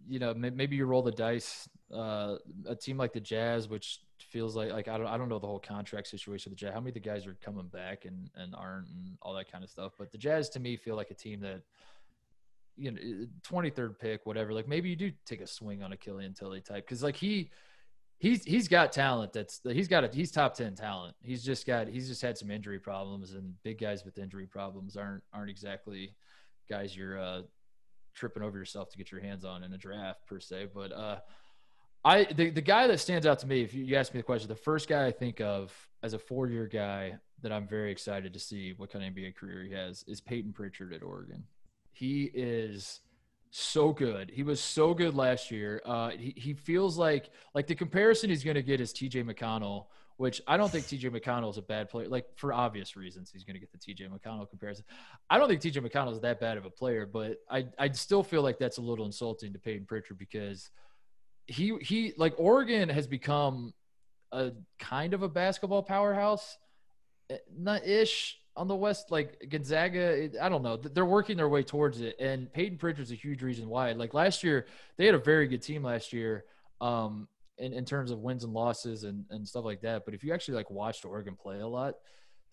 you 0.07 0.19
know 0.19 0.33
maybe 0.33 0.75
you 0.75 0.85
roll 0.85 1.01
the 1.01 1.11
dice. 1.11 1.67
Uh, 1.93 2.35
a 2.67 2.75
team 2.75 2.97
like 2.97 3.13
the 3.13 3.19
Jazz, 3.19 3.69
which 3.69 3.99
feels 4.23 4.55
like 4.55 4.71
like 4.71 4.87
I 4.87 4.97
don't 4.97 5.07
I 5.07 5.17
don't 5.17 5.29
know 5.29 5.39
the 5.39 5.47
whole 5.47 5.59
contract 5.59 6.07
situation 6.07 6.51
of 6.51 6.57
the 6.57 6.61
Jazz. 6.61 6.73
How 6.73 6.79
many 6.79 6.89
of 6.89 6.95
the 6.95 6.99
guys 6.99 7.25
are 7.25 7.37
coming 7.43 7.67
back 7.67 8.05
and 8.05 8.29
and 8.35 8.55
aren't 8.55 8.87
and 8.87 9.17
all 9.21 9.33
that 9.35 9.51
kind 9.51 9.63
of 9.63 9.69
stuff. 9.69 9.93
But 9.97 10.11
the 10.11 10.17
Jazz 10.17 10.49
to 10.49 10.59
me 10.59 10.77
feel 10.77 10.95
like 10.95 11.11
a 11.11 11.15
team 11.15 11.39
that 11.41 11.61
you 12.75 12.91
know 12.91 12.99
23rd 13.47 13.99
pick 13.99 14.25
whatever 14.25 14.51
like 14.51 14.67
maybe 14.67 14.89
you 14.89 14.95
do 14.95 15.11
take 15.25 15.41
a 15.41 15.47
swing 15.47 15.83
on 15.83 15.91
a 15.93 15.97
Killian 15.97 16.33
Tillie 16.33 16.61
type 16.61 16.85
because 16.85 17.03
like 17.03 17.15
he 17.15 17.51
he's 18.17 18.43
he's 18.45 18.67
got 18.67 18.91
talent 18.91 19.33
that's 19.33 19.61
he's 19.63 19.87
got 19.87 20.03
a 20.03 20.09
he's 20.11 20.31
top 20.31 20.55
10 20.55 20.75
talent 20.75 21.15
he's 21.21 21.43
just 21.43 21.67
got 21.67 21.87
he's 21.87 22.07
just 22.07 22.21
had 22.21 22.37
some 22.37 22.49
injury 22.49 22.79
problems 22.79 23.33
and 23.33 23.53
big 23.63 23.79
guys 23.79 24.03
with 24.05 24.17
injury 24.17 24.47
problems 24.47 24.95
aren't 24.95 25.23
aren't 25.33 25.49
exactly 25.49 26.15
guys 26.69 26.95
you're 26.95 27.19
uh 27.19 27.41
tripping 28.15 28.43
over 28.43 28.57
yourself 28.57 28.89
to 28.89 28.97
get 28.97 29.11
your 29.11 29.21
hands 29.21 29.43
on 29.45 29.63
in 29.63 29.73
a 29.73 29.77
draft 29.77 30.25
per 30.25 30.39
se 30.39 30.67
but 30.73 30.91
uh 30.91 31.17
I 32.05 32.25
the, 32.25 32.49
the 32.49 32.61
guy 32.61 32.87
that 32.87 32.99
stands 32.99 33.25
out 33.25 33.39
to 33.39 33.47
me, 33.47 33.61
if 33.61 33.73
you, 33.73 33.83
you 33.83 33.95
ask 33.95 34.13
me 34.13 34.19
the 34.19 34.25
question, 34.25 34.49
the 34.49 34.55
first 34.55 34.89
guy 34.89 35.05
I 35.05 35.11
think 35.11 35.39
of 35.39 35.73
as 36.01 36.13
a 36.13 36.19
four 36.19 36.47
year 36.47 36.67
guy 36.67 37.15
that 37.41 37.51
I'm 37.51 37.67
very 37.67 37.91
excited 37.91 38.33
to 38.33 38.39
see 38.39 38.73
what 38.77 38.91
kind 38.91 39.05
of 39.05 39.13
NBA 39.13 39.35
career 39.35 39.63
he 39.63 39.71
has 39.73 40.03
is 40.07 40.21
Payton 40.21 40.53
Pritchard 40.53 40.93
at 40.93 41.03
Oregon. 41.03 41.43
He 41.91 42.31
is 42.33 43.01
so 43.51 43.91
good. 43.93 44.31
He 44.33 44.43
was 44.43 44.59
so 44.59 44.93
good 44.93 45.13
last 45.13 45.51
year. 45.51 45.81
Uh, 45.85 46.09
he, 46.11 46.33
he 46.35 46.53
feels 46.53 46.97
like 46.97 47.29
like 47.53 47.67
the 47.67 47.75
comparison 47.75 48.29
he's 48.29 48.43
going 48.43 48.55
to 48.55 48.63
get 48.63 48.81
is 48.81 48.91
T.J. 48.91 49.23
McConnell, 49.23 49.85
which 50.17 50.41
I 50.47 50.57
don't 50.57 50.71
think 50.71 50.87
T.J. 50.87 51.09
McConnell 51.09 51.51
is 51.51 51.57
a 51.57 51.61
bad 51.61 51.89
player. 51.89 52.09
Like 52.09 52.25
for 52.35 52.51
obvious 52.51 52.97
reasons, 52.97 53.29
he's 53.31 53.45
going 53.45 53.53
to 53.53 53.59
get 53.59 53.71
the 53.71 53.77
T.J. 53.77 54.05
McConnell 54.05 54.49
comparison. 54.49 54.83
I 55.29 55.37
don't 55.37 55.47
think 55.47 55.61
T.J. 55.61 55.79
McConnell 55.81 56.13
is 56.13 56.19
that 56.21 56.41
bad 56.41 56.57
of 56.57 56.65
a 56.65 56.69
player, 56.69 57.05
but 57.05 57.37
I 57.49 57.67
I 57.79 57.91
still 57.91 58.23
feel 58.23 58.41
like 58.41 58.57
that's 58.57 58.77
a 58.77 58.81
little 58.81 59.05
insulting 59.05 59.53
to 59.53 59.59
Payton 59.59 59.85
Pritchard 59.85 60.17
because– 60.17 60.69
he 61.47 61.77
he 61.81 62.13
like 62.17 62.33
Oregon 62.37 62.89
has 62.89 63.07
become 63.07 63.73
a 64.31 64.51
kind 64.79 65.13
of 65.13 65.23
a 65.23 65.29
basketball 65.29 65.83
powerhouse, 65.83 66.57
eh, 67.29 67.37
not 67.57 67.85
ish 67.85 68.37
on 68.55 68.67
the 68.67 68.75
West. 68.75 69.11
Like 69.11 69.47
Gonzaga, 69.49 70.29
I 70.41 70.49
don't 70.49 70.63
know. 70.63 70.77
They're 70.77 71.05
working 71.05 71.37
their 71.37 71.49
way 71.49 71.63
towards 71.63 72.01
it, 72.01 72.15
and 72.19 72.51
Payton 72.51 72.77
Pritchard's 72.77 73.11
a 73.11 73.15
huge 73.15 73.41
reason 73.43 73.67
why. 73.69 73.91
Like 73.93 74.13
last 74.13 74.43
year, 74.43 74.67
they 74.97 75.05
had 75.05 75.15
a 75.15 75.19
very 75.19 75.47
good 75.47 75.61
team 75.61 75.83
last 75.83 76.13
year. 76.13 76.45
Um, 76.81 77.27
in, 77.57 77.73
in 77.73 77.85
terms 77.85 78.11
of 78.11 78.19
wins 78.19 78.43
and 78.43 78.53
losses 78.53 79.03
and, 79.03 79.25
and 79.29 79.47
stuff 79.47 79.65
like 79.65 79.81
that. 79.81 80.05
But 80.05 80.13
if 80.13 80.23
you 80.23 80.33
actually 80.33 80.55
like 80.55 80.69
watched 80.69 81.05
Oregon 81.05 81.35
play 81.35 81.59
a 81.59 81.67
lot, 81.67 81.95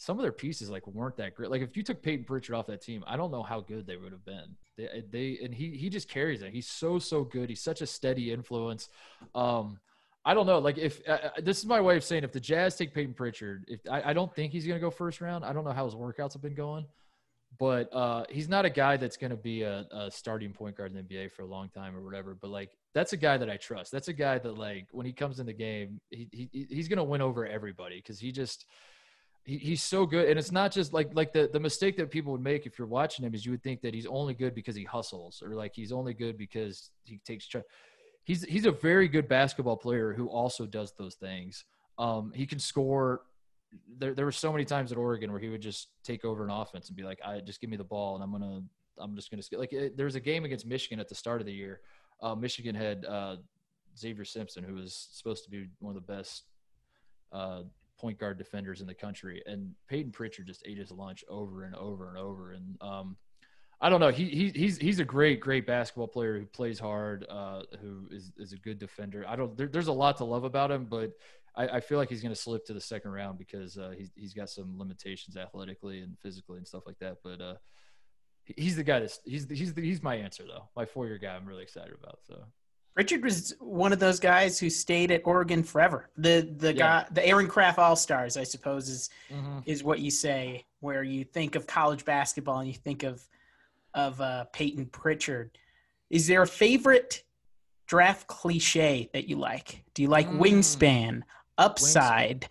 some 0.01 0.18
of 0.18 0.22
their 0.22 0.32
pieces 0.32 0.70
like 0.70 0.86
weren't 0.86 1.18
that 1.18 1.34
great. 1.34 1.51
Like 1.51 1.61
if 1.61 1.76
you 1.76 1.82
took 1.82 2.03
Payton 2.03 2.24
Pritchard 2.24 2.55
off 2.55 2.66
that 2.68 2.80
team, 2.80 3.05
I 3.07 3.18
don't 3.18 3.30
know 3.30 3.42
how 3.42 3.61
good 3.61 3.86
they 3.86 3.98
would 3.98 4.12
have 4.12 4.24
been. 4.24 4.57
They, 4.78 5.05
they 5.11 5.44
and 5.44 5.55
he 5.55 5.76
he 5.76 5.90
just 5.90 6.09
carries 6.09 6.40
it. 6.40 6.55
He's 6.55 6.66
so 6.66 6.98
so 6.98 7.22
good. 7.22 7.51
He's 7.51 7.61
such 7.61 7.82
a 7.82 7.86
steady 7.86 8.32
influence. 8.32 8.88
Um, 9.34 9.78
I 10.24 10.32
don't 10.32 10.46
know. 10.46 10.59
Like 10.59 10.78
if 10.78 11.07
uh, 11.07 11.12
uh 11.12 11.30
this 11.42 11.59
is 11.59 11.66
my 11.66 11.82
way 11.82 11.98
of 11.98 12.05
saying, 12.05 12.24
if 12.24 12.32
the 12.32 12.40
Jazz 12.40 12.76
take 12.76 12.94
Payton 12.94 13.12
Pritchard, 13.12 13.66
if 13.68 13.80
I, 13.90 14.11
I 14.11 14.12
don't 14.14 14.34
think 14.34 14.55
he's 14.55 14.66
going 14.66 14.78
to 14.78 14.80
go 14.80 14.90
first 14.90 15.20
round. 15.20 15.44
I 15.44 15.53
don't 15.53 15.64
know 15.64 15.72
how 15.72 15.84
his 15.84 15.94
workouts 15.94 16.32
have 16.32 16.40
been 16.40 16.55
going, 16.55 16.86
but 17.59 17.94
uh, 17.94 18.24
he's 18.30 18.48
not 18.48 18.64
a 18.64 18.70
guy 18.70 18.96
that's 18.96 19.18
going 19.18 19.32
to 19.32 19.36
be 19.36 19.64
a, 19.64 19.86
a 19.90 20.11
starting 20.11 20.55
point 20.55 20.78
guard 20.78 20.96
in 20.96 20.96
the 20.96 21.14
NBA 21.14 21.32
for 21.32 21.42
a 21.42 21.46
long 21.46 21.68
time 21.68 21.94
or 21.94 22.03
whatever. 22.03 22.34
But 22.40 22.48
like 22.48 22.70
that's 22.94 23.12
a 23.12 23.18
guy 23.18 23.36
that 23.36 23.51
I 23.51 23.59
trust. 23.59 23.92
That's 23.92 24.09
a 24.09 24.14
guy 24.14 24.38
that 24.38 24.57
like 24.57 24.86
when 24.92 25.05
he 25.05 25.12
comes 25.12 25.40
in 25.40 25.46
the 25.46 25.53
game, 25.53 26.01
he, 26.09 26.26
he 26.32 26.66
he's 26.70 26.88
going 26.88 26.96
to 26.96 27.05
win 27.05 27.20
over 27.20 27.46
everybody 27.46 27.96
because 27.96 28.18
he 28.18 28.32
just 28.32 28.64
he, 29.45 29.59
he's 29.59 29.82
so 29.82 30.07
good 30.07 30.28
and 30.28 30.38
it's 30.38 30.53
not 30.53 30.70
just 30.70 30.93
like 30.93 31.11
like 31.14 31.32
the, 31.32 31.49
the 31.53 31.61
mistake 31.61 31.97
that 31.97 32.11
people 32.11 32.32
would 32.32 32.43
make 32.43 32.66
if 32.66 32.78
you're 32.78 32.88
watching 32.88 33.24
him 33.24 33.34
is 33.34 33.45
you 33.45 33.53
would 33.53 33.62
think 33.62 33.80
that 33.80 33.95
he's 33.95 34.07
only 34.07 34.34
good 34.34 34.55
because 34.55 34.76
he 34.76 34.84
hustles 34.84 35.43
or 35.45 35.55
like 35.55 35.72
he's 35.74 35.93
only 35.93 36.14
good 36.14 36.36
because 36.36 36.91
he 37.05 37.18
takes 37.24 37.49
he's 38.24 38.45
he's 38.45 38.66
a 38.66 38.70
very 38.70 39.09
good 39.09 39.28
basketball 39.28 39.76
player 39.76 40.12
who 40.12 40.28
also 40.28 40.66
does 40.66 40.93
those 40.99 41.14
things 41.14 41.64
um, 41.99 42.32
he 42.34 42.47
can 42.47 42.59
score 42.59 43.22
there 43.99 44.14
there 44.14 44.24
were 44.24 44.32
so 44.32 44.53
many 44.53 44.64
times 44.64 44.93
at 44.93 44.99
Oregon 44.99 45.30
where 45.30 45.41
he 45.41 45.49
would 45.49 45.61
just 45.61 45.88
take 46.03 46.24
over 46.24 46.45
an 46.45 46.51
offense 46.51 46.88
and 46.88 46.97
be 46.97 47.03
like, 47.03 47.20
"I 47.24 47.41
just 47.41 47.61
give 47.61 47.70
me 47.70 47.76
the 47.76 47.84
ball 47.84 48.14
and 48.14 48.24
I'm 48.24 48.32
gonna 48.32 48.62
I'm 48.99 49.14
just 49.14 49.30
gonna 49.30 49.43
like." 49.53 49.72
It, 49.72 49.97
there 49.97 50.07
was 50.07 50.16
a 50.16 50.20
game 50.20 50.45
against 50.45 50.66
Michigan 50.66 50.99
at 51.01 51.09
the 51.09 51.14
start 51.14 51.41
of 51.41 51.47
the 51.47 51.53
year. 51.53 51.80
Uh, 52.20 52.34
Michigan 52.34 52.74
had 52.74 53.05
uh, 53.05 53.36
Xavier 53.97 54.24
Simpson, 54.24 54.64
who 54.64 54.74
was 54.74 55.09
supposed 55.12 55.45
to 55.45 55.51
be 55.51 55.68
one 55.78 55.97
of 55.97 56.07
the 56.07 56.12
best 56.12 56.45
uh, 57.32 57.62
point 58.01 58.18
guard 58.18 58.38
defenders 58.38 58.80
in 58.80 58.86
the 58.86 58.94
country, 58.94 59.42
and 59.46 59.74
Payton 59.88 60.12
Pritchard 60.12 60.46
just 60.46 60.62
ate 60.66 60.78
his 60.78 60.90
lunch 60.90 61.24
over 61.28 61.64
and 61.64 61.74
over 61.74 62.09
and 62.09 62.18
over. 62.18 62.53
And 62.53 62.76
um, 62.80 63.16
I 63.80 63.88
don't 63.88 64.01
know. 64.01 64.09
He, 64.11 64.24
he 64.24 64.48
he's 64.51 64.78
he's 64.78 64.98
a 64.98 65.05
great 65.05 65.40
great 65.40 65.66
basketball 65.66 66.09
player 66.09 66.38
who 66.38 66.46
plays 66.46 66.78
hard, 66.78 67.26
uh, 67.28 67.62
who 67.80 68.09
is 68.11 68.32
is 68.36 68.53
a 68.53 68.57
good 68.57 68.78
defender. 68.78 69.24
I 69.28 69.36
don't. 69.36 69.57
There, 69.57 69.68
there's 69.68 69.88
a 69.88 69.92
lot 69.92 70.16
to 70.18 70.24
love 70.24 70.44
about 70.44 70.70
him, 70.70 70.86
but 70.86 71.12
I, 71.57 71.68
I 71.68 71.80
feel 71.80 71.98
like 71.98 72.09
he's 72.09 72.22
going 72.22 72.34
to 72.34 72.40
slip 72.40 72.64
to 72.66 72.74
the 72.74 72.80
second 72.80 73.11
round 73.11 73.38
because 73.38 73.76
uh, 73.76 73.92
he's 73.96 74.11
he's 74.14 74.34
got 74.34 74.51
some 74.51 74.78
limitations 74.78 75.36
athletically 75.36 76.01
and 76.01 76.18
physically 76.20 76.59
and 76.59 76.66
stuff 76.66 76.84
like 76.86 76.98
that. 77.01 77.18
But 77.22 77.40
uh, 77.40 77.55
he's 78.44 78.76
the 78.76 78.84
guy 78.84 79.01
that's 79.01 79.20
he's 79.24 79.48
he's 79.48 79.74
the, 79.74 79.82
he's 79.82 80.03
my 80.03 80.16
answer 80.16 80.44
though. 80.46 80.68
My 80.76 80.84
four 80.84 81.07
year 81.07 81.18
guy. 81.18 81.34
I'm 81.34 81.46
really 81.46 81.62
excited 81.62 81.94
about. 81.98 82.18
So 82.26 82.44
Pritchard 82.95 83.22
was 83.22 83.55
one 83.61 83.93
of 83.93 83.99
those 83.99 84.18
guys 84.18 84.59
who 84.59 84.68
stayed 84.68 85.11
at 85.11 85.22
Oregon 85.24 85.62
forever. 85.62 86.11
The 86.16 86.53
the 86.57 86.74
yeah. 86.74 87.05
guy 87.05 87.07
the 87.12 87.26
Aaron 87.26 87.47
Craft 87.47 87.78
All 87.78 87.97
Stars, 87.97 88.36
I 88.36 88.45
suppose, 88.45 88.88
is 88.88 89.11
mm-hmm. 89.30 89.61
is 89.64 89.84
what 89.84 90.01
you 90.01 90.11
say 90.11 90.64
where 90.80 91.03
you 91.03 91.24
think 91.24 91.55
of 91.55 91.66
college 91.66 92.05
basketball 92.05 92.59
and 92.59 92.68
you 92.68 92.74
think 92.74 93.03
of 93.03 93.26
of 93.95 94.20
uh, 94.20 94.45
Payton 94.53 94.86
Pritchard. 94.86 95.57
Is 96.11 96.26
there 96.26 96.43
a 96.43 96.47
favorite 96.47 97.22
draft 97.86 98.26
cliche 98.26 99.09
that 99.12 99.28
you 99.28 99.36
like? 99.36 99.84
Do 99.95 100.03
you 100.03 100.09
like 100.09 100.28
mm. 100.28 100.38
wingspan, 100.38 101.22
upside? 101.59 102.43
Wingspan. 102.43 102.49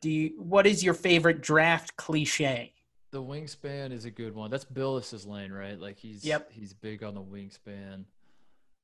Do 0.00 0.10
you 0.10 0.32
what 0.38 0.66
is 0.66 0.84
your 0.84 0.94
favorite 0.94 1.40
draft 1.40 1.96
cliche? 1.96 2.74
The 3.10 3.22
wingspan 3.22 3.92
is 3.92 4.04
a 4.04 4.10
good 4.10 4.34
one. 4.34 4.50
That's 4.50 4.66
Bilas's 4.66 5.26
lane, 5.26 5.50
right? 5.50 5.80
Like 5.80 5.98
he's 5.98 6.24
yep. 6.24 6.52
he's 6.52 6.74
big 6.74 7.02
on 7.02 7.14
the 7.14 7.22
wingspan. 7.22 8.04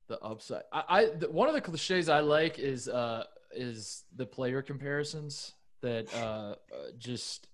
The 0.07 0.19
upside. 0.19 0.63
I, 0.71 0.83
I 0.87 1.05
the, 1.05 1.31
one 1.31 1.47
of 1.47 1.55
the 1.55 1.61
cliches 1.61 2.09
I 2.09 2.19
like 2.19 2.59
is 2.59 2.87
uh 2.87 3.23
is 3.51 4.03
the 4.15 4.25
player 4.25 4.61
comparisons 4.61 5.53
that 5.81 6.13
uh, 6.13 6.17
uh 6.17 6.55
just 6.97 7.47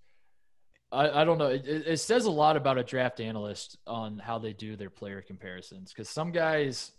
I, 0.91 1.21
I 1.21 1.23
don't 1.23 1.37
know. 1.37 1.47
It, 1.47 1.65
it 1.65 1.99
says 1.99 2.25
a 2.25 2.31
lot 2.31 2.57
about 2.57 2.77
a 2.77 2.83
draft 2.83 3.21
analyst 3.21 3.77
on 3.87 4.17
how 4.17 4.39
they 4.39 4.53
do 4.53 4.75
their 4.75 4.89
player 4.89 5.21
comparisons 5.21 5.93
because 5.93 6.09
some 6.09 6.31
guys 6.31 6.91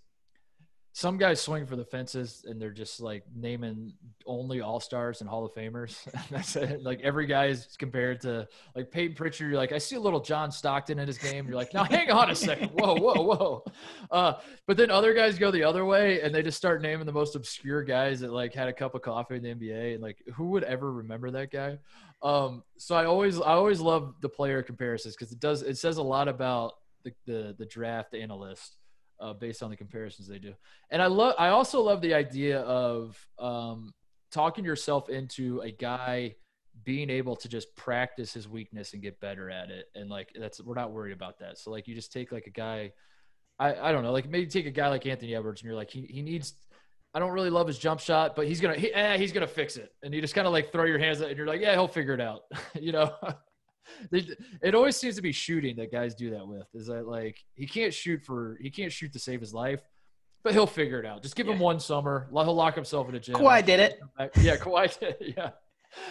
some 0.95 1.16
guys 1.16 1.40
swing 1.40 1.64
for 1.64 1.74
the 1.74 1.84
fences 1.84 2.45
and 2.47 2.61
they're 2.61 2.70
just 2.70 3.01
like 3.01 3.24
naming 3.34 3.95
only 4.26 4.61
all 4.61 4.78
stars 4.78 5.22
and 5.22 5.28
Hall 5.28 5.45
of 5.45 5.55
Famers. 5.55 6.07
That's 6.30 6.55
it. 6.55 6.82
Like 6.82 7.01
every 7.01 7.26
guy 7.26 7.47
is 7.47 7.66
compared 7.78 8.20
to 8.22 8.47
like 8.76 8.90
Payton 8.90 9.16
Pritchard. 9.16 9.51
You're 9.51 9.59
like, 9.59 9.72
I 9.72 9.78
see 9.78 9.97
a 9.97 10.01
little 10.01 10.20
John 10.20 10.53
Stockton 10.53 10.99
in 10.99 11.07
his 11.07 11.16
game. 11.16 11.47
You're 11.47 11.57
like, 11.57 11.72
now 11.72 11.84
hang 11.84 12.11
on 12.11 12.30
a 12.30 12.34
second. 12.34 12.72
Whoa, 12.74 12.95
whoa, 12.97 13.22
whoa. 13.22 13.64
Uh, 14.11 14.34
but 14.66 14.76
then 14.76 14.90
other 14.90 15.14
guys 15.14 15.38
go 15.38 15.51
the 15.51 15.64
other 15.64 15.86
way 15.86 16.20
and 16.20 16.34
they 16.34 16.43
just 16.43 16.59
start 16.59 16.82
naming 16.82 17.07
the 17.07 17.12
most 17.12 17.36
obscure 17.36 17.82
guys 17.82 18.20
that 18.20 18.30
like 18.30 18.53
had 18.53 18.68
a 18.68 18.72
cup 18.72 18.95
of 18.95 19.01
coffee 19.01 19.36
in 19.36 19.43
the 19.43 19.55
NBA. 19.55 19.95
And 19.95 20.03
like, 20.03 20.18
who 20.34 20.49
would 20.49 20.64
ever 20.64 20.93
remember 20.93 21.30
that 21.30 21.51
guy? 21.51 21.78
Um, 22.22 22.64
so 22.76 22.95
I 22.95 23.07
always, 23.07 23.40
I 23.40 23.55
always 23.55 23.80
love 23.80 24.16
the 24.20 24.28
player 24.28 24.62
comparisons 24.62 25.16
because 25.16 25.32
it 25.32 25.40
does, 25.40 25.62
it 25.62 25.78
says 25.78 25.97
a 25.97 26.03
lot 26.03 26.28
about 26.28 26.74
the, 27.03 27.14
the, 27.24 27.55
the 27.59 27.66
draft 27.66 28.14
analyst 28.14 28.76
uh, 29.21 29.33
based 29.33 29.63
on 29.63 29.71
the 29.71 29.77
comparisons 29.77 30.29
they 30.29 30.39
do. 30.39 30.55
And 30.91 31.01
I 31.01 31.07
love, 31.07 31.35
I 31.39 31.49
also 31.49 31.81
love 31.81 32.01
the 32.01 32.15
idea 32.15 32.61
of 32.61 33.17
um, 33.39 33.93
talking 34.31 34.65
yourself 34.65 35.09
into 35.09 35.61
a 35.61 35.71
guy 35.71 36.35
being 36.85 37.11
able 37.11 37.37
to 37.37 37.49
just 37.49 37.75
practice 37.77 38.33
his 38.33 38.49
weakness 38.49 38.93
and 38.93 39.03
get 39.03 39.21
better 39.21 39.51
at 39.51 39.71
it. 39.71 39.87
And 39.95 40.09
like, 40.11 40.31
that's, 40.39 40.61
we're 40.61 40.75
not 40.75 40.93
worried 40.93 41.13
about 41.13 41.39
that. 41.41 41.59
So 41.59 41.71
like, 41.71 41.87
you 41.87 41.95
just 41.95 42.13
take 42.13 42.33
like 42.33 42.47
a 42.47 42.51
guy, 42.51 42.93
I, 43.59 43.75
I 43.75 43.93
don't 43.93 44.03
know, 44.03 44.13
like 44.13 44.29
maybe 44.29 44.47
take 44.47 44.67
a 44.67 44.71
guy 44.71 44.89
like 44.89 45.07
Anthony 45.07 45.35
Edwards 45.35 45.61
and 45.61 45.67
you're 45.67 45.77
like, 45.77 45.91
he, 45.91 46.03
he 46.03 46.23
needs, 46.23 46.55
I 47.15 47.19
don't 47.19 47.33
really 47.33 47.51
love 47.51 47.67
his 47.67 47.79
jump 47.79 48.01
shot, 48.01 48.35
but 48.35 48.47
he's 48.47 48.61
gonna 48.61 48.75
he, 48.75 48.93
eh, 48.93 49.19
he's 49.19 49.33
gonna 49.33 49.47
fix 49.47 49.77
it. 49.77 49.93
And 50.03 50.15
you 50.15 50.23
just 50.23 50.35
kind 50.35 50.47
of 50.47 50.53
like 50.53 50.73
throw 50.73 50.85
your 50.85 50.99
hands 50.99 51.21
up 51.21 51.29
and 51.29 51.37
you're 51.37 51.47
like, 51.47 51.61
yeah, 51.61 51.73
he'll 51.73 51.89
figure 51.89 52.15
it 52.15 52.21
out. 52.21 52.41
you 52.81 52.93
know, 52.93 53.15
it 54.11 54.74
always 54.74 54.97
seems 54.97 55.16
to 55.16 55.22
be 55.22 55.33
shooting 55.33 55.76
that 55.76 55.93
guys 55.93 56.14
do 56.14 56.30
that 56.30 56.47
with. 56.47 56.66
Is 56.74 56.87
that 56.87 57.07
like 57.07 57.39
he 57.55 57.66
can't 57.66 57.93
shoot 57.93 58.22
for 58.24 58.59
he 58.61 58.70
can't 58.70 58.93
shoot 58.93 59.12
to 59.12 59.18
save 59.18 59.41
his 59.41 59.55
life, 59.55 59.80
but 60.43 60.53
he'll 60.53 60.66
figure 60.66 60.99
it 60.99 61.07
out. 61.07 61.22
Just 61.22 61.37
give 61.37 61.47
yeah. 61.47 61.55
him 61.55 61.61
one 61.61 61.80
summer. 61.80 62.28
He'll 62.33 62.55
lock 62.55 62.74
himself 62.74 63.09
in 63.09 63.14
a 63.14 63.20
gym. 63.20 63.37
Kawhi 63.37 63.64
did 63.64 63.80
it. 63.80 64.01
Yeah, 64.41 64.57
Kawhi 64.57 64.99
did. 64.99 65.16
It. 65.20 65.35
Yeah. 65.37 65.51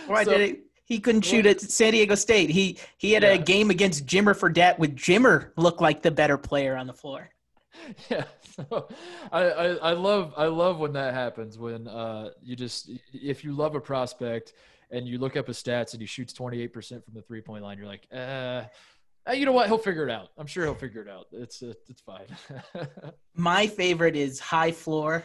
Kawhi 0.07 0.25
so, 0.25 0.31
did 0.31 0.41
it. 0.41 0.59
He 0.85 0.99
couldn't 0.99 1.21
shoot 1.21 1.45
at 1.45 1.61
San 1.61 1.93
Diego 1.93 2.15
State. 2.15 2.49
He 2.49 2.77
he 2.97 3.13
had 3.13 3.23
yeah. 3.23 3.29
a 3.33 3.37
game 3.37 3.69
against 3.69 4.05
Jimmer 4.05 4.37
Fredette 4.37 4.77
with 4.77 4.95
Jimmer 4.95 5.51
look 5.55 5.79
like 5.79 6.01
the 6.01 6.11
better 6.11 6.37
player 6.37 6.75
on 6.75 6.87
the 6.87 6.93
floor. 6.93 7.29
Yeah, 8.09 8.25
so 8.43 8.89
I, 9.31 9.43
I, 9.43 9.67
I 9.75 9.93
love 9.93 10.33
I 10.37 10.45
love 10.45 10.77
when 10.79 10.93
that 10.93 11.13
happens 11.13 11.57
when 11.57 11.87
uh 11.87 12.29
you 12.43 12.55
just 12.55 12.91
if 13.13 13.43
you 13.43 13.53
love 13.53 13.75
a 13.75 13.79
prospect 13.79 14.53
and 14.91 15.07
you 15.07 15.17
look 15.17 15.37
up 15.37 15.47
his 15.47 15.61
stats 15.61 15.93
and 15.93 16.01
he 16.01 16.05
shoots 16.05 16.33
28% 16.33 17.03
from 17.03 17.13
the 17.13 17.21
three 17.21 17.41
point 17.41 17.63
line, 17.63 17.77
you're 17.77 17.87
like, 17.87 18.07
uh, 18.13 18.63
you 19.33 19.45
know 19.45 19.51
what? 19.51 19.67
He'll 19.67 19.77
figure 19.77 20.07
it 20.07 20.11
out. 20.11 20.29
I'm 20.37 20.47
sure 20.47 20.65
he'll 20.65 20.73
figure 20.73 21.01
it 21.01 21.09
out. 21.09 21.27
It's 21.31 21.61
uh, 21.61 21.73
it's 21.87 22.01
fine. 22.01 22.25
My 23.35 23.67
favorite 23.67 24.15
is 24.15 24.39
high 24.39 24.71
floor 24.71 25.23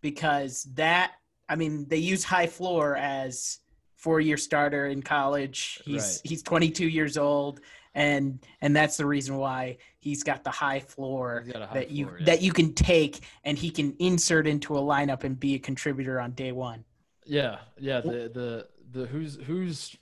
because 0.00 0.64
that 0.74 1.12
I 1.48 1.56
mean 1.56 1.86
they 1.88 1.98
use 1.98 2.24
high 2.24 2.48
floor 2.48 2.96
as 2.96 3.60
four 3.94 4.20
year 4.20 4.36
starter 4.36 4.86
in 4.86 5.02
college. 5.02 5.80
He's 5.84 6.20
right. 6.24 6.30
he's 6.30 6.42
22 6.42 6.88
years 6.88 7.16
old 7.16 7.60
and 7.96 8.44
and 8.60 8.76
that's 8.76 8.96
the 8.96 9.06
reason 9.06 9.36
why 9.36 9.78
he's 9.98 10.22
got 10.22 10.44
the 10.44 10.50
high 10.50 10.80
floor 10.80 11.44
high 11.52 11.68
that 11.72 11.90
you 11.90 12.06
floor, 12.06 12.18
yeah. 12.18 12.26
that 12.26 12.42
you 12.42 12.52
can 12.52 12.74
take 12.74 13.20
and 13.44 13.58
he 13.58 13.70
can 13.70 13.96
insert 13.98 14.46
into 14.46 14.76
a 14.76 14.80
lineup 14.80 15.24
and 15.24 15.40
be 15.40 15.54
a 15.54 15.58
contributor 15.58 16.20
on 16.20 16.32
day 16.32 16.52
one. 16.52 16.84
Yeah, 17.24 17.58
yeah. 17.78 18.00
The 18.00 18.30
the 18.32 18.68
the 18.90 19.06
who's 19.06 19.36
who's 19.36 19.96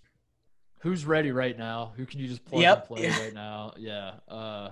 who's 0.80 1.06
ready 1.06 1.32
right 1.32 1.56
now? 1.56 1.92
Who 1.96 2.06
can 2.06 2.20
you 2.20 2.28
just 2.28 2.44
plug 2.44 2.62
yep. 2.62 2.78
and 2.78 2.96
play 2.96 3.08
right 3.08 3.34
now? 3.34 3.72
Yeah. 3.78 4.12
Uh, 4.28 4.70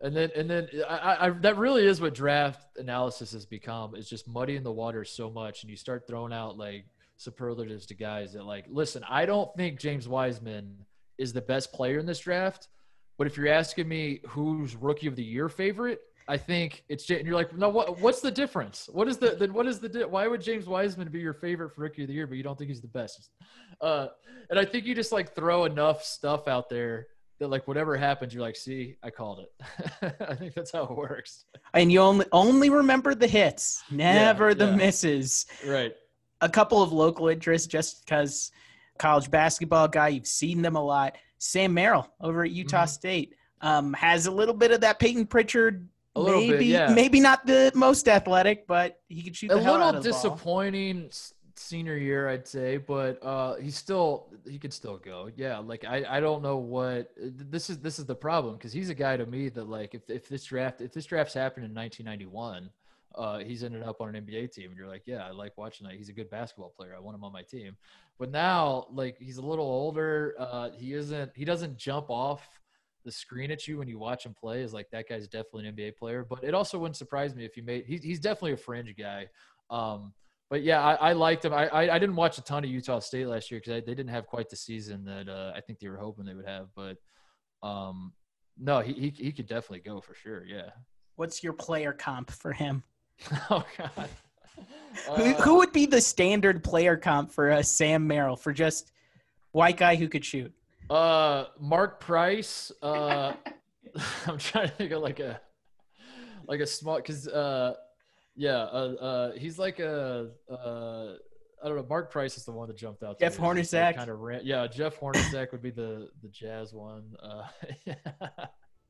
and 0.00 0.16
then 0.16 0.30
and 0.36 0.48
then 0.48 0.68
I, 0.88 1.26
I 1.26 1.30
that 1.30 1.56
really 1.56 1.86
is 1.86 2.00
what 2.00 2.14
draft 2.14 2.78
analysis 2.78 3.32
has 3.32 3.44
become. 3.46 3.94
Is 3.94 4.08
just 4.08 4.28
muddying 4.28 4.62
the 4.62 4.72
water 4.72 5.04
so 5.04 5.30
much, 5.30 5.62
and 5.62 5.70
you 5.70 5.76
start 5.76 6.06
throwing 6.06 6.32
out 6.32 6.56
like 6.56 6.86
superlatives 7.16 7.86
to 7.86 7.94
guys 7.94 8.32
that 8.32 8.44
like. 8.44 8.66
Listen, 8.68 9.04
I 9.08 9.26
don't 9.26 9.54
think 9.56 9.80
James 9.80 10.08
Wiseman 10.08 10.86
is 11.18 11.32
the 11.32 11.42
best 11.42 11.72
player 11.72 11.98
in 11.98 12.06
this 12.06 12.20
draft, 12.20 12.68
but 13.16 13.26
if 13.26 13.36
you're 13.36 13.48
asking 13.48 13.88
me 13.88 14.20
who's 14.28 14.76
rookie 14.76 15.08
of 15.08 15.16
the 15.16 15.24
year 15.24 15.48
favorite, 15.48 16.00
I 16.28 16.36
think 16.36 16.84
it's 16.90 17.08
and 17.08 17.26
you're 17.26 17.34
like, 17.34 17.56
no, 17.56 17.70
what 17.70 17.98
what's 18.00 18.20
the 18.20 18.30
difference? 18.30 18.88
What 18.92 19.08
is 19.08 19.16
the 19.16 19.30
then 19.30 19.54
what 19.54 19.66
is 19.66 19.80
the 19.80 20.06
why 20.08 20.28
would 20.28 20.42
James 20.42 20.66
Wiseman 20.66 21.08
be 21.08 21.20
your 21.20 21.32
favorite 21.32 21.74
for 21.74 21.80
rookie 21.80 22.02
of 22.02 22.08
the 22.08 22.14
year, 22.14 22.26
but 22.26 22.36
you 22.36 22.42
don't 22.42 22.56
think 22.56 22.68
he's 22.68 22.82
the 22.82 22.88
best? 22.88 23.30
Uh, 23.80 24.08
and 24.50 24.58
I 24.58 24.64
think 24.64 24.86
you 24.86 24.94
just 24.94 25.12
like 25.12 25.36
throw 25.36 25.64
enough 25.64 26.02
stuff 26.02 26.48
out 26.48 26.68
there 26.68 27.06
that 27.38 27.46
like 27.46 27.68
whatever 27.68 27.96
happens, 27.96 28.34
you're 28.34 28.42
like, 28.42 28.56
see, 28.56 28.96
I 29.04 29.10
called 29.10 29.38
it. 29.38 30.16
I 30.28 30.34
think 30.34 30.54
that's 30.54 30.72
how 30.72 30.82
it 30.82 30.96
works. 30.96 31.44
And 31.74 31.92
you 31.92 32.00
only 32.00 32.26
only 32.32 32.70
remember 32.70 33.14
the 33.14 33.28
hits, 33.28 33.84
never 33.88 34.48
yeah, 34.48 34.54
the 34.54 34.64
yeah. 34.66 34.74
misses. 34.74 35.46
Right. 35.64 35.94
A 36.40 36.48
couple 36.48 36.82
of 36.82 36.92
local 36.92 37.28
interests, 37.28 37.68
just 37.68 38.04
because 38.04 38.50
college 38.98 39.30
basketball 39.30 39.86
guy, 39.86 40.08
you've 40.08 40.26
seen 40.26 40.60
them 40.60 40.74
a 40.74 40.82
lot. 40.82 41.14
Sam 41.38 41.72
Merrill 41.72 42.12
over 42.20 42.42
at 42.42 42.50
Utah 42.50 42.78
mm-hmm. 42.78 42.88
State 42.88 43.34
um, 43.60 43.92
has 43.94 44.26
a 44.26 44.30
little 44.30 44.54
bit 44.54 44.72
of 44.72 44.80
that 44.80 44.98
Payton 44.98 45.26
Pritchard 45.26 45.88
a 46.16 46.20
little 46.20 46.40
maybe, 46.40 46.58
bit, 46.58 46.66
yeah. 46.66 46.92
Maybe 46.92 47.20
not 47.20 47.46
the 47.46 47.70
most 47.74 48.08
athletic, 48.08 48.66
but 48.66 49.00
he 49.08 49.22
could 49.22 49.36
shoot. 49.36 49.50
a 49.50 49.56
little 49.56 50.00
disappointing 50.00 51.10
senior 51.58 51.96
year, 51.96 52.28
I'd 52.28 52.46
say, 52.46 52.76
but 52.76 53.22
uh, 53.22 53.56
he's 53.56 53.76
still 53.76 54.28
he 54.48 54.58
could 54.58 54.72
still 54.72 54.96
go. 54.96 55.30
Yeah, 55.36 55.58
like 55.58 55.84
I, 55.84 56.04
I 56.08 56.20
don't 56.20 56.42
know 56.42 56.58
what 56.58 57.12
this 57.16 57.70
is. 57.70 57.78
This 57.78 57.98
is 57.98 58.06
the 58.06 58.14
problem 58.14 58.56
because 58.56 58.72
he's 58.72 58.90
a 58.90 58.94
guy 58.94 59.16
to 59.16 59.26
me 59.26 59.48
that 59.50 59.68
like 59.68 59.94
if 59.94 60.08
if 60.08 60.28
this 60.28 60.44
draft 60.44 60.80
if 60.80 60.92
this 60.92 61.06
draft's 61.06 61.34
happened 61.34 61.66
in 61.66 61.74
1991. 61.74 62.70
Uh, 63.14 63.38
he's 63.38 63.64
ended 63.64 63.82
up 63.82 64.00
on 64.00 64.14
an 64.14 64.24
NBA 64.24 64.52
team, 64.52 64.68
and 64.68 64.78
you're 64.78 64.86
like, 64.86 65.02
yeah, 65.04 65.26
I 65.26 65.30
like 65.30 65.56
watching 65.58 65.88
that. 65.88 65.96
He's 65.96 66.08
a 66.08 66.12
good 66.12 66.30
basketball 66.30 66.68
player. 66.68 66.94
I 66.94 67.00
want 67.00 67.16
him 67.16 67.24
on 67.24 67.32
my 67.32 67.42
team. 67.42 67.76
But 68.16 68.30
now, 68.30 68.86
like, 68.92 69.16
he's 69.18 69.38
a 69.38 69.42
little 69.42 69.64
older. 69.64 70.36
Uh, 70.38 70.70
he 70.78 70.92
isn't. 70.92 71.32
He 71.34 71.44
doesn't 71.44 71.78
jump 71.78 72.10
off 72.10 72.46
the 73.08 73.12
screen 73.12 73.50
at 73.50 73.66
you 73.66 73.78
when 73.78 73.88
you 73.88 73.98
watch 73.98 74.26
him 74.26 74.34
play 74.38 74.60
is 74.60 74.74
like 74.74 74.90
that 74.90 75.08
guy's 75.08 75.26
definitely 75.26 75.66
an 75.66 75.74
NBA 75.74 75.96
player. 75.96 76.26
But 76.28 76.44
it 76.44 76.52
also 76.52 76.78
wouldn't 76.78 76.96
surprise 76.96 77.34
me 77.34 77.46
if 77.46 77.54
he 77.54 77.62
made. 77.62 77.86
He's 77.86 78.02
he's 78.02 78.20
definitely 78.20 78.52
a 78.52 78.58
fringe 78.58 78.94
guy. 78.98 79.28
Um, 79.70 80.12
but 80.50 80.62
yeah, 80.62 80.84
I, 80.84 81.10
I 81.10 81.12
liked 81.14 81.46
him. 81.46 81.54
I, 81.54 81.68
I, 81.68 81.94
I 81.94 81.98
didn't 81.98 82.16
watch 82.16 82.36
a 82.36 82.42
ton 82.42 82.64
of 82.64 82.70
Utah 82.70 82.98
State 82.98 83.26
last 83.26 83.50
year 83.50 83.60
because 83.60 83.82
they 83.82 83.94
didn't 83.94 84.08
have 84.08 84.26
quite 84.26 84.50
the 84.50 84.56
season 84.56 85.06
that 85.06 85.26
uh, 85.26 85.52
I 85.56 85.62
think 85.62 85.78
they 85.78 85.88
were 85.88 85.96
hoping 85.96 86.26
they 86.26 86.34
would 86.34 86.46
have. 86.46 86.68
But 86.76 86.98
um, 87.62 88.12
no, 88.58 88.80
he, 88.80 88.92
he 88.92 89.08
he 89.08 89.32
could 89.32 89.46
definitely 89.46 89.80
go 89.80 90.02
for 90.02 90.12
sure. 90.12 90.44
Yeah. 90.44 90.68
What's 91.16 91.42
your 91.42 91.54
player 91.54 91.94
comp 91.94 92.30
for 92.30 92.52
him? 92.52 92.82
oh 93.50 93.64
God. 93.78 93.90
Uh, 93.96 95.14
who, 95.16 95.32
who 95.32 95.54
would 95.56 95.72
be 95.72 95.86
the 95.86 96.02
standard 96.02 96.62
player 96.62 96.98
comp 96.98 97.30
for 97.30 97.50
uh, 97.50 97.62
Sam 97.62 98.06
Merrill 98.06 98.36
for 98.36 98.52
just 98.52 98.92
White 99.52 99.78
guy 99.78 99.96
who 99.96 100.08
could 100.08 100.26
shoot. 100.26 100.52
Uh, 100.90 101.44
Mark 101.58 102.00
Price. 102.00 102.72
Uh, 102.82 103.32
I'm 104.26 104.38
trying 104.38 104.68
to 104.68 104.74
think 104.74 104.92
of 104.92 105.02
like 105.02 105.20
a 105.20 105.40
like 106.46 106.60
a 106.60 106.66
small 106.66 106.96
because 106.96 107.26
uh, 107.28 107.74
yeah, 108.36 108.50
uh, 108.58 108.94
uh, 109.00 109.32
he's 109.32 109.58
like 109.58 109.78
a 109.80 110.30
uh. 110.50 111.14
I 111.60 111.66
don't 111.66 111.76
know. 111.76 111.86
Mark 111.88 112.12
Price 112.12 112.36
is 112.36 112.44
the 112.44 112.52
one 112.52 112.68
that 112.68 112.76
jumped 112.76 113.02
out. 113.02 113.18
Jeff 113.18 113.36
Hornacek. 113.36 113.96
Kind 113.96 114.10
of 114.10 114.20
ran, 114.20 114.42
yeah. 114.44 114.68
Jeff 114.68 115.00
Hornacek 115.00 115.50
would 115.50 115.60
be 115.60 115.70
the 115.72 116.08
the 116.22 116.28
Jazz 116.28 116.72
one. 116.72 117.16
Uh, 117.22 117.42
yeah. 117.84 117.94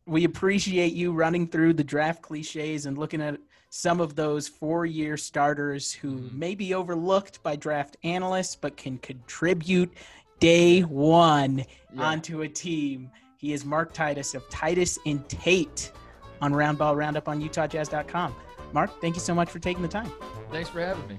We 0.07 0.25
appreciate 0.25 0.95
you 0.95 1.13
running 1.13 1.47
through 1.49 1.75
the 1.75 1.85
draft 1.85 2.23
cliches 2.23 2.87
and 2.87 2.97
looking 2.97 3.21
at 3.21 3.39
some 3.69 4.01
of 4.01 4.17
those 4.17 4.49
four-year 4.49 5.19
starters 5.19 5.93
who 5.93 6.13
Mhm. 6.21 6.33
may 6.33 6.55
be 6.55 6.73
overlooked 6.73 7.43
by 7.43 7.57
draft 7.57 7.99
analysts 8.05 8.57
but 8.57 8.79
can 8.79 8.97
contribute 8.97 9.93
day 10.41 10.81
one 10.83 11.65
Yeah. 11.93 12.03
onto 12.03 12.43
a 12.43 12.49
team. 12.49 13.11
He 13.37 13.53
is 13.53 13.65
Mark 13.65 13.93
Titus 13.93 14.35
of 14.35 14.49
Titus 14.51 14.99
and 15.07 15.27
Tate 15.29 15.93
on 16.41 16.53
Roundball 16.53 16.97
Roundup 16.97 17.29
on 17.29 17.41
UtahJazz.com. 17.41 18.35
Mark, 18.73 19.01
thank 19.01 19.15
you 19.15 19.21
so 19.21 19.35
much 19.35 19.51
for 19.51 19.59
taking 19.59 19.83
the 19.83 19.89
time. 19.89 20.11
Thanks 20.51 20.69
for 20.69 20.81
having 20.81 21.07
me. 21.09 21.19